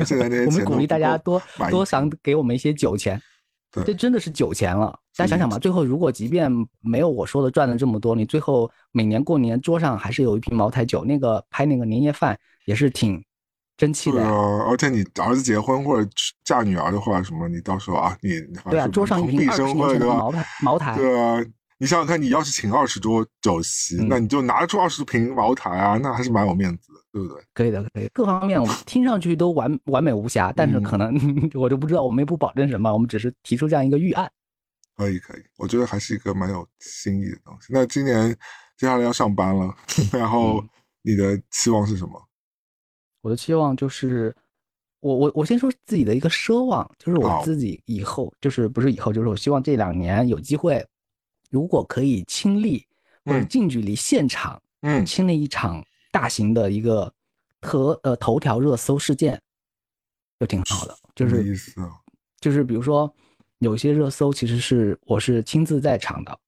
[0.05, 3.23] 现在那些我们钱都不鼓励大家多多赏给我们一些酒钱，对
[3.71, 4.97] 这真的是酒钱了。
[5.15, 13.23] 大家想想吧，最后如果即便没有我说的赚了这么多，你最后每年过年桌上还是有一瓶茅台酒，那个拍那个年夜饭也是挺
[13.75, 14.27] 争气的呀。
[14.27, 16.09] 对啊，而且你儿子结婚或者
[16.43, 18.39] 嫁女儿的话，什么你到时候啊，你
[18.69, 20.05] 对啊，桌上一瓶二十年前的？
[20.07, 21.43] 茅台，茅台，对啊，
[21.79, 27.43] 你想想看，你要是请二十桌酒席，嗯那你就拿出二十瓶茅台啊，那还是蛮有面子的，对不对？
[27.53, 31.15] 可以的，可以，各方面我们听上去都完完美无瑕，但是嗯可能
[31.55, 34.31] 我就不知道，我们也不保证什么，我们只是提出这样一个预案。
[34.95, 37.67] 可以，可以，我觉得还是一个蛮有新意的东西。
[37.73, 38.29] 那今年
[38.77, 39.75] 接下来要上班了，
[40.13, 40.69] 然后嗯
[41.01, 42.21] 你的期望是什么？
[43.21, 44.35] 我的期望就是，
[44.99, 50.85] 我我我先说自己的一个奢望，就是我自己以后就是不是以后，就是我希望这两年有机会，
[51.49, 52.85] 如果可以亲历
[53.25, 55.83] 或者嗯近距离现场嗯亲历一场
[56.17, 57.13] 大型的一个
[57.61, 59.39] 头呃头条热搜事件，
[60.39, 60.97] 就挺好的。
[61.13, 61.91] 就是意思啊？
[62.39, 63.13] 就是比如说
[63.59, 66.39] 有一些热搜其实是我是亲自在场的，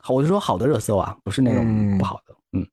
[0.00, 2.64] 好，我就说好的热搜啊，不是那种嗯不好的，嗯，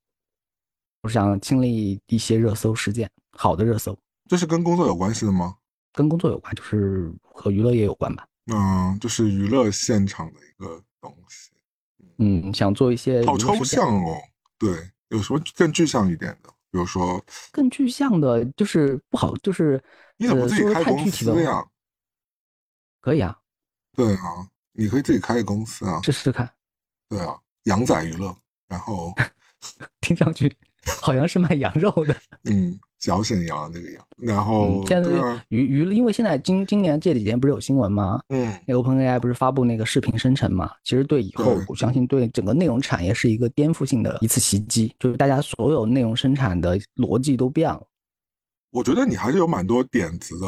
[1.01, 3.97] 我是想亲历一些热搜事件，好的热搜。
[4.27, 5.57] 这是跟工作有关系的吗？
[5.91, 8.27] 跟工作有关，就是和娱乐业有关吧。
[8.53, 11.49] 嗯，就是娱乐现场的一个东西，
[12.19, 14.17] 嗯，想做一些好抽象哦。
[14.59, 14.71] 对，
[15.11, 16.49] 有什么更具象一点的？
[16.71, 19.81] 比如说，更具象的，就是不好，就是
[20.17, 21.63] 你怎么自己开公司呀？
[23.01, 23.37] 可以啊，
[23.93, 25.99] 对啊，你可以自己开个公司啊。
[26.01, 26.49] 试试看。
[27.09, 28.33] 对啊，羊仔娱乐，
[28.67, 29.13] 然后
[29.99, 30.55] 听上去
[31.01, 32.15] 好像是卖羊肉的。
[32.45, 34.03] 嗯，小沈阳那个羊。
[34.17, 35.09] 然后现在
[35.49, 38.21] 娱娱，因为现在今今年这几天不是有新闻吗？
[38.29, 40.71] 嗯，那 OpenAI 不是发布那个视频生成嘛？
[40.83, 47.81] 其实对以后对，我相信对整个内容产业是一个颠覆性的一次袭击，就是大家所有内容生产的逻辑都变了。
[48.71, 50.47] 我觉得你还是有蛮多点子的，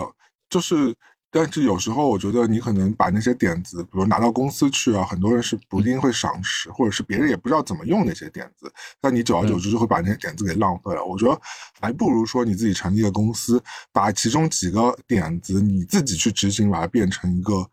[0.50, 0.96] 就是，
[1.34, 11.04] 但是有时候我觉得你可能把那些点子，比如拿到公司去啊，很多人是不一定会赏识，或者是别人也不知道怎么用那些点子，但你久而久之就会把那些点子给浪费了。
[11.04, 11.42] 我觉得
[11.82, 13.60] 还不如说你自己成立一个公司，
[13.92, 17.68] 把其中几个点子你自己去执行，把它变成一个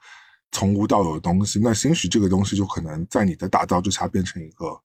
[0.53, 4.81] 从无到有的东西，那兴许这个东西就可能在你的打造之下变成一个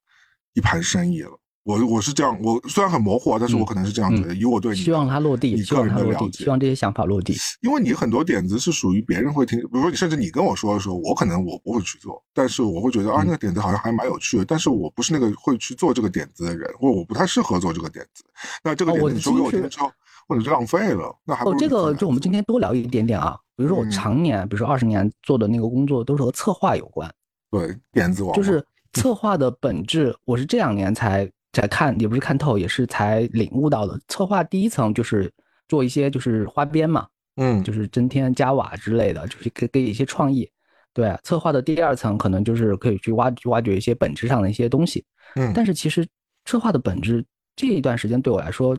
[0.54, 1.40] 一盘生意了。
[1.66, 7.36] 我我是这样，我虽然很模糊啊，但是我可能是这样觉得，以我对你希望它落地，你希望个人它落地，的了解希望这些想法落地。
[7.62, 18.24] 因为你很多点子是属于别人会听，比如说你甚至你跟我说的时候，我可能我不会去做，但是我会觉得啊，嗯那个点子好像还蛮有趣的，但是我不是那个会去做这个点子的人，或者我不太适合做这个点子。
[18.64, 19.92] 那这个点子你说给我听之后，
[20.28, 23.36] 或者就浪费了，那还不哦，这个就我们今天多聊一点点啊。
[23.58, 27.12] 比如说我嗯常年，比如说二十年做的那个工作都是和策划有关，
[27.50, 28.64] 对点子王就是
[28.94, 34.00] 策划的本质，我是这两年才才看，也不是看透，也是才领悟到的。
[34.08, 35.32] 策划第一层就是
[35.68, 37.08] 做一些就是花边嘛，
[37.38, 40.50] 嗯就是增添加瓦之类的，就是给给一些创意。
[40.94, 45.06] 对啊，策划的第二层可能就是可以去挖挖掘一些本质上的一些东西。
[45.36, 46.08] 嗯，但是其实
[46.46, 47.26] 策划的本质
[47.56, 48.78] 这一段时间对我来说，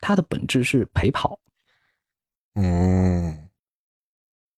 [0.00, 1.38] 它的本质是陪跑，
[2.54, 3.41] 嗯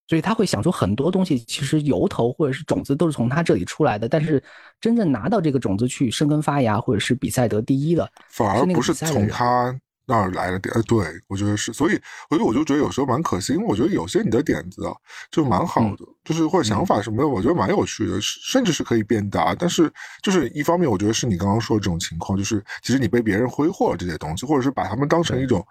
[0.07, 4.43] 所以他会想出很多东西，其实由头或者是种子都是从他这里出来的，但是
[4.81, 9.75] 真正拿到这个种子去生根发芽，或者是比赛得第一的，反而不是从他
[10.07, 11.99] 那儿来的点，呃，对我觉得是，所以，
[12.29, 14.93] 所以我就觉得有时候蛮可惜，因为我觉得有些你的点子啊，
[15.31, 19.55] 就蛮好嗯的，就是或者想法什么的，我觉得蛮有趣的，是甚至是可以变大。
[19.59, 19.91] 但是，
[20.23, 25.67] 就是一方面，我觉得是你刚刚说的这种情况，就是其实你被别人挥霍了这些东西，或者是把他们当成一种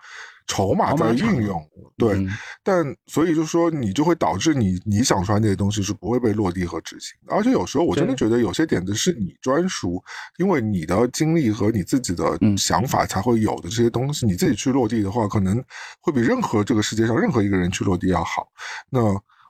[0.47, 1.61] 筹码在运用，
[1.97, 2.13] 对。
[2.13, 2.29] 嗯
[2.65, 10.01] 但所以就说你就会导致你你想出来那些东西是不会被落地和执行，而且有时候我真的觉得有些点子是你专属，
[10.37, 15.61] 因为你的经历和你自己的嗯想法才会有的这些东西，你自己去落地的话，可能
[15.99, 18.47] 会比任何这个世界上任何一个人去落地要好。
[18.89, 19.01] 那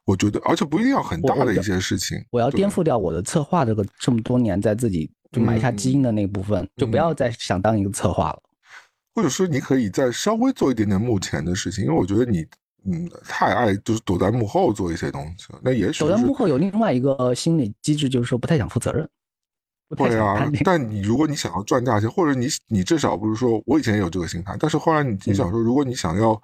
[0.05, 8.41] 我觉得，而且不一定要很大的一些事情，对我要颠覆掉我的策划这个这么多年在自己就埋下基因的那部分，就不要再想当一个策划了。
[9.15, 12.45] 或者说你可以再稍微做一点点幕前的事情，因为我觉得你
[12.85, 19.07] 嗯太爱就是躲在幕后做一些东西了，那也许是走在幕后有另外一个心理机制，就是说不太想负责任，
[19.95, 20.49] 对啊。
[20.63, 26.41] 但你如果你想要赚大钱，或者你你至少不是说，我以前也有这个心态，但是后来你你想说，如果你想要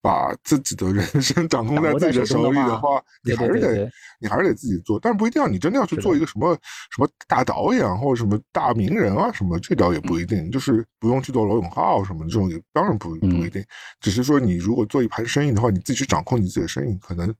[0.00, 6.54] 把自己的人生掌控在自己的手里的话，你还是得你还是得自己做，但是不一定要你真的要去做一个什么
[6.94, 13.42] 什么大导演啊或者什么大名人啊什么，这倒也嗯不一定，就是不用去做罗永浩什么这种，也当然不不嗯。
[13.42, 13.64] 一定，
[14.00, 17.34] 只是说你如果做一盘生意的话，你自己去掌控你自己的生意，可能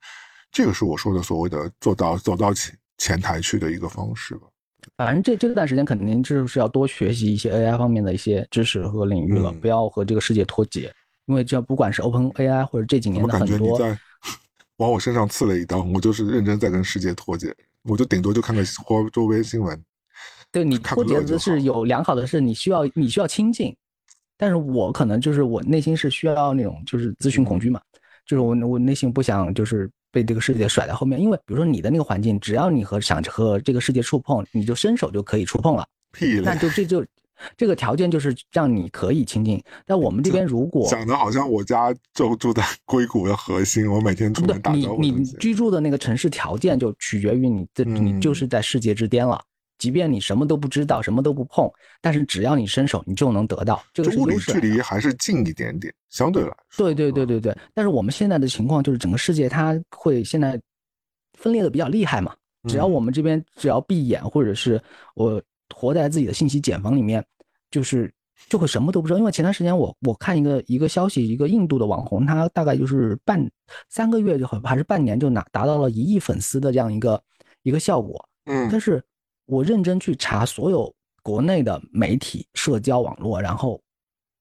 [0.51, 4.47] 这个是我说的所谓的做到走到前前台去的一个方式吧。
[4.97, 9.61] 反正这这段时间肯定就是要多学习一些 AI 方面的一些知识和领域了，嗯。
[9.61, 10.93] 不要和这个世界脱节。
[11.29, 14.01] 因为这不管是 Open AI 或者这几年我感的很多，觉你在
[14.79, 19.81] 往我身上刺了一刀，我就是认真在跟世界脱节，我就顶多就看看或周围新闻。
[20.51, 23.77] 对你脱节的是有良好的是你需要你需要亲近，
[24.39, 27.81] 但是我可能就是我内心是需要那种就是咨询恐惧嘛，
[28.25, 36.41] 就是我我内心不想就是被这个世界甩在后面，因为比如说你的那个环境，只要你和想和这个世界触碰，你就伸手就可以触碰了，屁！
[36.41, 37.05] 那就这就
[37.57, 39.63] 这个条件就是让你可以亲近。
[39.87, 49.43] 但我们这边如果讲的好像我家就住在 硅谷的核心，我每天出不对门打你你招呼你你居住的那个城市条件就取决于你这你就是嗯在世界之巅了。
[49.79, 51.71] 即便你什么都不知道，什么都不碰，
[52.01, 54.55] 但是只要你伸手，你就能得到，这个就物理距。
[54.59, 56.85] 离还是近一点点，相对来说。
[56.85, 60.61] 对对对对对，但是我们现在的情况就是整个世界它会现在
[61.35, 62.35] 分裂的比较厉害嘛。
[62.69, 64.83] 只要嗯我们这边只要闭眼，或者是
[65.15, 65.41] 我
[65.75, 67.25] 活在自己的信息茧房里面，
[67.71, 68.13] 就是
[68.49, 69.19] 就会什么都不知道。
[69.19, 73.51] 因为前段时间我我看一个一个消息，一个印度的网红，他大概就是半
[73.89, 77.23] 三个月就好还是半年就拿达到了一亿粉丝的这样一个
[77.63, 78.29] 一个效果。
[78.47, 79.03] 嗯但是
[79.47, 83.81] 我认真去查所有国内的媒体、社交网络，然后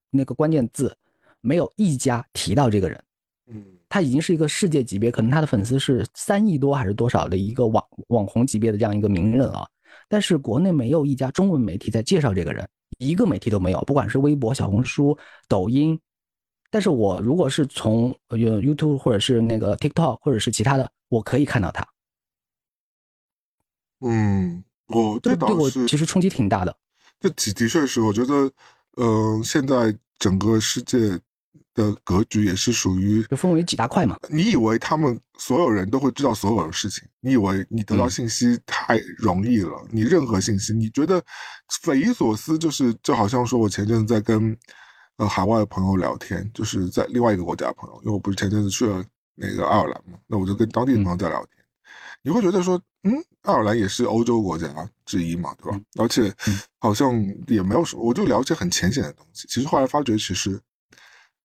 [0.09, 0.95] 那个关键字
[1.41, 3.03] 没有一家提到这个人。
[3.49, 9.65] 嗯他已经是一个世界级别，可能他的粉丝是三亿多还是多少的一个网网红级别的这样一个名人啊。
[10.07, 12.67] 但是国内没有一家中文媒体在介绍这个人，
[12.97, 15.17] 一个媒体都没有，不管是微博、小红书、
[15.47, 15.99] 抖音。
[16.69, 21.87] 但是我如果是从呃 YouTube 或者是那个 TikTok 或者是其他的，我可以看到他。
[24.01, 26.77] 嗯，我这这对我其实冲击挺大的。
[27.19, 28.51] 这的的确是，我觉得
[28.97, 31.19] 嗯、现在整个世界
[31.77, 34.17] 的格局也是属于就分为几大块嘛。
[34.29, 37.07] 你以为他们所有人都会知道所有的事情？
[37.21, 39.87] 你以为你得到嗯信息太容易了？
[39.91, 41.23] 你任何信息，你觉得
[41.83, 44.57] 匪夷所思，就是就好像说我前阵子在跟
[45.17, 49.05] 呃海外的朋友聊天，就是在另外一个国家的朋友，因为我不是前阵子去了
[49.35, 51.63] 那个爱尔兰嘛，那我就跟当地的朋友在聊天，
[52.23, 53.13] 你会觉得说，嗯，
[53.43, 54.67] 爱尔兰也是欧洲国家
[55.05, 55.79] 之一嘛，对吧？
[55.99, 56.33] 而且
[56.79, 57.13] 好像
[57.47, 59.47] 也没有什么，我就了解很浅显的东西。
[59.47, 60.59] 其实后来发觉，其实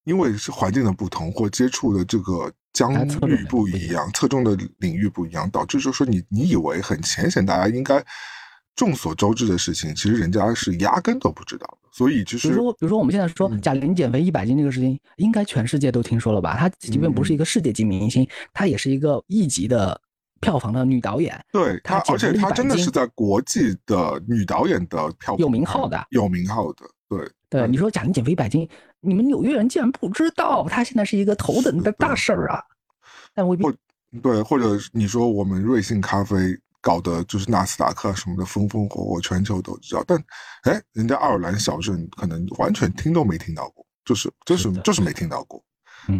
[0.04, 2.92] 因为是环境的不同，或接触的这个疆
[3.28, 8.04] 域不一样，侧重的领域不一样，导致就是说你你以为很浅显，大家应该
[8.74, 11.88] 众所周知的事情，其实人家是压根都不知道的。
[11.92, 16.56] 所以其实比如说，比如说我们现在说嗯贾玲减肥一百斤这个事情，应该全世界都听说了吧？
[16.56, 20.00] 她即便不是一个世界级明星，她也是一个亿级的
[20.40, 21.38] 票房的女导演。
[21.52, 27.30] 对她，而且减肥100她真的是在国际的女导演的票房有名号的有名号的，对。
[27.50, 28.66] 对，嗯你说贾玲减肥一百斤，
[29.02, 32.62] 你们纽约人竟然不知道，他现在是一个头等的大事儿啊！
[33.34, 33.74] 但未必或
[34.22, 36.36] 对，或者你说我们瑞幸咖啡
[36.80, 40.18] 搞的就是纳斯达克什么的风风火火，全球都知道，但
[40.64, 45.71] 哎，人家爱尔兰小镇可能完全听都没听到过，就是就是是就是没听到过，嗯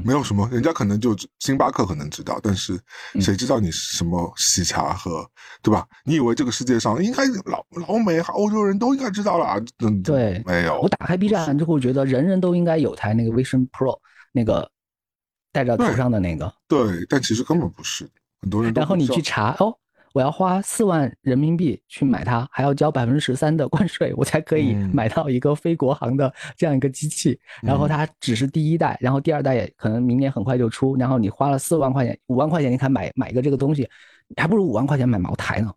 [0.05, 2.79] 没有什么，人家可能就星巴克可能知道，但是
[3.15, 3.21] 嗯。
[3.21, 5.29] 谁知道你是什么喜茶和
[5.63, 5.87] 对吧？
[6.05, 10.43] 你以为这个世界上应该老老美欧洲人都应该知道了，嗯，对。
[10.47, 10.81] 没有。
[10.81, 13.99] 我，打开 B 站就会觉得人人都应该有台那个 Vision Pro
[14.33, 14.71] 那个
[15.53, 18.09] 戴在头上的那个，对，但其实根本不是，
[18.41, 19.77] 很多人都然后你去查哦，
[20.13, 27.39] 我要花四万人民币去买它，还要交百分之十三的关税，我才可以嗯买到一个非国行的这样一个机器。
[27.63, 33.89] 然后嗯它只是第一代，然后第二代也可能明年很快就出，然后你花了四万块钱、五万块钱，你看买买一个这个东西，
[34.37, 35.73] 还不如五万块钱买茅台呢。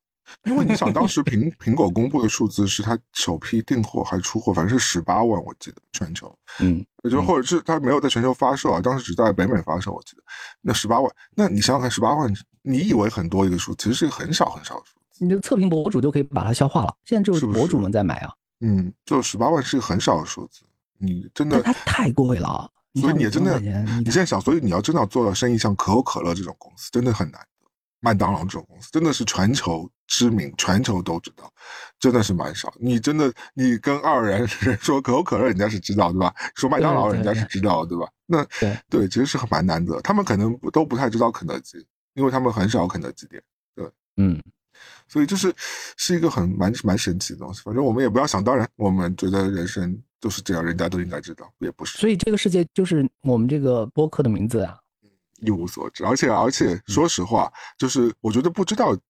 [0.46, 10.24] 因为你想，当时苹 苹果公布的数字是它首批订货还出货，反正是十八万，我记得全球，嗯，也就嗯或者是它没有在全球发售啊，当时只在北美发售，我记得
[10.62, 20.62] 那十八万，那你想想看，十八万，你以为很多一个数，其实是个很少很少的数，你的测评博主就可以把它消化了，现在就是博主们在买啊，嗯，就十八万是一个很少的数字，
[20.98, 22.72] 你真的但它太贵了。
[23.02, 27.48] 所以你也真的你现在想，所以你要真的要做到生意像可口可乐这种公司，真的很难的。
[28.00, 31.52] 麦当劳这种公司真的是全球知名，全球都知道，
[32.00, 32.74] 真的是蛮少。
[32.80, 36.34] 你真的，你跟爱尔兰人 说可口可乐，人家是知道，对吧？
[36.56, 38.08] 说麦当劳，人家是知道，对吧？
[38.26, 40.00] 那对对，其实是很蛮难得。
[40.02, 43.42] 他们可能都不太知道肯德基，因为他们很少肯德基店，
[43.76, 44.42] 对嗯，
[45.08, 45.54] 所以就是
[45.98, 47.62] 是一个很蛮蛮神奇的东西。
[47.64, 51.98] 反正我们也不要想当然，我们觉得人生就是这样，人家都应该知道，也不是。
[51.98, 54.78] 所以这个世界就是我们这个播客的名字啊。
[55.42, 59.02] 一无所知，而且而且说实话，就是我觉得不知道的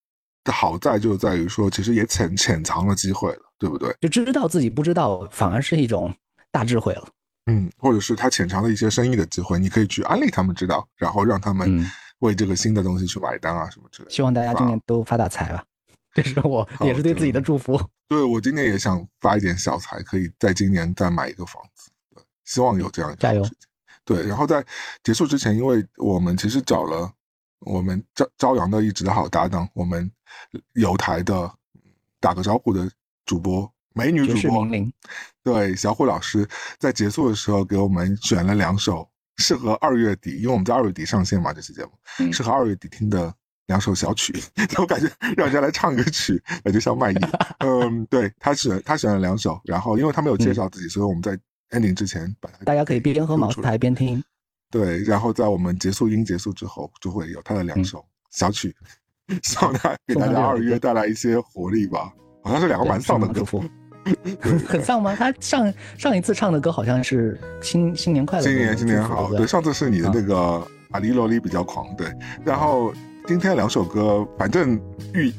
[0.52, 3.96] 好在就在于说，其实也潜潜藏了机会了，对不对？
[4.02, 6.14] 就知道自己不知道，反而是一种
[6.52, 7.08] 大智慧了。
[7.48, 11.90] 嗯，或者是他潜藏了一些生意的机会，你可以去安利他们知道，然后让他们嗯
[12.20, 14.12] 为这个新的东西去买单啊什么之类的。
[14.12, 15.64] 希望大家今年都发大财吧，
[16.14, 17.80] 这是我也是对自己的祝福。
[18.10, 23.44] 对我今年也想发一点小财，可以在今年再买一个房子，对希望有这样一加油。
[24.04, 24.64] 对，然后在
[25.04, 27.12] 结束之前，因为我们其实找了
[27.60, 30.12] 我们朝朝阳的一直的好搭档，我们
[30.74, 31.52] 有台的
[32.20, 32.90] 打个招呼的
[33.26, 34.68] 主播美女主播
[35.44, 36.48] 对小虎老师
[36.80, 43.34] 在结束的时候给我们选了两首适合二月底，因为我们在二月底上线嘛，这期节目、嗯适合二月底听的
[43.68, 44.34] 两首小曲，
[44.78, 47.16] 我感觉让人家来唱个曲，感觉像卖艺。
[47.60, 51.38] 嗯，对他选他选了两首，然后因为他没有介绍自己，所以我们在
[51.72, 54.24] ending 之前把它大家可以边喝茅出台边听。
[54.72, 58.76] 对，然后在我们结束音结束之后，就会有他的两嗯首小曲，
[59.42, 62.12] 希望他给大家二月带来一些活力吧。
[62.44, 63.44] 好像是两个蛮丧的歌。
[64.70, 65.16] 很丧吗？
[65.16, 69.34] 他上上一次唱的歌好像是新新年快乐，新年新年好。
[69.34, 72.08] 对，上次是你的啊那个阿里罗里比较狂，对。
[72.44, 72.94] 然后
[73.26, 74.80] 今天两首歌，反正
[75.14, 75.34] 寓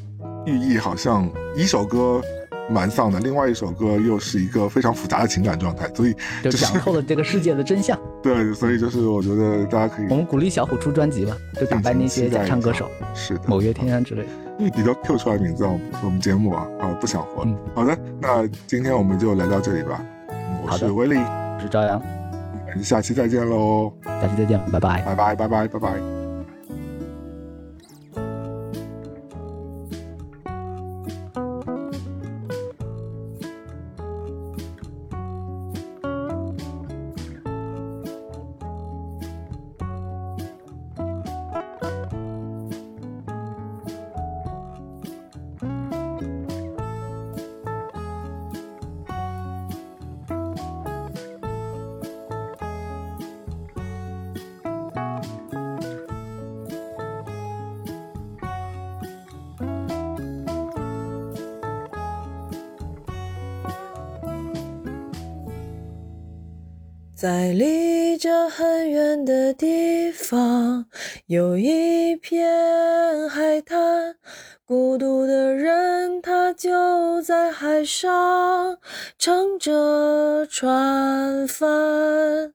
[0.45, 2.21] 寓意好像一首歌
[2.69, 6.13] 蛮丧的，另外一首歌又是一个非常复杂的情感状态，所以
[6.43, 7.97] 就就讲透了这个世界的真相。
[8.21, 14.29] 对，所以就是我觉得大家可以我们鼓励小虎出专辑吧，就打败那些假唱歌手，是的，某月天啊之类的。
[14.59, 17.49] 你都 Q 出来名字，我们我们节目啊，啊不想活了。
[17.49, 20.03] 嗯好的，那今天我们就来到这里吧。
[20.29, 20.35] 嗯
[20.65, 25.01] 我是威力，我是朝阳，我们下期再见喽，下期再见，拜拜。
[25.03, 26.16] 拜拜拜拜拜拜。
[77.77, 78.79] 海上
[79.19, 82.51] 乘着船帆。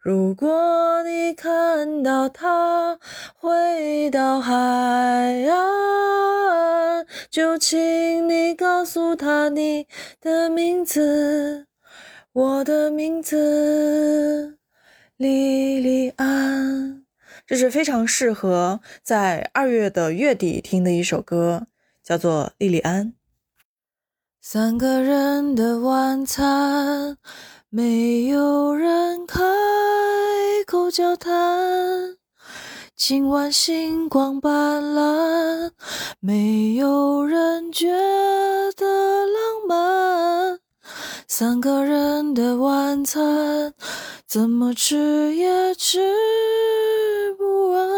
[0.00, 2.98] 如果你看到他
[3.36, 4.54] 回到海
[5.50, 9.86] 岸，就请你告诉他你
[10.18, 11.66] 的名字。
[12.32, 14.56] 我的名字，
[15.18, 17.04] 莉莉安。
[17.46, 21.66] 这是非常适合在二月的月底听的一首歌，
[22.02, 23.08] 叫做《莉莉安》。
[24.46, 27.16] 三个人的晚餐，
[27.70, 29.40] 没有人开
[30.66, 31.32] 口交谈。
[32.94, 35.70] 今晚星光斑斓，
[36.20, 37.90] 没有人觉
[38.76, 40.60] 得浪漫。
[41.26, 43.72] 三个人的晚餐，
[44.26, 46.02] 怎么吃也吃
[47.38, 47.88] 不完，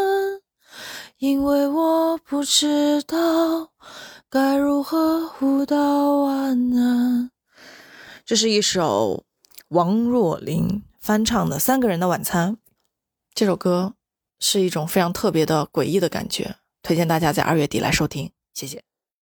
[1.17, 3.71] 因为我不知道
[4.29, 7.31] 该如何互道晚安。
[8.25, 9.23] 这是一首
[9.69, 12.53] 王若琳翻唱的《三个人的晚餐》。
[13.33, 13.93] 这首歌
[14.41, 18.83] 是一种非常特别的诡异的感觉，推荐大家在二月底来收听，谢谢。